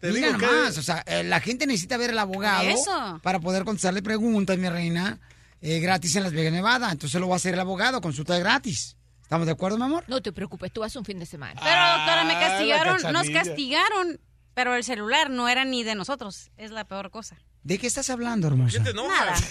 [0.02, 0.46] te Mira digo que.
[0.80, 3.22] o sea, eh, la gente necesita ver al abogado Eso.
[3.24, 5.18] para poder contestarle preguntas, mi reina,
[5.62, 6.92] eh, gratis en Las Vegas, Nevada.
[6.92, 8.97] Entonces lo va a hacer el abogado, consulta gratis.
[9.28, 10.06] ¿Estamos de acuerdo, mi amor?
[10.08, 11.60] No te preocupes, tú vas un fin de semana.
[11.62, 14.20] Pero doctora, me Ah, castigaron, nos castigaron,
[14.54, 17.36] pero el celular no era ni de nosotros, es la peor cosa.
[17.62, 18.78] ¿De qué estás hablando, hermosa?
[18.78, 19.12] ¿Qué te enojas?
[19.20, 19.36] Nada.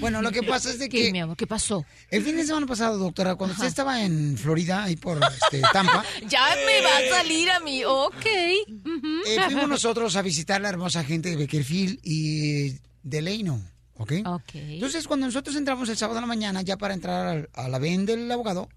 [0.00, 1.34] Bueno, lo que pasa es de ¿Qué, que mi amor?
[1.34, 1.82] ¿Qué pasó?
[2.10, 6.04] el fin de semana pasado, doctora, cuando usted estaba en Florida, ahí por este, Tampa,
[6.28, 7.82] Ya me va a salir a mí.
[7.86, 8.26] Ok.
[8.26, 8.62] eh,
[9.46, 13.62] fuimos nosotros a visitar la hermosa gente de Beckerfield y de Leino,
[13.94, 14.12] ¿ok?
[14.26, 14.50] Ok.
[14.54, 17.78] Entonces, cuando nosotros entramos el sábado en la mañana, ya para entrar al- a la
[17.78, 18.68] ven del abogado,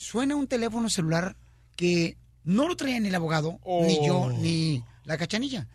[0.00, 1.36] suena un teléfono celular
[1.76, 4.32] que no lo traía ni el abogado, ni yo, Oh.
[4.32, 5.68] ni la cachanilla.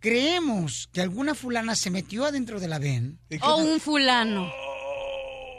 [0.00, 4.48] Creemos que alguna fulana se metió adentro de la ven, ¿Y qué O un fulano.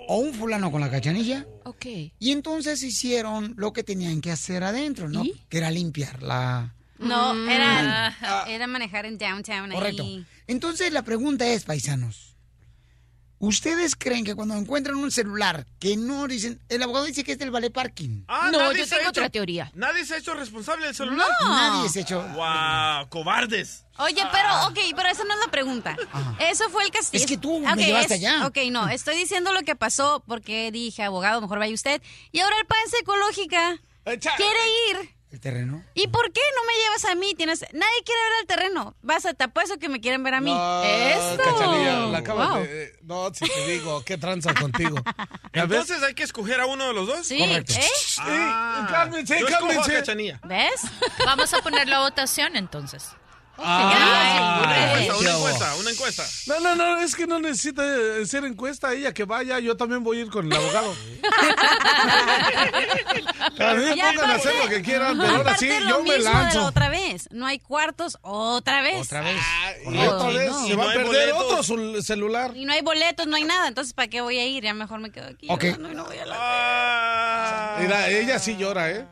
[0.07, 1.85] o un fulano con la cachanilla, Ok.
[2.19, 5.25] y entonces hicieron lo que tenían que hacer adentro, ¿no?
[5.25, 5.33] ¿Y?
[5.49, 6.75] Que era limpiar la...
[6.99, 7.49] No, Mm.
[7.49, 10.03] era, era manejar en downtown Correcto.
[10.03, 10.25] ahí.
[10.47, 12.28] Entonces la pregunta es, paisanos,
[13.39, 17.39] ¿ustedes creen que cuando encuentran un celular que no dicen, el abogado dice que es
[17.39, 18.23] del vale parking?
[18.27, 19.71] Ah, No, yo ha tengo hecho- otra teoría.
[19.73, 21.27] Nadie se ha hecho responsable del celular.
[21.41, 22.21] Nadie se echó...
[22.21, 23.09] ¡Wow!
[23.09, 23.85] ¡Cobardes!
[23.97, 25.97] Oye, pero, ok, pero esa no es la pregunta.
[26.39, 27.21] Eso fue el castigo.
[27.21, 28.47] Es que tú me llevaste allá.
[28.47, 32.01] Ok, no, estoy diciendo lo que pasó porque dije, abogado, mejor vaya usted.
[32.31, 34.59] Y ahora el panza ecológica Echa- quiere
[34.91, 35.09] ir.
[35.31, 35.83] ¿El terreno?
[35.93, 37.35] ¿Y por qué no me llevas a mí?
[37.35, 38.95] Tienes, nadie quiere ver el terreno.
[39.03, 40.51] Vas a te apuesto que me quieren ver a mí.
[40.51, 41.37] No, Eso.
[41.37, 42.63] Cachanilla, la acabas Wow.
[42.63, 42.97] de...
[43.03, 44.97] No, si te digo, qué tranza contigo.
[45.53, 47.27] Entonces hay que escoger a uno de los dos.
[47.27, 47.73] Sí, Correcto.
[47.73, 47.87] ¿eh?
[48.21, 49.93] Ah, cálmense, yo escojo a cálmense.
[49.93, 50.39] Cachanilla.
[50.45, 50.81] ¿Ves?
[51.23, 53.09] Vamos a poner la votación entonces.
[53.61, 56.25] Ah, Una encuesta, una encuesta, una encuesta.
[56.47, 60.03] No, no, no, es que no necesita eh, ser encuesta ella que vaya, yo también
[60.03, 60.95] voy a ir con el abogado.
[63.59, 66.65] A mí Ya, pongan a hacer lo que quieran, pero ahora sí, yo me lanzo.
[66.65, 67.27] otra vez.
[67.31, 69.01] No hay cuartos otra vez.
[69.01, 69.37] Otra vez.
[69.85, 70.67] Y otra vez no.
[70.67, 71.69] se va no a hay perder boletos.
[71.69, 72.51] otro celular.
[72.55, 73.67] Y no hay boletos, no hay nada.
[73.67, 74.63] Entonces, ¿para qué voy a ir?
[74.63, 75.47] Ya mejor me quedo aquí.
[75.49, 75.63] Ok.
[75.79, 76.35] No, no voy a la...
[76.39, 77.77] Ah.
[77.81, 79.05] Mira, ella sí llora, ¿eh?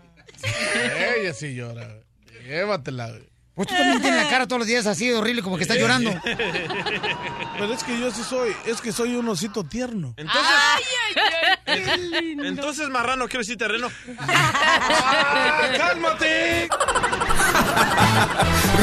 [1.19, 1.87] Ella sí llora.
[2.45, 3.09] Llévatela.
[3.09, 3.26] güey.
[3.57, 5.79] Pues tú también tienes la cara todos los días así de horrible, como que estás
[5.79, 6.11] llorando.
[6.23, 10.13] Pero es que yo sí soy, es que soy un osito tierno.
[10.15, 10.53] Entonces,
[12.45, 13.89] entonces marrano, quiero decir terreno.
[15.75, 16.69] ¡Cálmate!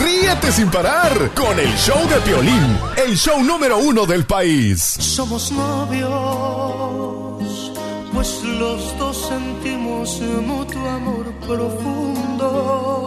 [0.03, 4.81] Ríete sin parar con el show de Piolín, el show número uno del país.
[4.81, 6.11] Somos novios,
[8.13, 13.05] pues los dos sentimos mutuo amor profundo.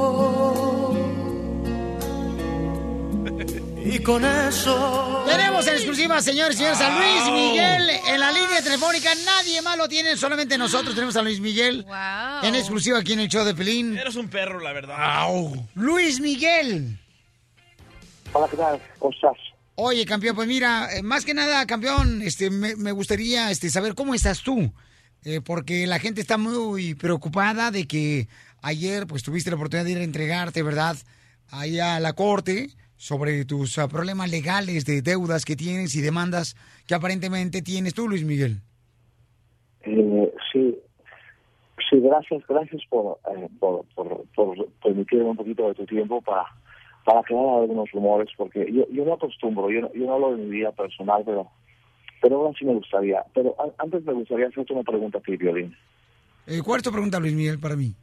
[3.89, 5.23] Y con eso.
[5.25, 9.09] Tenemos en exclusiva, señores y señores, a Luis Miguel en la línea telefónica.
[9.25, 11.85] Nadie más lo tiene, solamente nosotros tenemos a Luis Miguel.
[12.43, 13.97] En exclusiva aquí en el show de Pelín.
[13.97, 15.25] Eres un perro, la verdad.
[15.75, 16.99] Luis Miguel.
[18.33, 18.81] Hola, ¿qué tal?
[18.99, 19.37] ¿Cómo estás?
[19.75, 23.95] Oye, campeón, pues mira, eh, más que nada, campeón, este, me, me gustaría este, saber
[23.95, 24.69] cómo estás tú.
[25.23, 28.27] Eh, porque la gente está muy preocupada de que
[28.61, 30.97] ayer pues tuviste la oportunidad de ir a entregarte, ¿verdad?
[31.49, 36.55] Ahí a la corte sobre tus ah, problemas legales de deudas que tienes y demandas
[36.87, 38.57] que aparentemente tienes tú, Luis Miguel.
[39.83, 40.77] Eh, sí,
[41.89, 46.43] sí, gracias, gracias por, eh, por, por, por permitirme un poquito de tu tiempo para,
[47.05, 50.43] para aclarar algunos rumores, porque yo, yo no acostumbro, yo no, yo no hablo de
[50.43, 51.47] mi vida personal, pero,
[52.21, 53.23] pero aún así me gustaría.
[53.33, 55.75] Pero a- antes me gustaría hacerte una pregunta a ti, Violín.
[56.47, 57.93] Eh, cuarto pregunta, Luis Miguel, para mí.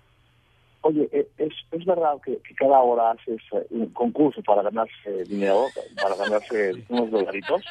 [0.86, 5.24] Oye, eh, ¿es, es verdad que, que cada hora haces eh, un concurso para ganarse
[5.26, 5.64] dinero,
[6.00, 7.62] para ganarse unos dolaritos?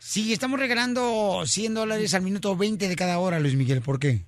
[0.00, 3.82] Sí, estamos regalando 100 dólares al minuto 20 de cada hora, Luis Miguel.
[3.82, 4.22] ¿Por qué?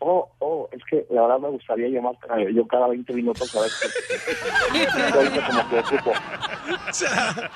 [0.00, 3.60] Oh, oh, es que la verdad me gustaría llamar eh, yo cada 20 minutos a
[3.62, 3.70] ver.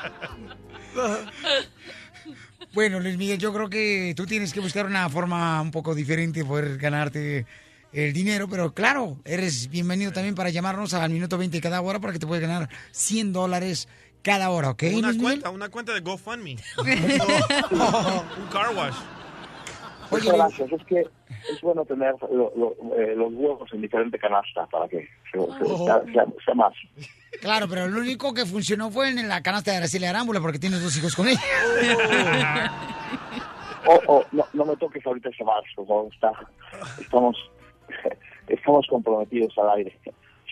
[2.72, 6.40] Bueno, Luis Miguel, yo creo que tú tienes que buscar una forma un poco diferente
[6.40, 7.46] de poder ganarte
[7.94, 12.00] el dinero, pero claro, eres bienvenido también para llamarnos al minuto 20 de cada hora
[12.00, 13.88] para que te puedas ganar 100 dólares
[14.22, 14.82] cada hora, ¿ok?
[14.96, 15.20] Una Luis Miguel?
[15.42, 16.56] cuenta, una cuenta de GoFundMe.
[16.78, 18.94] un car wash.
[20.10, 20.70] Muchas gracias.
[20.72, 25.08] Es que es bueno tener lo- lo- eh, los huevos en diferente canasta para que
[25.32, 26.72] se- se- sea, sea- sea más.
[27.40, 30.82] Claro, pero lo único que funcionó fue en la canasta de Araceli Arámbula porque tienes
[30.82, 31.40] dos hijos con ella.
[33.86, 36.12] Oh, oh, no, no me toques ahorita ese más, por favor.
[36.14, 36.30] Está,
[37.00, 37.36] estamos,
[38.48, 39.98] estamos comprometidos al aire.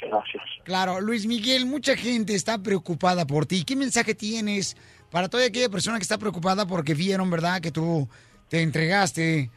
[0.00, 0.42] Gracias.
[0.64, 3.64] Claro, Luis Miguel, mucha gente está preocupada por ti.
[3.64, 4.76] ¿Qué mensaje tienes
[5.10, 8.08] para toda aquella persona que está preocupada porque vieron, verdad, que tú
[8.48, 9.50] te entregaste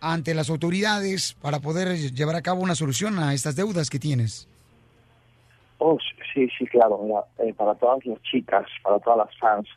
[0.00, 4.48] ante las autoridades para poder llevar a cabo una solución a estas deudas que tienes?
[5.78, 5.98] Oh,
[6.34, 7.00] sí, sí, claro.
[7.04, 9.68] Mira, eh, para todas las chicas, para todas las fans,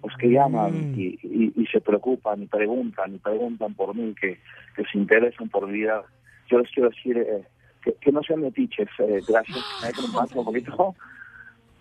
[0.00, 4.38] pues que llaman y, y, y se preocupan y preguntan y preguntan por mí, que,
[4.74, 6.02] que se interesan por mi vida,
[6.50, 7.42] yo les quiero decir eh,
[7.82, 8.88] que, que no sean metiches.
[8.98, 9.58] Eh, gracias.
[9.82, 10.94] Hay que me pasa un poquito.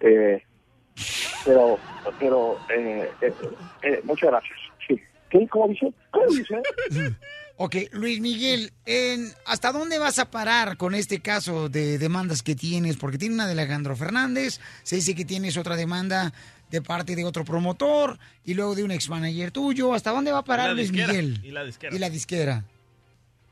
[0.01, 0.43] Eh,
[1.45, 1.79] pero,
[2.19, 3.33] pero, eh, eh,
[3.81, 4.57] eh, muchas gracias.
[4.85, 4.99] Sí.
[5.29, 5.47] ¿Qué?
[5.47, 5.91] ¿Cómo dice?
[6.11, 6.61] ¿Cómo dice?
[7.57, 12.53] Ok, Luis Miguel, en- ¿hasta dónde vas a parar con este caso de demandas que
[12.53, 12.97] tienes?
[12.97, 16.33] Porque tiene una de Alejandro Fernández, se dice que tienes otra demanda
[16.69, 19.93] de parte de otro promotor y luego de un ex manager tuyo.
[19.93, 21.39] ¿Hasta dónde va a parar Luis disquera, Miguel?
[21.45, 21.95] y la disquera.
[21.95, 22.63] Y la disquera.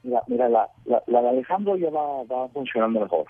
[0.04, 3.26] Mira, mira la, la, la de Alejandro ya va, va funcionando mejor.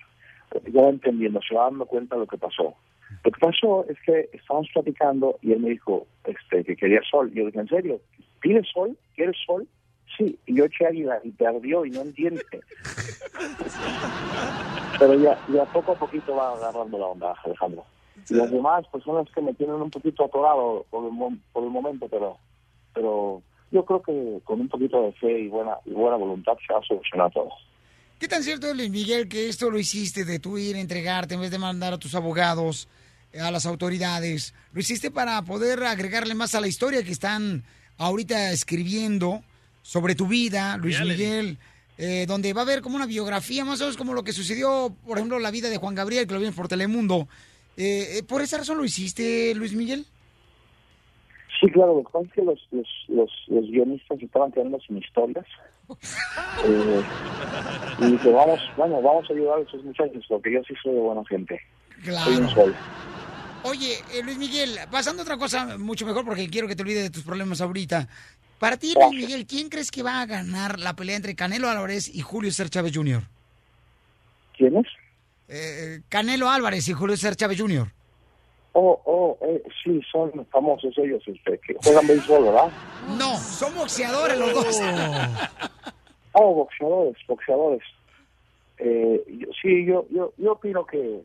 [0.71, 2.75] Ya va entendiendo, se va dando cuenta de lo que pasó.
[3.23, 7.31] Lo que pasó es que estábamos platicando y él me dijo este, que quería sol.
[7.33, 8.01] Yo dije, ¿en serio?
[8.41, 8.97] ¿Pides sol?
[9.15, 9.67] ¿Quieres sol?
[10.17, 10.37] Sí.
[10.45, 12.43] Y yo eché águila y perdió y no entiende.
[14.99, 17.83] Pero ya, ya poco a poquito va agarrando la onda, Alejandro.
[18.29, 21.63] Y las demás pues son las que me tienen un poquito atorado por el, por
[21.63, 22.37] el momento, pero
[22.93, 23.41] pero
[23.73, 26.79] yo creo que con un poquito de fe y buena y buena voluntad se va
[26.79, 27.49] a solucionar todo.
[28.19, 31.33] ¿Qué tan cierto es, Luis Miguel, que esto lo hiciste de tú ir a entregarte
[31.33, 32.87] en vez de mandar a tus abogados,
[33.33, 34.53] eh, a las autoridades?
[34.71, 37.63] ¿Lo hiciste para poder agregarle más a la historia que están
[37.97, 39.41] ahorita escribiendo
[39.81, 41.01] sobre tu vida, Luis.
[41.01, 41.57] Miguel?
[41.97, 44.95] eh, donde va a haber como una biografía, más o menos como lo que sucedió,
[45.05, 47.27] por ejemplo, la vida de Juan Gabriel, que lo vimos por Telemundo.
[47.77, 50.05] Eh, eh, ¿Por esa razón lo hiciste, Luis Miguel?
[51.63, 54.97] Sí, claro, lo que pasa es que los, los, los, los guionistas estaban quedando sin
[54.97, 55.45] historias.
[56.65, 57.03] Eh,
[57.99, 60.99] y dije, vamos, bueno, vamos a ayudar a esos muchachos, porque yo sí soy de
[60.99, 61.59] buena gente.
[62.23, 62.75] Soy un sol.
[63.63, 67.03] Oye, eh, Luis Miguel, pasando a otra cosa mucho mejor porque quiero que te olvides
[67.03, 68.07] de tus problemas ahorita.
[68.59, 72.07] Para ti, Luis Miguel, ¿quién crees que va a ganar la pelea entre Canelo Álvarez
[72.13, 73.23] y Julio César Chávez Jr.?
[74.57, 74.87] ¿Quién es?
[75.49, 77.91] Eh, Canelo Álvarez y Julio César Chávez Jr.
[78.73, 82.71] Oh, oh, eh, sí, son famosos ellos, este, que juegan béisbol, ¿verdad?
[83.19, 84.81] No, son boxeadores los dos.
[86.33, 87.83] Oh, boxeadores, boxeadores.
[88.79, 91.21] Eh, yo- Sí, yo, yo, yo opino que,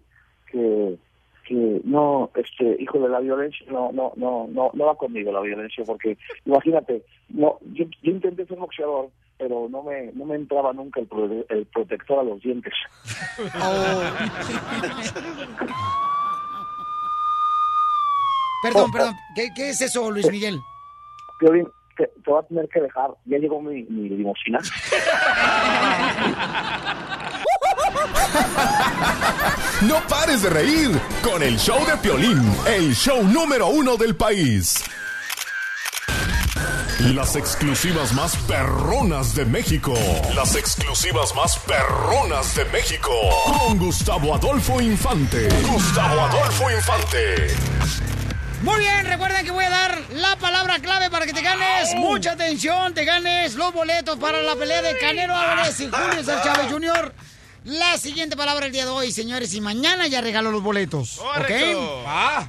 [0.52, 0.98] que,
[1.46, 5.40] que no, este, hijo de la violencia, no, no, no, no, no va conmigo la
[5.40, 9.08] violencia, porque imagínate, no, yo, yo intenté ser boxeador,
[9.38, 12.74] pero no me, no me entraba nunca el, pro- el protector a los dientes.
[18.62, 19.16] Perdón, perdón.
[19.34, 20.60] ¿Qué, qué es eso, Luis Miguel?
[21.38, 23.10] Piolín, te, te voy a tener que dejar.
[23.24, 24.58] Ya llegó mi, mi limosina.
[29.82, 34.84] No pares de reír con el show de Piolín, el show número uno del país.
[37.00, 39.94] Las exclusivas más perronas de México.
[40.34, 43.12] Las exclusivas más perronas de México.
[43.60, 45.48] Con Gustavo Adolfo Infante.
[45.70, 47.54] Gustavo Adolfo Infante.
[48.62, 51.94] Muy bien, recuerden que voy a dar la palabra clave para que te ganes.
[51.94, 56.72] Mucha atención, te ganes los boletos para la pelea de Canelo Álvarez y Julio Chávez
[56.72, 57.14] Jr.
[57.64, 61.18] La siguiente palabra el día de hoy, señores, y mañana ya regalo los boletos.
[61.18, 62.00] Correcto.
[62.00, 62.04] ¿Ok?
[62.06, 62.48] Ah.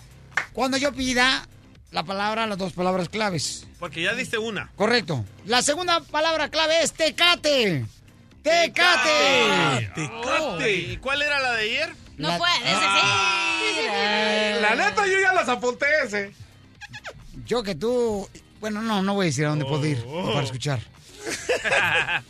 [0.54, 1.48] Cuando yo pida
[1.92, 3.68] la palabra, las dos palabras claves.
[3.80, 4.72] Porque ya diste una.
[4.76, 5.26] Correcto.
[5.46, 7.86] La segunda palabra clave es tecate.
[8.42, 9.92] Tecate.
[9.94, 10.72] Tecate.
[10.72, 12.09] ¿Y cuál era la de ayer?
[12.20, 12.78] No puedes decir.
[14.62, 16.34] La neta, yo ya las apunté ese.
[17.46, 18.30] Yo que tú.
[18.60, 20.34] Bueno, no, no voy a decir a dónde puedo ir Oh.
[20.34, 20.80] para escuchar.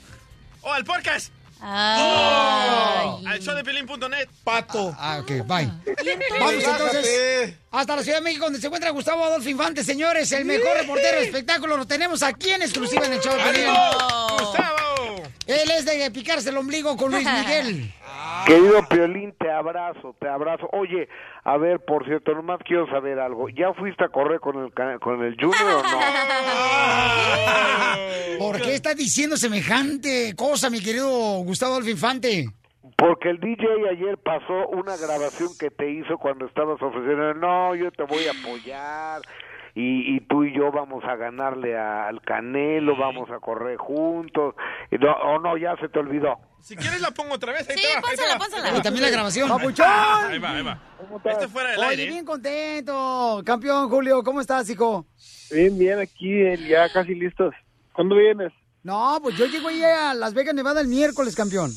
[0.61, 1.31] ¡Oh, el podcast!
[1.61, 3.25] Ay.
[3.27, 4.29] Al showdepilín.net.
[4.43, 4.95] Pato.
[4.97, 5.63] Ah, ok, bye.
[5.85, 6.39] entonces?
[6.39, 10.45] Vamos entonces hasta la Ciudad de México, donde se encuentra Gustavo Adolfo Infante, señores, el
[10.45, 11.75] mejor reportero de espectáculo.
[11.77, 13.65] Lo tenemos aquí en exclusiva en el show de Piolín.
[14.39, 14.88] ¡Gustavo!
[15.49, 17.91] Él es de picarse el ombligo con Luis Miguel.
[18.45, 20.69] Querido Piolín, te abrazo, te abrazo.
[20.73, 21.09] Oye,
[21.43, 23.49] a ver, por cierto, nomás quiero saber algo.
[23.49, 25.99] ¿Ya fuiste a correr con el, con el Junior o no?
[28.37, 31.09] ¿Por qué estás diciendo semejante cosa, mi querido
[31.39, 32.45] Gustavo Adolfo Infante?
[32.95, 37.91] Porque el DJ ayer pasó una grabación que te hizo cuando estabas ofreciendo, no, yo
[37.91, 39.21] te voy a apoyar
[39.79, 44.55] y, y tú y yo vamos a ganarle a- al Canelo, vamos a correr juntos.
[44.91, 46.37] Y no, o no, ya se te olvidó.
[46.61, 47.69] Si quieres la pongo otra vez.
[47.69, 48.39] Ahí Sí, te va, ahí te pónsala, va.
[48.39, 48.77] pónsala.
[48.77, 49.47] Y también la grabación.
[49.49, 49.85] ¡Papuchón!
[49.87, 50.79] Ahí va, ahí va.
[51.25, 52.05] Este fuera del Oye, aire.
[52.07, 53.41] bien contento.
[53.45, 55.05] Campeón Julio, ¿cómo estás, hijo?
[55.51, 57.53] Bien, bien, aquí ya casi listos.
[57.93, 58.51] ¿Cuándo vienes?
[58.83, 61.71] No, pues yo llego ahí a Las Vegas, Nevada el miércoles, campeón.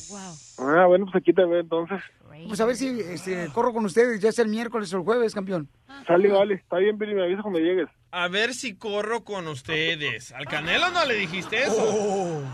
[0.59, 1.99] Ah, bueno, pues aquí te veo entonces.
[2.47, 5.33] Pues a ver si este, corro con ustedes, ya sea el miércoles o el jueves,
[5.33, 5.69] campeón.
[6.07, 6.55] Sale, vale.
[6.55, 7.87] Está bien, Billy, me avisa cuando llegues.
[8.11, 10.31] A ver si corro con ustedes.
[10.33, 11.83] ¿Al Canelo no le dijiste eso?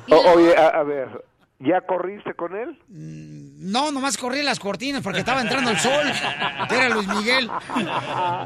[0.09, 1.07] O- oye, a, a ver,
[1.59, 2.79] ¿ya corriste con él?
[2.87, 6.05] No, nomás corrí las cortinas porque estaba entrando el sol.
[6.69, 7.49] Era Luis Miguel.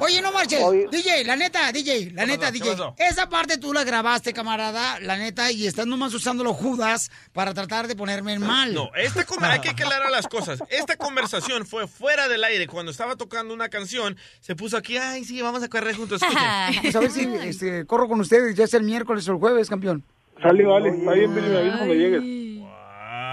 [0.02, 0.60] Oye, no marches.
[0.91, 2.76] DJ, la neta, DJ, la neta, DJ.
[2.98, 7.53] Esa parte tú la grabaste, camarada, la neta, y estás nomás usando los Judas para
[7.53, 8.73] tratar de ponerme en mal.
[8.73, 10.64] No, esta con- hay que aclarar las cosas.
[10.69, 12.68] Esta conversación fue fuera del aire.
[12.68, 16.22] Cuando estaba tocando una canción, se puso aquí, ay, sí, vamos a correr juntos.
[16.81, 19.69] Pues a ver si este, corro con ustedes, ya sea el miércoles o el jueves,
[19.69, 20.03] campeón.
[20.41, 20.90] Sale, vale.
[20.90, 22.42] Está bien, me cuando llegues.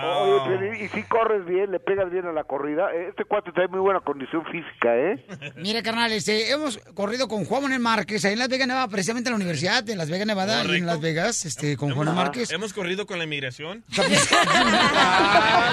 [0.05, 2.93] Oye, y si corres bien, le pegas bien a la corrida.
[3.09, 5.24] Este cuate trae muy buena condición física, ¿eh?
[5.56, 9.28] Mire, carnal, este, hemos corrido con Juan Manuel Márquez ahí en Las Vegas, Nevada, precisamente
[9.28, 10.86] en la Universidad de Las Vegas, Nevada, y en.
[10.86, 12.51] Las Vegas, este, con Juan Hemos- Márquez.
[12.51, 13.85] Hemos corrido con la inmigración.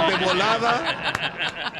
[0.09, 1.13] de volada.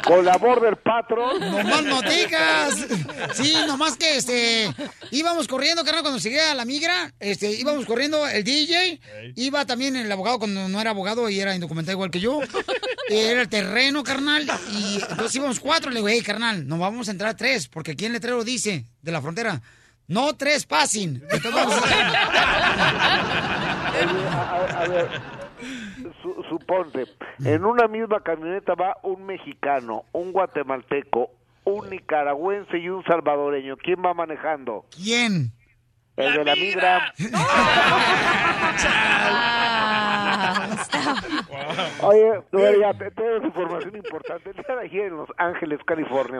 [0.05, 1.39] Con la Border Patrol.
[1.39, 2.87] No más no digas.
[3.33, 4.69] Sí, nomás que este
[5.11, 8.99] íbamos corriendo, carnal, cuando llegué a la migra, este, íbamos corriendo el DJ,
[9.35, 12.36] iba también el abogado cuando no era abogado y era indocumentado igual que yo.
[13.09, 15.89] Era el terreno, carnal, y entonces íbamos cuatro.
[15.91, 18.85] Le digo, hey, carnal, nos vamos a entrar tres, porque aquí en el letrero dice,
[19.01, 19.61] de la frontera,
[20.07, 21.21] no tres passing.
[21.23, 23.17] Entonces vamos Oye, a,
[24.77, 25.09] a- a ver,
[26.21, 27.05] su- suponte,
[27.43, 31.29] en una misma camioneta va un mexicano, un guatemalteco,
[31.65, 33.75] un nicaragüense y un salvadoreño.
[33.77, 34.85] ¿Quién va manejando?
[34.95, 35.51] ¿Quién?
[36.17, 37.13] El de la migra.
[42.01, 44.49] Oye, bueno, ya te- tengo información importante.
[44.49, 46.39] El día de ayer en Los Ángeles, California,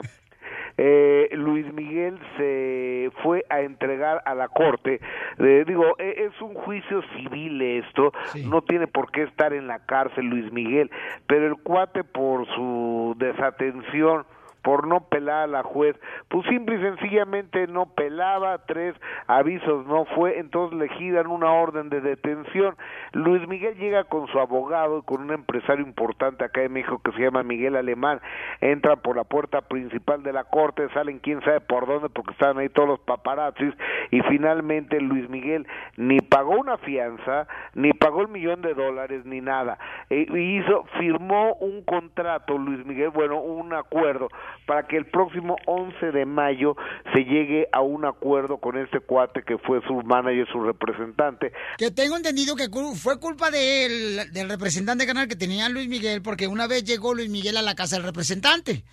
[0.76, 5.00] eh, Luis Miguel se fue a entregar a la corte.
[5.38, 8.12] Eh, digo, eh, es un juicio civil esto,
[8.44, 10.90] no tiene por qué estar en la cárcel Luis Miguel,
[11.26, 14.24] pero el cuate por su desatención
[14.68, 15.96] por no pelar a la juez.
[16.28, 18.94] Pues simple y sencillamente no pelaba, tres
[19.26, 22.76] avisos no fue, entonces le giran una orden de detención.
[23.12, 27.12] Luis Miguel llega con su abogado y con un empresario importante acá en México que
[27.12, 28.20] se llama Miguel Alemán,
[28.60, 32.58] entran por la puerta principal de la corte, salen quién sabe por dónde porque estaban
[32.58, 33.72] ahí todos los paparazzis
[34.10, 35.66] y finalmente Luis Miguel
[35.96, 39.78] ni pagó una fianza, ni pagó el millón de dólares, ni nada.
[40.10, 44.28] E- hizo, firmó un contrato, Luis Miguel, bueno, un acuerdo
[44.68, 46.76] para que el próximo 11 de mayo
[47.14, 51.52] se llegue a un acuerdo con este cuate que fue su manager, su representante.
[51.78, 56.20] Que tengo entendido que fue culpa de él, del representante canal que tenía Luis Miguel,
[56.20, 58.84] porque una vez llegó Luis Miguel a la casa del representante.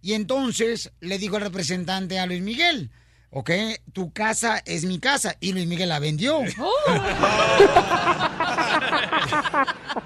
[0.00, 2.92] Y entonces le dijo el representante a Luis Miguel,
[3.30, 3.50] ok,
[3.92, 5.34] tu casa es mi casa.
[5.40, 6.42] Y Luis Miguel la vendió.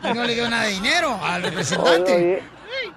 [0.04, 2.14] y no le dio nada de dinero al representante.
[2.14, 2.42] Oye,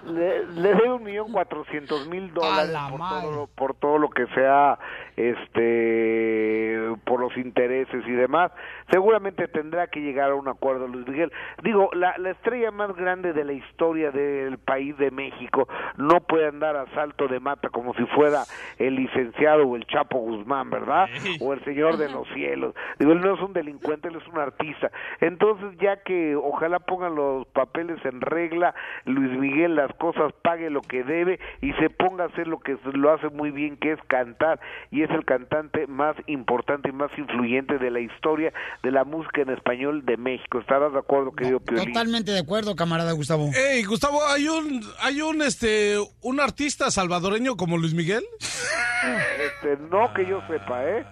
[0.05, 4.77] le, le un millón cuatrocientos mil dólares por todo, por todo lo que sea
[5.15, 8.51] este por los intereses y demás
[8.89, 11.31] seguramente tendrá que llegar a un acuerdo Luis Miguel.
[11.63, 15.67] Digo la, la estrella más grande de la historia del país de México
[15.97, 18.43] no puede andar a salto de mata como si fuera
[18.77, 21.09] el licenciado o el Chapo Guzmán verdad
[21.39, 22.75] o el señor de los cielos.
[22.99, 24.91] Digo él no es un delincuente él es un artista.
[25.19, 28.73] Entonces ya que ojalá pongan los papeles en regla
[29.05, 32.77] Luis Miguel las cosas pague lo que debe y se ponga a hacer lo que
[32.93, 34.59] lo hace muy bien que es cantar.
[34.89, 38.53] Y es el cantante más importante y más influyente de la historia
[38.83, 41.93] de la música en español de México ¿estarás de acuerdo querido Piolín?
[41.93, 43.49] Totalmente de acuerdo, camarada Gustavo.
[43.53, 48.23] Ey, Gustavo, ¿hay un, hay un, este, un artista salvadoreño como Luis Miguel?
[48.43, 51.05] Este, no que yo sepa ¿eh?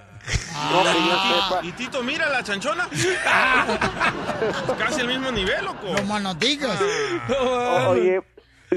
[0.71, 2.87] no que yo sepa ¿Y Tito mira la chanchona?
[4.77, 5.87] Casi el mismo nivel, loco.
[5.95, 6.79] No más no digas.
[7.87, 8.21] Oye,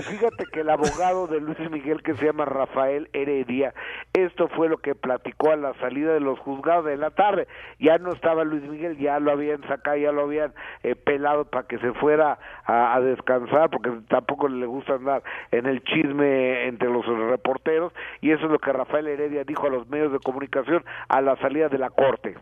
[0.01, 3.75] fíjate que el abogado de Luis Miguel que se llama Rafael Heredia,
[4.15, 7.47] esto fue lo que platicó a la salida de los juzgados de la tarde.
[7.79, 11.67] Ya no estaba Luis Miguel, ya lo habían sacado, ya lo habían eh, pelado para
[11.67, 16.89] que se fuera a, a descansar, porque tampoco le gusta andar en el chisme entre
[16.89, 17.93] los reporteros.
[18.21, 21.37] Y eso es lo que Rafael Heredia dijo a los medios de comunicación a la
[21.37, 22.37] salida de la corte.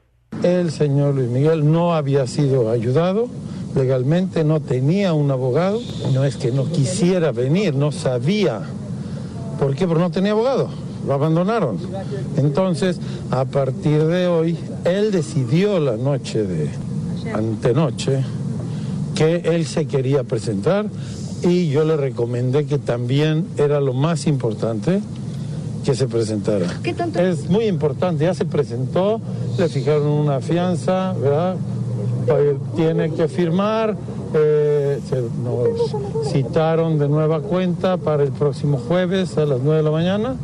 [0.45, 3.27] El señor Luis Miguel no había sido ayudado
[3.75, 5.81] legalmente, no tenía un abogado,
[6.13, 8.61] no es que no quisiera venir, no sabía.
[9.59, 9.87] ¿Por qué?
[9.87, 10.69] Porque no tenía abogado,
[11.07, 11.79] lo abandonaron.
[12.37, 12.99] Entonces,
[13.31, 16.71] a partir de hoy, él decidió la noche de
[17.35, 18.25] antenoche
[19.15, 20.87] que él se quería presentar
[21.43, 25.01] y yo le recomendé que también era lo más importante
[25.85, 26.67] que se presentara.
[27.19, 29.21] Es muy importante, ya se presentó,
[29.59, 31.57] le fijaron una fianza, ¿verdad?
[32.77, 33.97] Tiene que firmar,
[34.35, 39.83] eh, se nos citaron de nueva cuenta para el próximo jueves a las 9 de
[39.83, 40.37] la mañana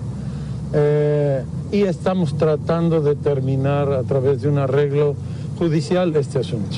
[0.72, 5.14] eh, y estamos tratando de terminar a través de un arreglo
[5.58, 6.76] judicial este asunto.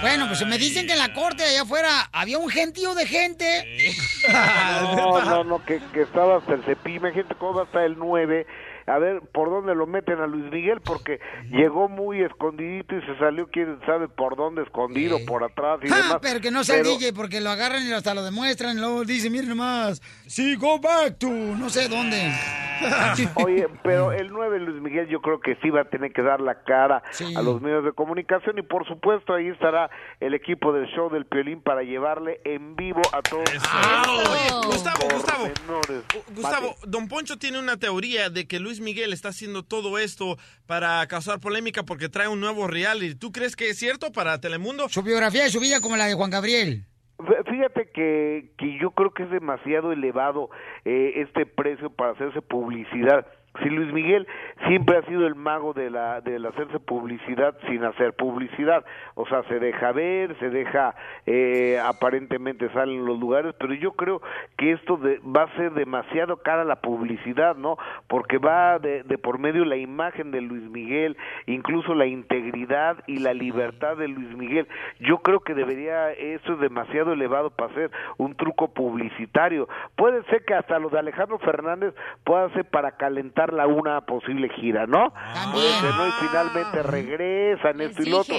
[0.00, 3.44] Bueno, pues me dicen que en la corte allá afuera había un gentío de gente.
[4.28, 6.98] No, no, no, que, que estaba hasta el cepillo.
[6.98, 8.46] Imagínate cómo va hasta el 9.
[8.88, 11.20] A ver por dónde lo meten a Luis Miguel, porque
[11.50, 15.96] llegó muy escondidito y se salió, quién sabe por dónde, escondido, por atrás y Ah,
[15.96, 16.18] demás.
[16.22, 18.80] pero que no sea Pero- el DJ porque lo agarran y hasta lo demuestran y
[18.80, 22.32] luego dicen, miren nomás, sí, go back to, no sé dónde.
[23.44, 26.40] Oye, pero el 9 Luis Miguel yo creo que sí va a tener que dar
[26.40, 27.02] la cara
[27.36, 29.90] a los medios de comunicación y por supuesto ahí estará
[30.20, 33.44] el equipo del show del Piolín para llevarle en vivo a todos.
[33.50, 35.48] Oye, Gustavo, Gustavo.
[35.48, 36.02] pormenores.
[36.34, 40.36] Gustavo, Don Poncho tiene una teoría de que Luis Miguel está haciendo todo esto
[40.66, 43.14] para causar polémica porque trae un nuevo reality.
[43.14, 44.88] ¿Tú crees que es cierto para Telemundo?
[44.88, 46.84] Su biografía de su vida como la de Juan Gabriel.
[47.18, 50.50] Fí- Fíjate que, que yo creo que es demasiado elevado
[50.84, 53.26] eh, este precio para hacerse publicidad.
[53.62, 54.26] Si Luis Miguel
[54.66, 59.42] siempre ha sido el mago de la del hacerse publicidad sin hacer publicidad, o sea,
[59.44, 60.94] se deja ver, se deja
[61.26, 64.20] eh, aparentemente sale en los lugares, pero yo creo
[64.56, 67.76] que esto de- va a ser demasiado cara la publicidad, ¿no?
[68.06, 71.16] Porque va de, de por medio la imagen de Luis Miguel,
[71.46, 74.68] incluso la integridad y la libertad de Luis Miguel.
[75.00, 79.68] Yo creo que debería eso es demasiado elevado para ser un truco publicitario.
[79.96, 81.94] Puede ser que hasta lo de Alejandro Fernández
[82.24, 85.12] pueda ser para calentar la una posible gira, ¿no?
[85.52, 86.08] Puede ser, ¿no?
[86.08, 88.36] Y finalmente regresan esto y lo otro.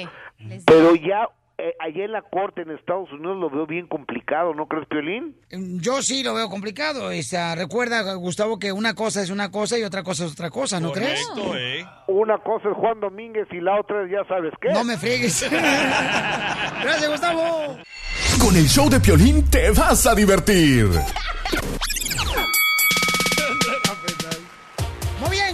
[0.66, 1.28] Pero ya
[1.62, 5.36] eh, allá en la corte en Estados Unidos lo veo bien complicado, ¿no crees, Piolín?
[5.82, 7.12] Yo sí lo veo complicado.
[7.12, 10.80] Esta, recuerda, Gustavo, que una cosa es una cosa y otra cosa es otra cosa,
[10.80, 11.20] ¿no crees?
[12.08, 14.70] Una cosa es Juan Domínguez y la otra es ya sabes qué.
[14.72, 15.50] No me friegues.
[15.52, 17.78] Gracias, Gustavo.
[18.40, 20.88] Con el show de Piolín te vas a divertir.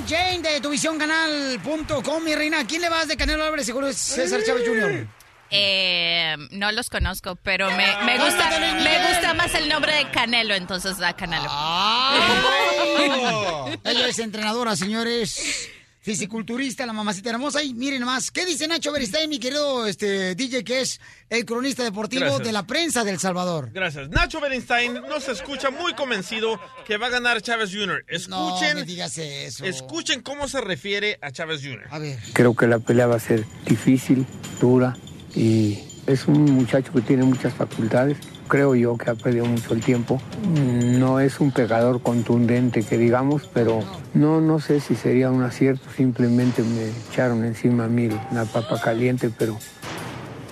[0.07, 2.59] Jane de tuvisioncanal.com, mi reina.
[2.59, 3.65] ¿A quién le vas de Canelo Álvarez?
[3.65, 5.07] Seguro es César Chávez Jr.
[5.49, 9.95] Eh, no los conozco, pero me, me gusta Cántate, Luis me gusta más el nombre
[9.95, 11.49] de Canelo, entonces da Canelo.
[13.83, 15.69] Ella es entrenadora, señores.
[16.05, 17.63] Fisiculturista, la mamacita hermosa.
[17.63, 21.01] Y miren nomás, ¿qué dice Nacho Beristain, mi querido este, DJ, que es
[21.31, 22.43] el cronista deportivo Gracias.
[22.45, 23.71] de la prensa del Salvador?
[23.73, 24.09] Gracias.
[24.09, 28.05] Nacho Berenstein no se escucha muy convencido que va a ganar Chávez Jr.
[28.07, 29.65] Escuchen, No me digas eso.
[29.65, 31.87] escuchen cómo se refiere a Chávez Jr.
[31.89, 32.19] A ver.
[32.33, 34.27] Creo que la pelea va a ser difícil,
[34.61, 34.95] dura
[35.33, 38.17] y es un muchacho que tiene muchas facultades.
[38.47, 40.21] Creo yo que ha perdido mucho el tiempo.
[40.53, 43.79] No es un pegador contundente que digamos, pero
[44.13, 45.89] no, no sé si sería un acierto.
[45.95, 49.57] Simplemente me echaron encima a mí la papa caliente, pero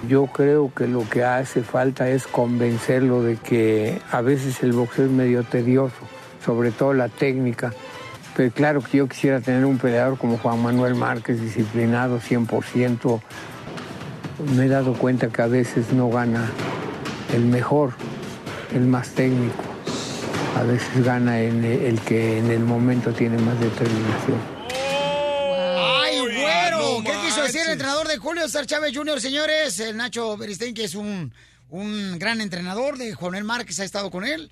[0.10, 5.06] yo creo que lo que hace falta es convencerlo de que a veces el boxeo
[5.06, 5.96] es medio tedioso,
[6.44, 7.74] sobre todo la técnica.
[8.36, 13.22] Pero claro que yo quisiera tener un peleador como Juan Manuel Márquez, disciplinado 100%.
[14.56, 16.50] Me he dado cuenta que a veces no gana
[17.34, 17.94] el mejor,
[18.74, 19.64] el más técnico.
[20.56, 24.40] A veces gana en el que en el momento tiene más determinación.
[26.04, 27.02] ¡Ay, güero!
[27.04, 29.80] ¿Qué quiso decir el entrenador de Julio César Chávez Jr., señores?
[29.80, 31.34] El Nacho Beristain, que es un,
[31.70, 34.52] un gran entrenador de Juanel Márquez, ha estado con él.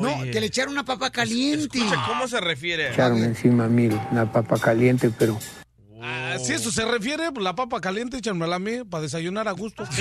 [0.00, 1.78] No, que le echaron una papa caliente.
[1.78, 2.90] Escucha cómo se refiere.
[2.90, 5.38] Echaron encima a mí la papa caliente, pero
[6.02, 9.52] Ah, si eso se refiere, pues, la papa caliente, échamela a mí para desayunar a
[9.52, 9.84] gusto.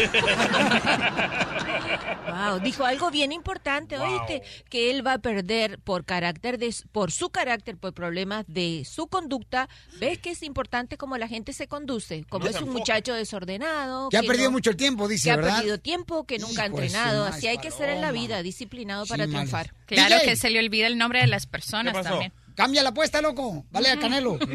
[2.28, 7.12] Wow, dijo algo bien importante, oíste, que él va a perder por carácter de por
[7.12, 9.70] su carácter, por problemas de su conducta.
[10.00, 12.26] ¿Ves que es importante cómo la gente se conduce?
[12.28, 12.80] Como No es un enfoca.
[12.80, 15.56] muchacho desordenado, Que ha perdido no- mucho el tiempo, dice, que ha ¿verdad?
[15.58, 19.06] perdido tiempo, que nunca ha Hijo entrenado, así hay que ser en la vida, disciplinado
[19.06, 19.72] para triunfar.
[19.86, 20.26] Claro DJ.
[20.26, 22.10] que se le olvida el nombre de las personas ¿Qué pasó?
[22.10, 22.34] también.
[22.56, 23.65] Cambia la apuesta, loco.
[23.72, 24.38] Vale a Canelo.
[24.40, 24.48] Lo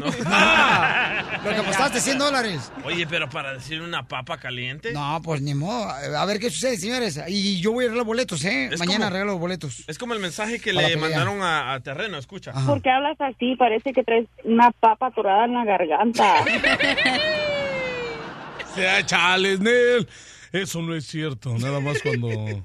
[1.51, 2.71] que apostaste 100 dólares.
[2.83, 4.91] Oye, pero para decir una papa caliente.
[4.91, 5.87] No, pues ni modo.
[5.89, 7.19] A ver qué sucede, señores.
[7.27, 8.69] Y yo voy a arreglar boletos, ¿eh?
[8.71, 9.83] Es Mañana como- arreglo boletos.
[9.87, 12.53] Es como el mensaje que Para le mandaron a, a Terreno, escucha.
[12.65, 13.55] ¿Por qué hablas así?
[13.55, 16.43] Parece que traes una papa atorada en la garganta.
[18.77, 20.07] Ya, chales, Nel.
[20.53, 21.53] Eso no es cierto.
[21.57, 22.29] Nada más cuando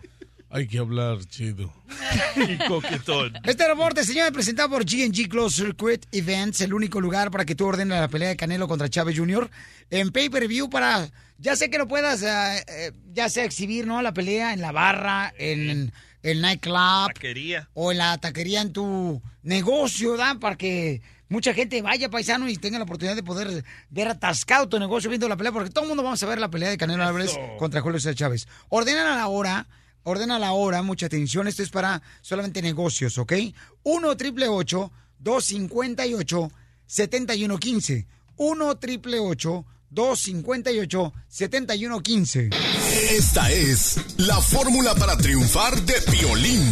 [0.56, 1.70] hay que hablar chido.
[2.36, 3.34] y coquetón.
[3.44, 7.66] Este reporte, señores, presentado por GNG Close Circuit Events, el único lugar para que tú
[7.66, 9.50] ordenes la pelea de Canelo contra Chávez Jr.
[9.90, 14.00] en pay-per-view para, ya sé que lo puedas, eh, eh, ya sea exhibir, ¿no?
[14.00, 15.92] La pelea en la barra, en
[16.22, 17.12] el nightclub.
[17.12, 17.68] Taquería.
[17.74, 20.38] O en la taquería en tu negocio, ¿verdad?
[20.38, 24.78] Para que mucha gente vaya paisano y tenga la oportunidad de poder ver atascado tu
[24.78, 27.04] negocio viendo la pelea, porque todo el mundo vamos a ver la pelea de Canelo
[27.04, 28.48] Álvarez contra Julio César Chávez.
[28.70, 29.66] Ordenan a la hora,
[30.06, 33.32] ordena a la hora, mucha atención, esto es para solamente negocios, ¿ok?
[33.82, 36.52] 1 triple 258
[36.86, 38.06] 7115
[38.36, 39.18] 1 triple
[39.90, 42.50] 258 7115
[43.10, 46.62] Esta es la fórmula para triunfar de violín.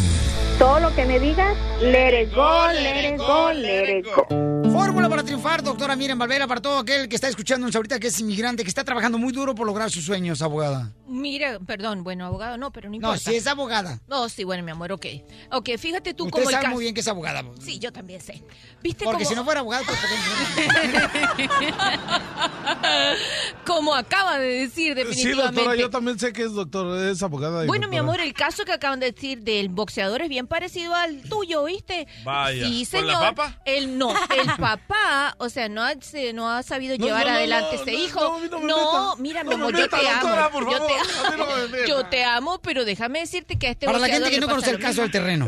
[0.58, 4.63] Todo lo que me digas, let it go, let it go, let it go.
[4.74, 8.18] Fórmula para triunfar, doctora Miren Valvera, para todo aquel que está escuchándonos ahorita que es
[8.18, 10.90] inmigrante, que está trabajando muy duro por lograr sus sueños, abogada.
[11.06, 13.18] Mira, perdón, bueno, abogado no, pero no No, importa.
[13.30, 14.00] si es abogada.
[14.08, 15.06] No, sí, bueno, mi amor, ok.
[15.52, 17.44] Ok, fíjate tú Usted como el sabe caso- muy bien que es abogada.
[17.60, 18.42] Sí, yo también sé.
[18.82, 19.96] ¿Viste Porque cómo- si no fuera abogada, pues
[23.64, 25.54] como acaba de decir Sí, definitivamente.
[25.60, 27.64] doctora, yo también sé que es doctor, es abogada.
[27.64, 31.22] Bueno, mi amor, el caso que acaban de decir del boxeador es bien parecido al
[31.22, 32.08] tuyo, ¿viste?
[32.24, 32.66] Vaya.
[32.66, 33.22] Sí, ¿Con señor.
[33.22, 33.60] la papa?
[33.64, 37.30] El no, el papá, o sea, no ha, se- no ha sabido No, llevar no,
[37.32, 38.40] no, adelante no, este no, hijo.
[38.62, 40.70] no, mira, mi amor, yo te doctora, amo.
[40.70, 44.40] yo, te, yo te amo, pero déjame decirte que a este Para la gente que
[44.40, 45.46] no conoce el caso del terreno.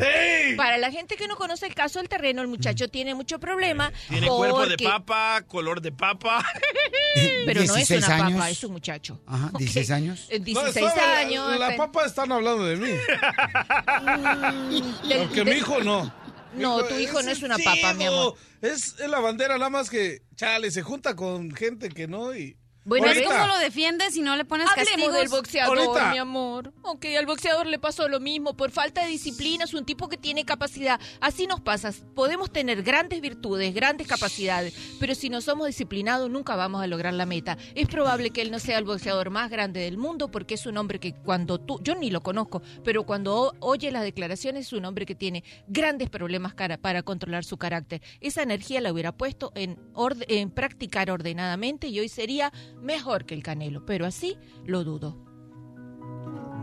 [0.56, 3.93] Para la gente que no conoce el caso del terreno, el muchacho tiene mucho problema.
[4.09, 6.44] Tiene cuerpo de porque- papa, color de papa.
[7.47, 8.48] Pero no es 16 una papa, años.
[8.48, 9.20] es un muchacho.
[9.26, 10.26] Ajá, 16 años.
[10.28, 11.59] Eh, No, 16 estaba- años.
[11.59, 12.90] La, este- papa están hablando de mí.
[15.18, 16.12] Porque mi hijo no.
[16.57, 18.35] No, tu hijo no es una papa, mi amor.
[18.62, 22.57] Es, es la bandera, nada más que, chale, se junta con gente que no y...
[22.87, 23.33] Bueno, es Ahorita.
[23.35, 25.15] como lo defiendes si no le pones Hablemos castigos.
[25.15, 26.13] del boxeador, Ahorita.
[26.13, 26.73] mi amor.
[26.83, 28.57] Ok, al boxeador le pasó lo mismo.
[28.57, 31.01] Por falta de disciplina, es un tipo que tiene capacidad.
[31.21, 31.93] Así nos pasa.
[32.15, 37.13] Podemos tener grandes virtudes, grandes capacidades, pero si no somos disciplinados, nunca vamos a lograr
[37.13, 37.59] la meta.
[37.75, 40.77] Es probable que él no sea el boxeador más grande del mundo, porque es un
[40.79, 44.85] hombre que cuando tú, yo ni lo conozco, pero cuando oye las declaraciones, es un
[44.85, 48.01] hombre que tiene grandes problemas cara- para controlar su carácter.
[48.21, 53.35] Esa energía la hubiera puesto en, orde- en practicar ordenadamente y hoy sería mejor que
[53.35, 55.16] el Canelo, pero así lo dudo.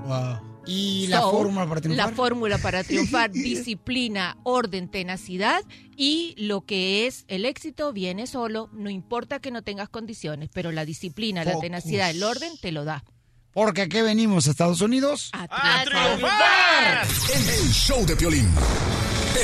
[0.05, 0.53] Wow.
[0.65, 2.09] ¿Y la So, fórmula para triunfar?
[2.09, 5.61] La fórmula para triunfar, disciplina, orden, tenacidad
[5.97, 10.71] y lo que es el éxito viene solo, no importa que no tengas condiciones, pero
[10.71, 13.03] la disciplina, la tenacidad, el orden te lo da.
[13.51, 15.29] Porque aquí venimos a Estados Unidos.
[15.33, 15.47] A
[15.85, 17.05] triunfar!
[17.35, 18.49] El show de Piolín.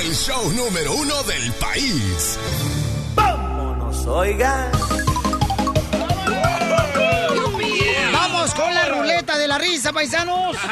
[0.02, 2.40] El show número uno del país.
[3.14, 4.72] Vámonos, oigan.
[8.50, 10.58] Vamos con la ruleta de la risa, paisanos.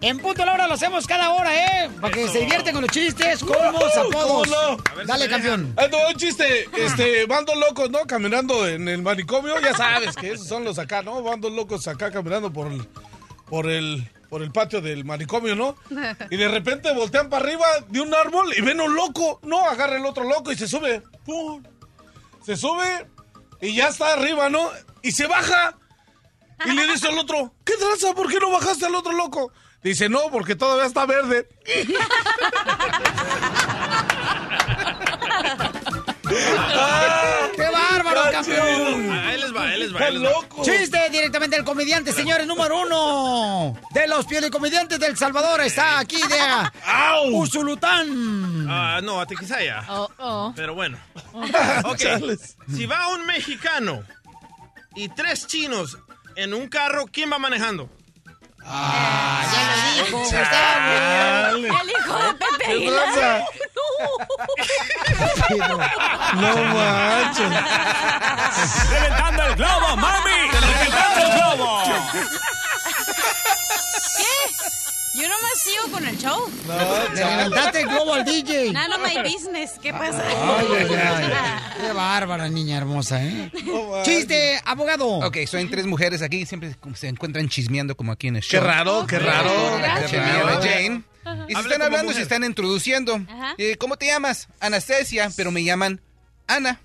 [0.00, 1.90] En punto la hora lo hacemos cada hora, ¿eh?
[2.00, 4.48] Para que se divierten con los chistes, colmos, apodos.
[4.48, 5.04] ¿Cómo no?
[5.06, 5.74] Dale, campeón.
[5.78, 8.00] Va un chiste, este, van dos locos, ¿no?
[8.06, 11.22] Caminando en el manicomio, ya sabes que esos son los acá, ¿no?
[11.22, 12.86] Van dos locos acá caminando por el,
[13.48, 15.76] por el, por el patio del manicomio, ¿no?
[16.30, 19.60] Y de repente voltean para arriba de un árbol y ven un loco, ¿no?
[19.64, 21.02] Agarra el otro loco y se sube.
[21.24, 21.62] ¡Pum!
[22.44, 23.06] Se sube
[23.60, 24.68] y ya está arriba, ¿no?
[25.02, 25.74] Y se baja.
[26.64, 28.14] Y le dice al otro, ¿qué traza?
[28.14, 29.52] ¿Por qué no bajaste al otro loco?
[29.82, 31.48] Dice, no, porque todavía está verde.
[36.28, 39.12] ¡Qué bárbaro, campeón!
[39.12, 39.98] Ahí les va, ahí les va.
[39.98, 40.30] Está ahí les va.
[40.30, 40.62] loco.
[40.62, 45.60] Chiste directamente del comediante, señores, número uno de los comediantes del Salvador.
[45.62, 48.66] Está aquí de Usulután.
[48.68, 49.84] Ah, no, a Tiquisaya.
[49.88, 50.52] Oh, oh.
[50.54, 50.98] Pero bueno.
[51.84, 52.00] Ok.
[52.74, 54.02] Si va un mexicano
[54.94, 55.98] y tres chinos
[56.38, 57.90] en un carro, ¿quién va manejando?
[58.64, 59.74] Ah, ya lo
[60.04, 61.58] dijo, Chale.
[61.58, 63.44] El hijo de Pepe ¿Qué Aguilar.
[66.34, 67.50] No manches.
[68.90, 70.30] ¡Reventando el globo, mami!
[70.52, 71.82] ¡Reventando el globo!
[74.16, 74.24] ¿Qué?
[75.20, 76.50] Yo nomás sigo con el show.
[77.14, 78.72] Le levantaste el globo al DJ.
[78.72, 79.72] None of my business.
[79.82, 80.22] ¿Qué pasa?
[80.26, 81.32] Ay, ay, ay.
[81.86, 83.50] Qué bárbara, niña hermosa, ¿eh?
[84.04, 85.06] Chiste, abogado.
[85.18, 88.64] Ok, son tres mujeres aquí, siempre se encuentran chismeando como aquí en el Qué show.
[88.64, 89.50] raro, qué raro.
[90.08, 90.62] Qué y la raro.
[90.62, 91.02] Jane.
[91.48, 92.16] Y se están hablando, mujer.
[92.16, 93.20] se están introduciendo.
[93.28, 93.54] Ajá.
[93.58, 94.48] Eh, ¿Cómo te llamas?
[94.60, 96.00] Anastasia, pero me llaman
[96.46, 96.80] Ana.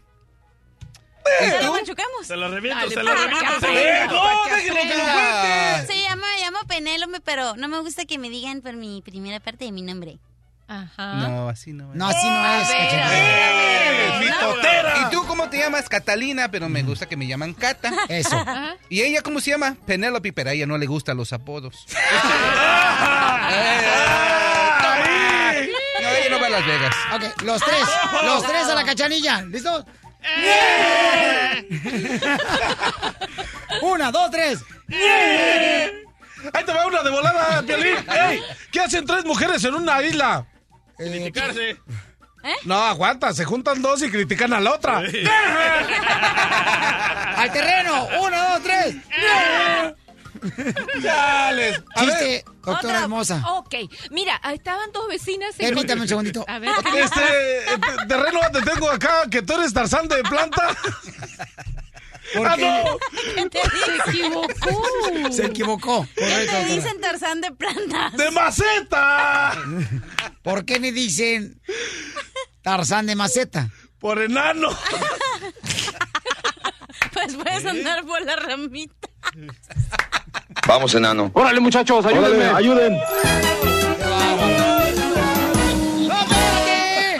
[1.39, 2.27] ¿Se ¿Y lo machucamos?
[2.27, 3.39] Se la reviento, se la para reviento.
[3.39, 4.13] que se la aprenda, reviento.
[4.15, 5.93] No, para que déjenlo que lo cuente.
[5.93, 9.65] Se llama, llamo Penélope, pero no me gusta que me digan por mi primera parte
[9.65, 10.17] de mi nombre.
[10.67, 11.15] Ajá.
[11.15, 11.93] No, así no.
[11.93, 12.69] No, así no es.
[12.73, 14.93] ¡Eh, mitotera!
[15.07, 15.89] ¿Y tú cómo te llamas?
[15.89, 17.91] Catalina, pero me gusta que me llaman Cata.
[18.09, 18.43] Eso.
[18.89, 19.75] ¿Y ella cómo se llama?
[19.85, 21.85] Penélope, pero a ella no le gustan los apodos.
[26.01, 26.95] No, ella no va a Las Vegas.
[27.15, 27.87] Ok, los tres.
[28.25, 29.41] Los tres a la cachanilla.
[29.43, 29.85] ¿Listos?
[33.81, 34.59] Una, dos, tres.
[36.53, 37.95] Ahí te va una de volada, Piolín.
[38.09, 38.41] ¡Ey!
[38.71, 40.45] ¿Qué hacen tres mujeres en una isla?
[40.97, 41.77] Criticarse.
[42.65, 44.97] No, aguanta, se juntan dos y critican a la otra.
[47.37, 48.07] Al terreno.
[48.21, 48.95] Uno, dos, tres.
[51.01, 51.83] Chales.
[51.95, 53.43] A ver, Chiste, doctora Otra- hermosa.
[53.53, 53.75] Ok,
[54.11, 55.55] mira, estaban dos vecinas.
[55.59, 56.45] en- Permítame un segundito.
[56.47, 60.75] A ver, este, eh, terreno, te tengo acá que tú eres Tarzán de planta.
[62.35, 62.65] ¿Por ¡Ah, qué?
[62.65, 62.97] no!
[64.05, 65.31] se equivocó.
[65.31, 66.07] Se equivocó.
[66.15, 68.13] ¿Qué Correcto, te dicen Tarzán de plantas?
[68.13, 69.53] ¡De maceta!
[70.41, 71.61] ¿Por qué me dicen
[72.63, 73.69] Tarzán de maceta?
[73.99, 74.69] Por enano.
[77.13, 79.07] Pues puedes andar por la ramita.
[80.67, 81.29] Vamos, enano.
[81.33, 82.93] Órale, muchachos, ayúdenme, ayuden.
[86.07, 87.17] ¡No, espérate!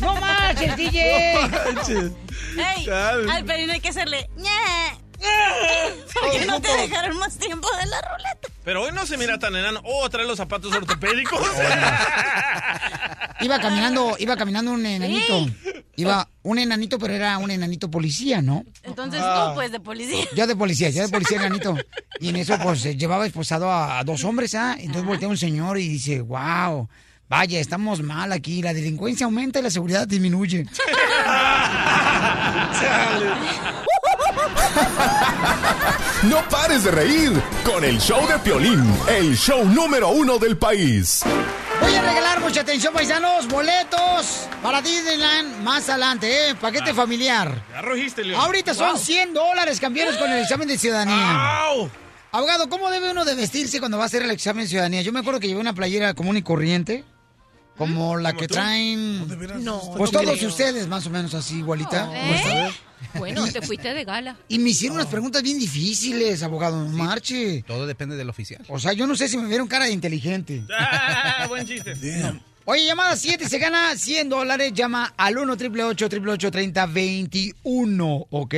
[0.00, 1.34] ¡No marches, DJ!
[2.56, 4.50] Ey, al Pelín hay que hacerle ñe.
[6.14, 8.48] ¿Por qué no te dejaron más tiempo de la ruleta?
[8.64, 9.80] Pero hoy no se mira tan enano.
[9.84, 11.40] Oh, trae los zapatos ortopédicos.
[13.40, 15.46] Iba caminando, iba caminando un enanito.
[15.96, 18.64] Iba un enanito, pero era un enanito policía, ¿no?
[18.82, 19.48] Entonces Ah.
[19.48, 20.24] tú, pues, de policía.
[20.34, 21.76] Ya de policía, ya de policía enanito.
[22.20, 24.76] Y en eso, pues, llevaba esposado a, a dos hombres, ¿ah?
[24.78, 26.88] Entonces voltea un señor y dice, wow,
[27.28, 28.62] vaya, estamos mal aquí.
[28.62, 30.66] La delincuencia aumenta y la seguridad disminuye.
[36.24, 37.32] No pares de reír
[37.64, 41.22] con el show de Piolín, el show número uno del país.
[41.80, 46.54] Voy a regalar, mucha atención, paisanos, boletos para Disneyland más adelante, ¿eh?
[46.54, 47.64] Paquete familiar.
[47.70, 48.40] Ya León.
[48.40, 51.60] Ahorita son 100 dólares, campeones, con el examen de ciudadanía.
[51.66, 51.88] ¡Au!
[52.32, 55.02] Abogado, ¿cómo debe uno de vestirse cuando va a hacer el examen de ciudadanía?
[55.02, 57.04] Yo me acuerdo que llevé una playera común y corriente,
[57.78, 59.20] como la que traen...
[59.64, 60.48] No, Pues no todos creo.
[60.48, 62.10] ustedes, más o menos así, igualita.
[62.14, 62.70] ¿Eh?
[63.14, 64.36] Bueno, te fuiste de gala.
[64.48, 67.62] Y me hicieron unas preguntas bien difíciles, abogado, no marche.
[67.66, 68.62] Todo depende del oficial.
[68.68, 70.64] O sea, yo no sé si me vieron cara de inteligente.
[70.76, 71.94] Ah, buen chiste.
[72.64, 74.72] Oye, llamada 7, se gana 100 dólares.
[74.74, 78.54] Llama al 1 888 30 21 ¿ok?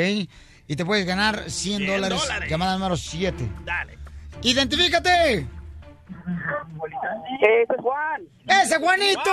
[0.66, 2.18] y te puedes ganar 100, 100 dólares.
[2.20, 2.50] dólares.
[2.50, 3.48] Llamada número 7.
[3.64, 3.98] Dale.
[4.42, 5.46] ¡Identifícate!
[7.40, 8.22] Ese es Juan.
[8.46, 9.30] ¡Ese Juanito!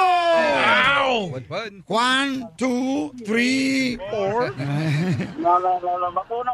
[1.85, 4.53] Juan, two, three, four.
[5.37, 6.51] No, no, no, no, no, uno.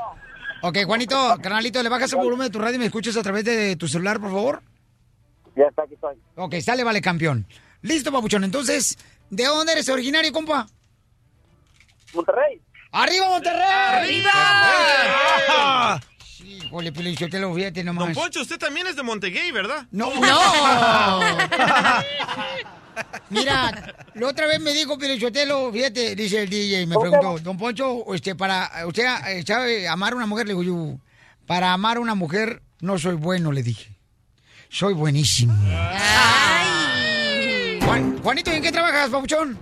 [0.61, 3.43] Ok, Juanito, carnalito, ¿le bajas el volumen de tu radio y me escuchas a través
[3.43, 4.61] de tu celular, por favor?
[5.55, 6.15] Ya está, aquí estoy.
[6.35, 7.45] Ok, sale, vale, campeón.
[7.81, 8.43] Listo, papuchón.
[8.43, 8.97] Entonces,
[9.29, 10.65] ¿de dónde eres originario, compa?
[12.13, 12.61] Monterrey.
[12.91, 14.21] ¡Arriba, Monterrey!
[14.23, 15.99] ¡Arriba!
[16.93, 18.05] Pelín, yo te lo fíjate nomás.
[18.05, 19.85] Don Poncho, usted también es de Montegay, ¿verdad?
[19.91, 20.09] No.
[20.19, 21.19] ¡No!
[23.29, 28.13] Mira, la otra vez me dijo Pelichotelo, fíjate, dice el DJ, me preguntó, Don Poncho,
[28.13, 30.99] este, para usted eh, sabe amar a una mujer, le digo yo,
[31.47, 33.91] para amar a una mujer no soy bueno, le dije.
[34.69, 35.53] Soy buenísimo.
[37.85, 39.57] Juan- Juanito, ¿en qué trabajas, papuchón?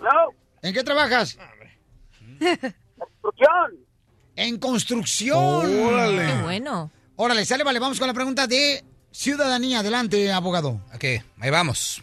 [0.00, 0.30] No.
[0.62, 1.38] ¿En qué trabajas?
[2.98, 3.87] Construcción.
[4.38, 5.36] En construcción.
[5.82, 6.26] Órale.
[6.26, 6.92] Qué bueno.
[7.16, 9.80] Órale, sale, vale, vamos con la pregunta de ciudadanía.
[9.80, 10.80] Adelante, abogado.
[10.94, 11.04] Ok,
[11.40, 12.00] ahí vamos.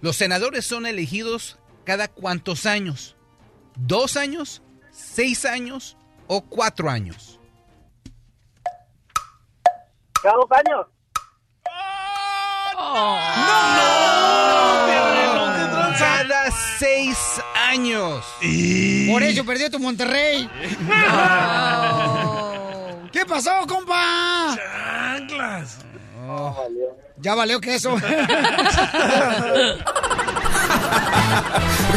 [0.00, 3.14] Los senadores son elegidos cada cuántos años?
[3.76, 4.62] ¿Dos años?
[4.90, 5.96] ¿Seis años?
[6.26, 7.38] ¿O cuatro años?
[10.20, 10.86] Cada dos años.
[16.78, 17.16] Seis
[17.68, 18.24] años.
[19.10, 20.48] Por eso perdió tu Monterrey.
[23.12, 24.56] ¿Qué pasó, compa?
[24.56, 25.78] Chanclas.
[27.18, 27.96] Ya valió que eso.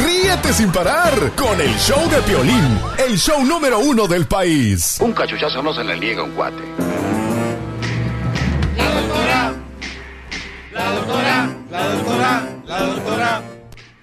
[0.04, 4.98] Ríete sin parar con el show de Piolín, el show número uno del país.
[5.00, 6.64] Un cachuchazo no se le niega a un cuate.
[8.76, 9.54] La doctora.
[10.72, 11.50] La doctora.
[11.70, 12.50] La doctora.
[12.66, 13.53] La doctora.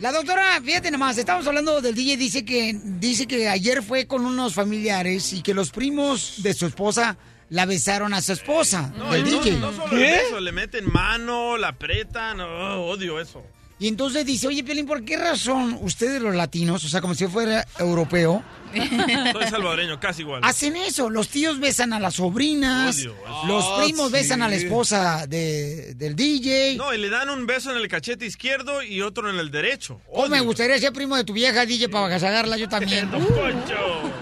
[0.00, 4.24] La doctora, fíjate nomás, estamos hablando del DJ, dice que, dice que ayer fue con
[4.24, 7.18] unos familiares y que los primos de su esposa
[7.50, 9.58] la besaron a su esposa, No, del no, DJ.
[9.58, 13.42] no solo el beso, le meten mano, la apretan, oh, odio eso.
[13.80, 17.24] Y entonces dice, oye, Piolín, ¿por qué razón ustedes los latinos, o sea, como si
[17.24, 18.44] yo fuera europeo,
[19.32, 20.42] Soy salvadoreño, casi igual.
[20.44, 21.08] hacen eso?
[21.10, 23.46] Los tíos besan a las sobrinas, Odio eso.
[23.48, 24.12] los Ah, primos sí.
[24.12, 26.76] besan a la esposa de- del DJ.
[26.76, 30.00] No, y le dan un beso en el cachete izquierdo y otro en el derecho.
[30.12, 33.10] ¿Cómo me gustaría ser primo de tu vieja, DJ, para agasajarla yo también?
[33.10, 34.12] Don Poncho.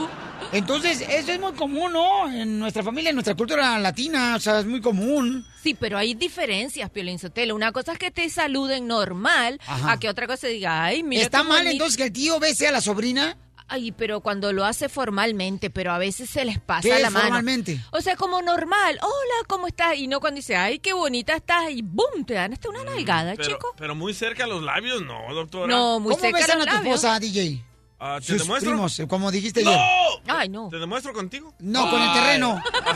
[0.51, 2.31] Entonces, eso es muy común, ¿no?
[2.31, 5.45] En nuestra familia, en nuestra cultura latina, o sea, es muy común.
[5.63, 7.55] Sí, pero hay diferencias, Piolín Sotelo.
[7.55, 9.93] Una cosa es que te saluden normal, Ajá.
[9.93, 11.23] a que otra cosa diga, ay, mira.
[11.23, 11.73] ¿Está mal bonito".
[11.73, 13.37] entonces que el tío bese a la sobrina?
[13.71, 17.13] Ay, pero cuando lo hace formalmente, pero a veces se les pasa ¿Qué la es
[17.13, 17.25] mano.
[17.27, 17.79] formalmente?
[17.91, 18.99] O sea, como normal.
[19.03, 19.97] Hola, ¿cómo estás?
[19.99, 21.65] Y no cuando dice, ay, qué bonita estás.
[21.71, 23.75] Y boom, te dan hasta una nalgada, Pero, chico.
[23.77, 25.67] pero muy cerca a los labios, no, doctora.
[25.67, 26.95] No, muy ¿Cómo cerca besan a los tu labios.
[26.95, 27.63] esposa, DJ?
[28.01, 28.71] Ah, ¿Te Sus demuestro?
[28.73, 29.71] primos, como dijiste ¡No!
[29.71, 29.83] ayer.
[30.29, 30.69] Ay, no.
[30.69, 31.53] ¿Te demuestro contigo?
[31.59, 32.63] No, con el terreno.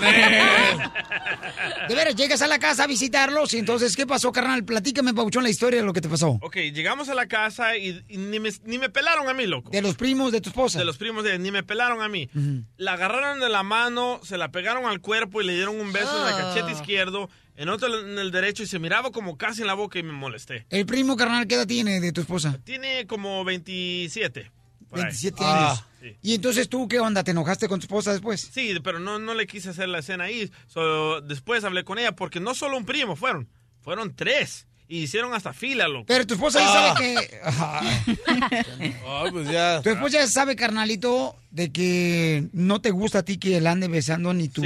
[1.89, 4.65] De veras, llegas a la casa a visitarlos y entonces, ¿qué pasó, carnal?
[4.65, 6.39] Platícame, Pauchón, la historia de lo que te pasó.
[6.43, 9.71] Ok, llegamos a la casa y, y ni, me, ni me pelaron a mí, loco.
[9.71, 10.79] De los primos de tu esposa.
[10.79, 12.29] De los primos de ni me pelaron a mí.
[12.77, 16.23] La agarraron de la mano, se la pegaron al cuerpo y le dieron un beso
[16.23, 16.53] en el Ah.
[16.55, 19.99] cachete izquierdo, en otro en el derecho y se miraba como casi en la boca
[19.99, 20.67] y me molesté.
[20.71, 22.59] El primo, carnal, ¿qué edad tiene de tu esposa?
[22.65, 24.51] Tiene como 27.
[24.93, 25.05] Por ahí.
[25.07, 25.85] 27 Ah, años.
[26.01, 26.17] sí.
[26.23, 27.25] Y entonces, ¿tú qué onda?
[27.25, 28.49] ¿Te enojaste con tu esposa después?
[28.53, 30.51] Sí, pero no, no le quise hacer la escena ahí.
[30.69, 33.49] So, después hablé con ella porque no solo un primo fueron,
[33.81, 34.67] fueron tres.
[34.89, 36.05] Y hicieron hasta fila, loco.
[36.07, 36.95] Pero tu esposa ya Ah.
[36.95, 37.41] sabe que...
[39.07, 39.81] Ah, pues ya.
[39.83, 43.89] Tu esposa ya sabe, carnalito, de que no te gusta a ti que él ande
[43.89, 44.63] besando ni tu...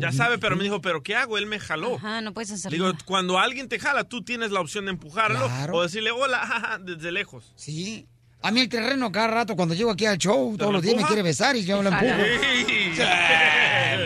[0.00, 1.36] Ya sabe, pero me dijo, ¿pero qué hago?
[1.38, 1.96] Él me jaló.
[1.96, 2.98] Ajá, no puedes hacer Digo, nada.
[3.04, 5.74] cuando alguien te jala, tú tienes la opción de empujarlo Claro.
[5.74, 7.52] o decirle hola jaja, desde lejos.
[7.56, 8.06] Sí.
[8.42, 11.04] A mí el terreno cada rato, cuando llego aquí al show, todos los días me
[11.04, 12.14] quiere besar y yo lo empujo.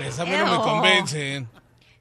[0.06, 1.48] Esa no me convencen.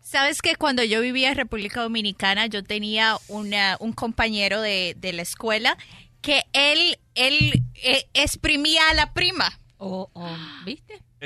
[0.01, 5.13] Sabes que cuando yo vivía en República Dominicana, yo tenía una- un compañero de, de
[5.13, 5.77] la escuela
[6.21, 9.59] que él, él eh, exprimía a la prima.
[9.77, 10.35] Oh, oh,
[10.65, 11.01] ¿Viste?
[11.21, 11.25] Sí,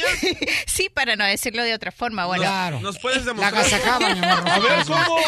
[0.00, 0.04] ¿Exprimía?
[0.66, 2.24] sí, para no decirlo de otra forma.
[2.26, 2.80] Bueno, Claro.
[2.80, 3.54] ¿Nos puedes La demostrar?
[3.54, 4.48] agasajaba, mi amor.
[4.48, 5.18] A ver, ¿cómo?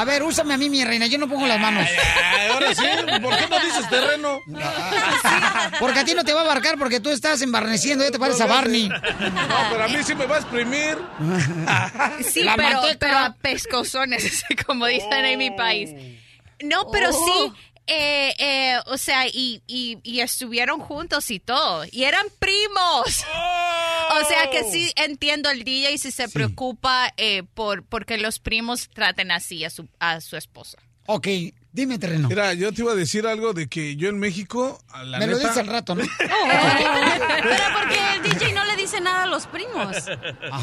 [0.00, 1.06] A ver, úsame a mí, mi reina.
[1.06, 1.88] Yo no pongo las manos.
[1.88, 2.84] Ay, ahora sí,
[3.22, 4.40] ¿por qué no dices terreno?
[5.80, 8.04] Porque a ti no te va a abarcar porque tú estás embarneciendo.
[8.04, 8.88] Ya te pareces a Barney.
[8.88, 10.96] No, pero a mí sí me va a exprimir.
[12.24, 12.96] sí, La pero, manteca.
[12.98, 15.90] pero a pescozones, como dicen en mi país.
[16.62, 17.52] No, pero Oh.
[17.52, 17.52] sí,
[17.86, 21.84] eh, eh, o sea, y, y, y estuvieron juntos y todo.
[21.90, 23.24] Y eran primos.
[24.08, 28.88] O sea que sí entiendo el DJ si se preocupa eh, por porque los primos
[28.88, 30.78] traten así a su, a su esposa.
[31.06, 31.28] Ok,
[31.76, 32.28] dime terreno.
[32.28, 35.26] Mira, yo te iba a decir algo de que yo en México, a la Me
[35.26, 36.02] lo neta- dices al rato, ¿no?
[36.18, 39.96] Pero porque el DJ no le dice nada a los primos.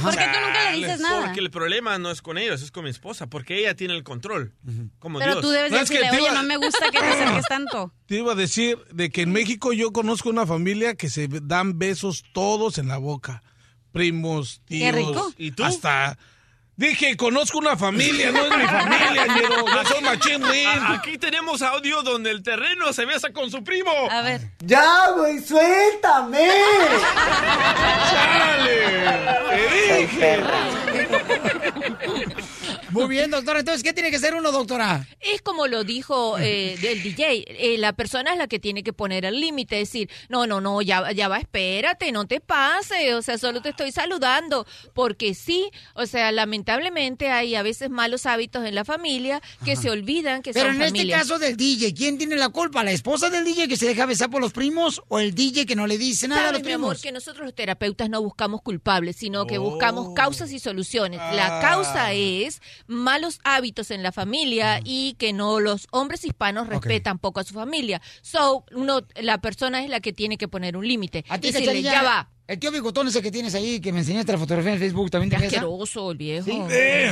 [0.02, 1.26] ¿Por qué tú nunca le dices nada?
[1.26, 4.04] Porque el problema no es con ellos, es con mi esposa, porque ella tiene el
[4.04, 4.54] control.
[5.00, 5.42] Como Pero Dios.
[5.44, 7.46] tú debes No, es que decirle, te oye, iba- no me gusta que te acerques
[7.46, 7.94] tanto.
[8.08, 11.78] Te iba a decir de que en México yo conozco una familia que se dan
[11.80, 13.44] besos todos en la boca.
[13.92, 14.82] Primos, tíos.
[14.82, 15.34] Qué rico.
[15.38, 15.64] ¿Y tú?
[15.64, 16.18] Hasta.
[16.76, 19.66] Dije, conozco una familia, no es mi familia, ñero.
[19.68, 20.44] Yo soy machín
[20.88, 23.92] Aquí tenemos audio donde el terreno se besa con su primo.
[24.10, 24.42] A ver.
[24.60, 26.50] Ya, güey, suéltame.
[28.10, 28.88] ¡Chale!
[29.88, 30.58] Soy perra.
[32.94, 33.60] Muy bien, doctora.
[33.60, 35.08] Entonces, ¿qué tiene que hacer uno, doctora?
[35.20, 38.94] Es como lo dijo eh, el DJ, eh, la persona es la que tiene que
[38.94, 43.22] poner el límite, decir, no, no, no, ya, ya va, espérate, no te pases, o
[43.22, 48.66] sea, solo te estoy saludando, porque sí, o sea, lamentablemente hay a veces malos hábitos
[48.66, 52.18] en la familia que se olvidan que Pero son en este caso del DJ, ¿quién
[52.18, 52.84] tiene la culpa?
[52.84, 55.76] ¿La esposa del DJ que se deja besar por los primos o el DJ que
[55.76, 57.02] no le dice nada a los mi amor, primos?
[57.02, 59.62] que nosotros los terapeutas no buscamos culpables, sino que Oh.
[59.72, 61.20] buscamos causas y soluciones.
[61.20, 61.62] La Ah.
[61.62, 67.40] causa es malos hábitos en la familia y que no los hombres hispanos respetan poco
[67.40, 68.02] a su familia.
[68.22, 71.26] So, uno, la persona es la que tiene que poner un límite.
[71.30, 72.30] A ti, Decirle, Cachanilla, ya va.
[72.46, 75.30] El tío bigotón ese que tienes ahí, que me enseñaste la fotografía en Facebook, ¿también
[75.30, 76.68] te asqueroso el viejo.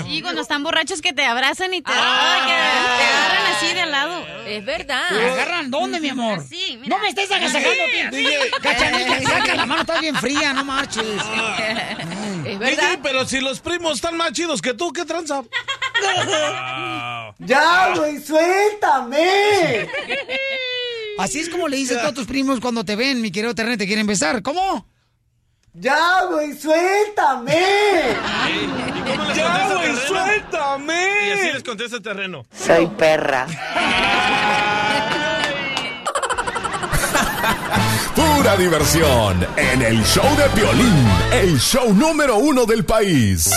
[0.07, 4.25] Y cuando están borrachos que te abrazan y te, que te agarran así de lado.
[4.45, 5.03] Es verdad.
[5.09, 6.43] ¿Te agarran dónde, mi amor?
[6.47, 7.71] Sí, No me estés agasajando,
[8.11, 8.39] tío.
[8.61, 11.05] Cachanilla, saca la mano, estás bien fría, no marches.
[12.45, 15.43] Es DJ, pero si los primos están más chidos que tú, ¿qué tranza?
[17.39, 19.89] Ya, güey, suéltame.
[21.17, 23.87] Así es como le dices a tus primos cuando te ven, mi querido terreno, te
[23.87, 24.43] quieren besar.
[24.43, 24.85] ¿Cómo?
[25.73, 27.57] Ya, güey, suéltame.
[29.07, 31.27] ¿Cómo les Ya, güey, suéltame.
[31.27, 32.45] Y así les contesta el terreno.
[32.53, 33.47] Soy perra.
[38.15, 43.49] Pura diversión en el show de Piolín, el show número uno del país.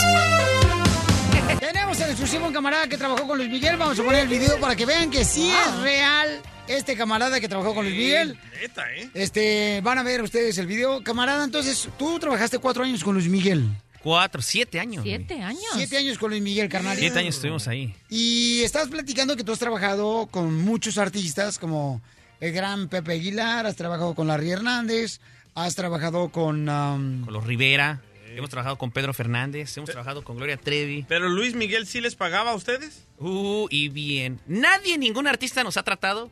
[1.59, 3.77] Tenemos el exclusivo un camarada que trabajó con Luis Miguel.
[3.77, 7.49] Vamos a poner el video para que vean que sí es real este camarada que
[7.49, 8.39] trabajó con Luis Miguel.
[8.61, 9.11] Neta, ¿eh?
[9.15, 11.03] Este, van a ver ustedes el video.
[11.03, 13.69] Camarada, entonces, tú trabajaste cuatro años con Luis Miguel.
[14.05, 15.03] Cuatro, siete años.
[15.03, 15.17] güey.
[15.17, 15.65] Siete años.
[15.75, 16.97] Siete años con Luis Miguel, carnal.
[16.97, 17.95] Siete años estuvimos ahí.
[18.09, 22.01] Y estás platicando que tú has trabajado con muchos artistas como
[22.47, 25.21] el gran Pepe Aguilar, has trabajado con Larry Hernández,
[25.55, 26.69] has trabajado con...
[26.69, 28.03] um, Con los Rivera.
[28.37, 29.77] Hemos trabajado con Pedro Fernández.
[29.77, 31.05] Hemos trabajado con Gloria Trevi.
[31.09, 33.07] ¿Pero Luis Miguel sí les pagaba a ustedes?
[33.19, 34.41] Uh, y bien.
[34.47, 36.31] Nadie, ningún artista nos ha tratado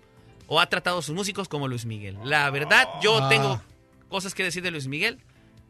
[0.49, 2.19] o ha tratado a sus músicos como Luis Miguel.
[2.25, 3.29] La verdad, yo Ah.
[3.29, 3.63] tengo
[4.09, 5.21] cosas que decir de Luis Miguel.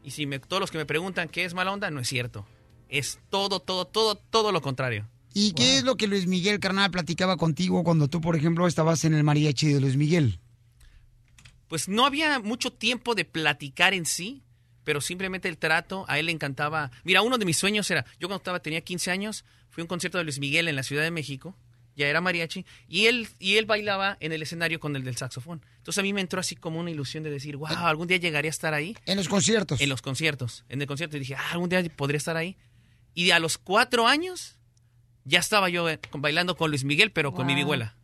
[0.03, 2.45] Y si me, todos los que me preguntan qué es mala onda, no es cierto.
[2.89, 5.07] Es todo, todo, todo, todo lo contrario.
[5.33, 9.03] ¿Y qué es lo que Luis Miguel, carnal, platicaba contigo cuando tú, por ejemplo, estabas
[9.05, 10.39] en el mariachi de Luis Miguel?
[11.67, 14.43] Pues no había mucho tiempo de platicar en sí,
[14.83, 16.91] pero simplemente el trato, a él le encantaba.
[17.03, 19.87] Mira, uno de mis sueños era, yo cuando estaba, tenía 15 años, fui a un
[19.87, 21.57] concierto de Luis Miguel en la Ciudad de México,
[21.95, 25.65] ya era mariachi, y él, y él bailaba en el escenario con el del saxofón.
[25.77, 28.49] Entonces a mí me entró así como una ilusión de decir, wow, algún día llegaría
[28.49, 28.95] a estar ahí.
[29.05, 29.81] En los conciertos.
[29.81, 30.65] En los conciertos.
[30.69, 32.57] En el concierto y dije, ah, algún día podría estar ahí.
[33.15, 34.57] Y a los cuatro años
[35.25, 37.95] ya estaba yo eh, bailando con Luis Miguel, pero con mi vihuela.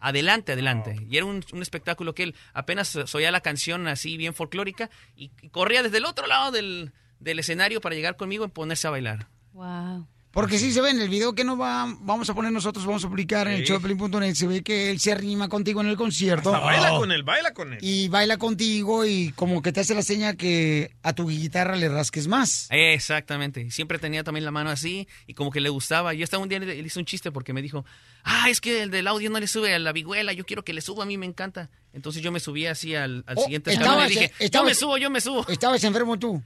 [0.00, 0.96] Adelante, adelante.
[1.08, 5.32] Y era un, un espectáculo que él apenas oía la canción así bien folclórica y,
[5.42, 8.90] y corría desde el otro lado del, del escenario para llegar conmigo y ponerse a
[8.90, 9.28] bailar.
[9.52, 10.06] Wow.
[10.30, 13.02] Porque sí se ve en el video que no va, vamos a poner nosotros, vamos
[13.04, 16.54] a publicar en el showpelín.net, se ve que él se arrima contigo en el concierto.
[16.54, 17.78] Hasta baila con él, baila con él.
[17.80, 21.88] Y baila contigo y como que te hace la seña que a tu guitarra le
[21.88, 22.68] rasques más.
[22.70, 23.70] Exactamente.
[23.70, 26.12] Siempre tenía también la mano así y como que le gustaba.
[26.12, 27.86] Yo hasta un día le, le hice un chiste porque me dijo,
[28.22, 30.74] ah, es que el del audio no le sube a la vihuela, yo quiero que
[30.74, 31.70] le suba, a mí me encanta.
[31.94, 34.66] Entonces yo me subí así al, al Oh, siguiente escalón y estabas- dije, yo estabas-
[34.68, 35.48] me subo, yo me subo.
[35.48, 36.42] ¿Estabas enfermo tú?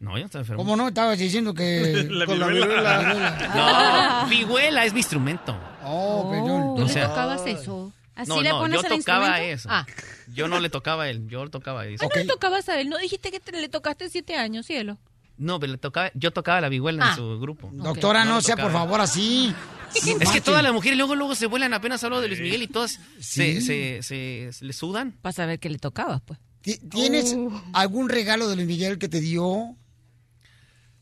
[0.00, 0.62] No, no estaba enfermo.
[0.64, 0.88] ¿Cómo no?
[0.88, 2.06] Estabas diciendo que...
[2.10, 4.20] La con viruela.
[4.24, 5.56] No, vihuela es mi instrumento.
[5.84, 6.74] Oh, perdón.
[6.76, 7.92] ¿Tú O le sea- tocabas eso?
[8.14, 9.54] ¿Así no, le no, pones yo el tocaba instrumento?
[9.54, 9.68] eso.
[9.70, 9.86] Ah.
[10.34, 12.04] Yo no le tocaba a él, yo le tocaba eso.
[12.04, 12.88] Ah, no le tocabas a él.
[12.88, 14.98] ¿No dijiste que te- le tocaste siete años, cielo?
[15.38, 17.10] No, pero le tocaba, yo tocaba la vihuela Ah.
[17.10, 17.70] en su grupo.
[17.72, 19.54] Doctora, no, le sea por favor así.
[20.20, 22.68] Es que todas las mujeres luego luego se vuelan apenas hablo de Luis Miguel y
[22.68, 23.60] todas Sí.
[23.60, 25.12] se, se, se- se le sudan.
[25.22, 26.38] Para saber que le tocabas, pues.
[26.60, 27.60] Ti- ¿Tienes Oh.
[27.72, 29.74] algún regalo de Luis Miguel que te dio?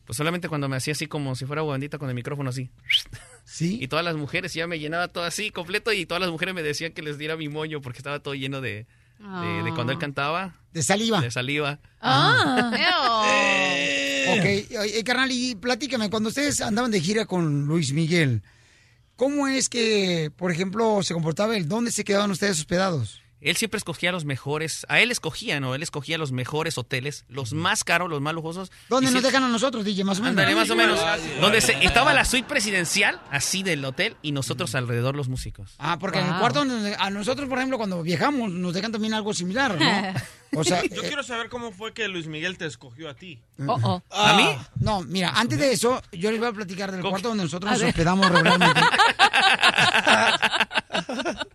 [0.09, 2.71] Pues solamente cuando me hacía así como si fuera bobandita con el micrófono así.
[3.45, 3.77] Sí.
[3.79, 6.63] Y todas las mujeres ya me llenaba todo así completo y todas las mujeres me
[6.63, 8.87] decían que les diera mi moño porque estaba todo lleno de,
[9.19, 10.55] de, de cuando él cantaba.
[10.73, 11.21] De saliva.
[11.21, 11.79] De saliva.
[12.01, 12.71] Ah.
[14.29, 14.45] Ok,
[14.79, 18.41] oye, carnal, y platícame, cuando ustedes andaban de gira con Luis Miguel,
[19.15, 21.67] ¿cómo es que, por ejemplo, se comportaba él?
[21.67, 23.21] ¿Dónde se quedaban ustedes hospedados?
[23.41, 25.73] Él siempre escogía los mejores, a él escogía, ¿no?
[25.75, 28.71] Él escogía los mejores hoteles, los más caros, los más lujosos.
[28.89, 30.55] ¿Dónde nos si- dejan a nosotros, DJ, más o menos?
[30.55, 30.99] Más o menos.
[31.39, 35.75] Donde se- estaba la suite presidencial, así del hotel, y nosotros alrededor los músicos.
[35.79, 39.13] Ah, porque en el cuarto, donde- a nosotros, por ejemplo, cuando viajamos, nos dejan también
[39.13, 39.79] algo similar, ¿no?
[40.55, 43.39] O sea, Yo quiero saber cómo fue que Luis Miguel te escogió a ti.
[44.11, 44.57] ¿A mí?
[44.79, 47.81] No, mira, antes de eso, yo les voy a platicar del cuarto donde nosotros nos
[47.81, 48.81] hospedamos regularmente.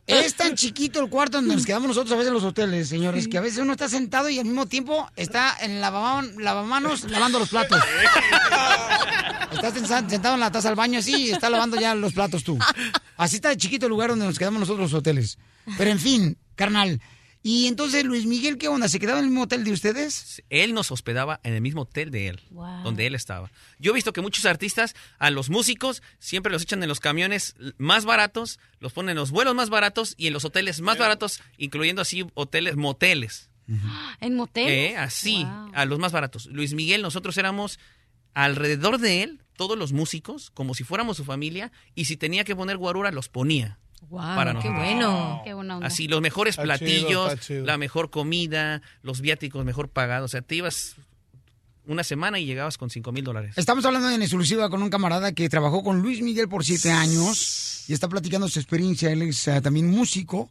[0.06, 3.26] Es tan chiquito el cuarto donde nos quedamos nosotros a veces en los hoteles, señores,
[3.26, 7.38] que a veces uno está sentado y al mismo tiempo está en lavamanos, lavamanos lavando
[7.38, 7.80] los platos.
[9.52, 9.74] Estás
[10.10, 12.58] sentado en la taza del baño así y está lavando ya los platos tú.
[13.16, 15.38] Así está de chiquito el lugar donde nos quedamos nosotros los hoteles.
[15.78, 17.00] Pero en fin, carnal.
[17.46, 18.88] Y entonces, Luis Miguel, ¿qué onda?
[18.88, 20.42] ¿Se quedaba en el mismo hotel de ustedes?
[20.48, 22.40] Él nos hospedaba en el mismo hotel de él,
[22.82, 23.50] donde él estaba.
[23.78, 27.54] Yo he visto que muchos artistas, a los músicos, siempre los echan en los camiones
[27.76, 31.42] más baratos, los ponen en los vuelos más baratos y en los hoteles más baratos,
[31.58, 33.50] incluyendo así hoteles, moteles.
[34.20, 34.66] ¿En motel?
[34.66, 36.46] Eh, así, a los más baratos.
[36.46, 37.78] Luis Miguel, nosotros éramos
[38.32, 42.56] alrededor de él, todos los músicos, como si fuéramos su familia, y si tenía que
[42.56, 43.78] poner guarura, los ponía.
[44.10, 44.74] Wow, para qué nosotros.
[44.76, 45.40] bueno.
[45.44, 45.86] Qué buena onda.
[45.86, 47.64] Así, los mejores Está platillos, chido.
[47.64, 50.26] la mejor comida, los viáticos mejor pagados.
[50.26, 50.96] O sea, te ibas
[51.86, 53.54] una semana y llegabas con cinco mil dólares.
[53.58, 57.84] Estamos hablando en exclusiva con un camarada que trabajó con Luis Miguel por siete años
[57.88, 59.10] y está platicando su experiencia.
[59.10, 60.50] Él es eh, también músico.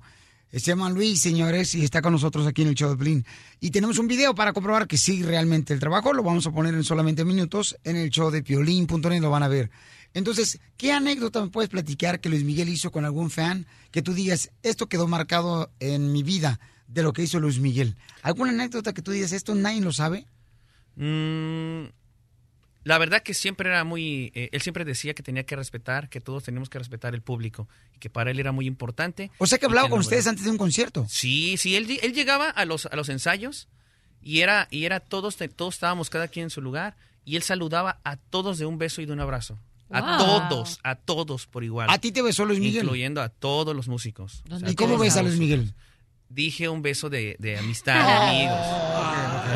[0.51, 3.25] Eh, Se llama Luis, señores, y está con nosotros aquí en el show de Pelín.
[3.59, 6.75] Y tenemos un video para comprobar que sí, realmente el trabajo lo vamos a poner
[6.75, 9.71] en solamente minutos en el show de piolín.net, lo van a ver.
[10.13, 14.13] Entonces, ¿qué anécdota me puedes platicar que Luis Miguel hizo con algún fan que tú
[14.13, 17.95] digas, esto quedó marcado en mi vida de lo que hizo Luis Miguel?
[18.21, 20.27] ¿Alguna anécdota que tú digas, esto nadie lo sabe?
[20.95, 21.85] Mm,
[22.83, 24.31] la verdad que siempre era muy...
[24.35, 27.67] eh, él siempre decía que tenía que respetar, que todos teníamos que respetar el público
[27.95, 29.31] y que para él era muy importante.
[29.39, 31.05] O sea que hablaba que con ustedes antes de un concierto.
[31.09, 33.67] Sí, sí, él, él llegaba a los, a los ensayos
[34.21, 37.99] y era, y era todos, todos estábamos cada quien en su lugar y él saludaba
[38.03, 39.57] a todos de un beso y de un abrazo.
[39.93, 40.49] A Wow.
[40.49, 41.87] todos, a todos por igual.
[41.89, 42.83] ¿A ti te besó Luis Miguel?
[42.83, 44.43] Incluyendo a todos los músicos.
[44.51, 45.73] O sea, ¿Y cómo ves a Luis Miguel?
[46.29, 48.11] Dije un beso de, de amistad, de
[48.47, 48.57] amigos.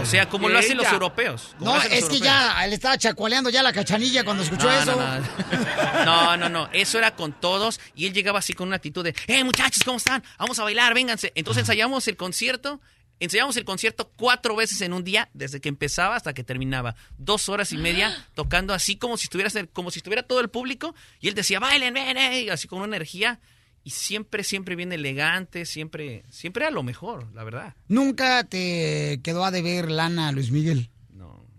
[0.03, 1.55] O sea, como lo hacen los europeos.
[1.59, 4.95] No, los es que ya él estaba chacualeando ya la cachanilla cuando escuchó No, eso.
[4.95, 6.05] no, no.
[6.05, 6.69] No, no, no.
[6.73, 7.79] Eso era con todos.
[7.95, 10.23] Y él llegaba así con una actitud de, ¡eh, muchachos, ¿cómo están?
[10.37, 11.31] Vamos a bailar, vénganse.
[11.35, 12.79] Entonces ensayamos el concierto.
[13.19, 16.95] Ensayamos el concierto cuatro veces en un día, desde que empezaba hasta que terminaba.
[17.17, 20.95] Dos horas y media tocando así como si estuviera, como si estuviera todo el público.
[21.19, 23.39] Y él decía, bailen, ven, eh", y así con una energía.
[23.83, 27.75] Y siempre, siempre bien elegante, siempre, siempre era lo mejor, la verdad.
[27.87, 30.89] Nunca te quedó a deber lana Luis Miguel.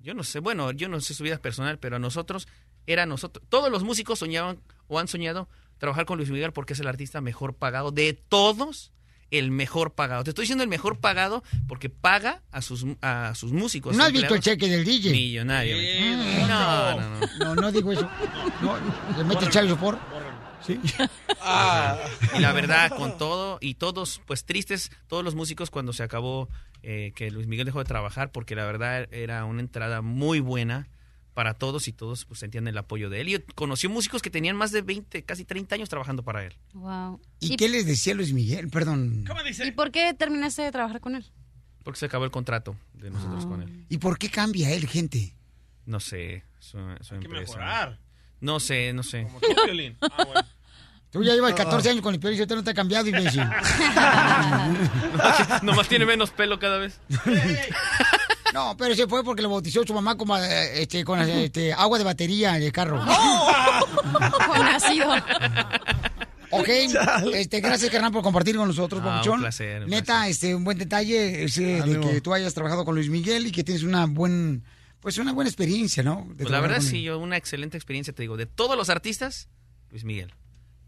[0.09, 2.49] Yo no sé, bueno, yo no sé su vida personal, pero a nosotros,
[2.87, 6.81] era nosotros, todos los músicos soñaban o han soñado trabajar con Luis Miguel porque es
[6.81, 8.91] el artista mejor pagado de todos,
[9.31, 10.25] el mejor pagado.
[10.25, 13.97] Te estoy diciendo el mejor pagado porque paga a sus, a sus músicos.
[13.97, 15.11] ¿No has visto el cheque del DJ?
[15.11, 15.77] Millonario.
[15.77, 17.27] Mm, No, no, no.
[17.39, 18.09] No, no digo eso.
[18.63, 18.77] No,
[19.17, 19.99] ¿Le mete Chayo por?
[20.67, 20.79] Sí.
[22.37, 26.49] Y la verdad, con todo, y todos, pues tristes, todos los músicos cuando se acabó
[26.83, 30.89] eh, que Luis Miguel dejó de trabajar, porque la verdad era una entrada muy buena
[31.39, 33.29] para todos y todos pues sentían el apoyo de él.
[33.29, 36.57] Y conoció músicos que tenían más de 20, casi 30 años trabajando para él.
[36.73, 37.21] Wow.
[37.39, 38.69] ¿Y qué les decía Luis Miguel?
[38.71, 39.25] Perdón.
[39.65, 41.25] ¿Y por qué terminaste de trabajar con él?
[41.85, 43.87] Porque se acabó el contrato de nosotros con él.
[43.89, 45.37] ¿Y por qué cambia él, gente?
[45.87, 48.01] No sé, su, su Hay que mejorar.
[48.41, 49.29] No sé, no sé.
[49.41, 49.97] Tú, Piolín.
[50.03, 50.43] Ah, bueno.
[51.13, 53.45] Tú ya llevas 14 años con el periodista, no te ha cambiado, imbécil.
[55.63, 56.99] Nomás tiene menos pelo cada vez.
[58.55, 61.99] No, pero se fue porque lo bautizó su mamá como, eh, este, con este, agua
[61.99, 62.99] de batería de carro.
[64.47, 65.15] Con ácido.
[66.51, 66.69] Ok,
[67.35, 70.79] este, gracias, carnal, por compartir con nosotros, Ah, un placer, un Neta, este, un buen
[70.79, 74.65] detalle ese de que tú hayas trabajado con Luis Miguel y que tienes una buen,
[75.01, 76.27] pues una buena experiencia, ¿no?
[76.31, 78.37] De Pues la verdad con sí, yo una excelente experiencia, te digo.
[78.39, 79.49] De todos los artistas,
[79.91, 80.33] Luis Miguel.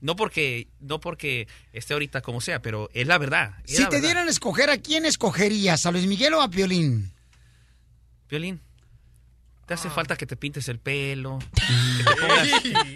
[0.00, 3.52] No porque, no porque esté ahorita como sea, pero es la verdad.
[3.66, 4.08] es Si la te verdad.
[4.08, 5.84] dieran a escoger, ¿a quién escogerías?
[5.84, 7.12] ¿A Luis Miguel o a Piolín?
[8.31, 8.61] Violín,
[9.66, 9.77] te Ah.
[9.77, 12.48] hace falta que te pintes el pelo, que te pongas,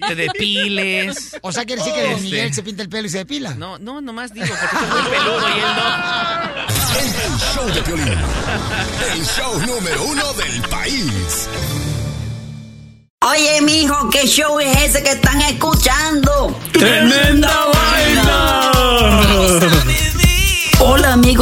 [0.08, 1.36] te depiles.
[1.42, 3.54] O sea, quiere decir que Este, Miguel se pinta el pelo y se depila.
[3.54, 6.54] No, no, nomás digo, porque soy muy peludo y él no.
[7.24, 8.18] El show de Piolín.
[9.12, 11.48] El show número uno del país.
[13.22, 16.60] Oye, mijo, ¿qué show es ese que están escuchando?
[16.72, 17.48] ¡Tremenda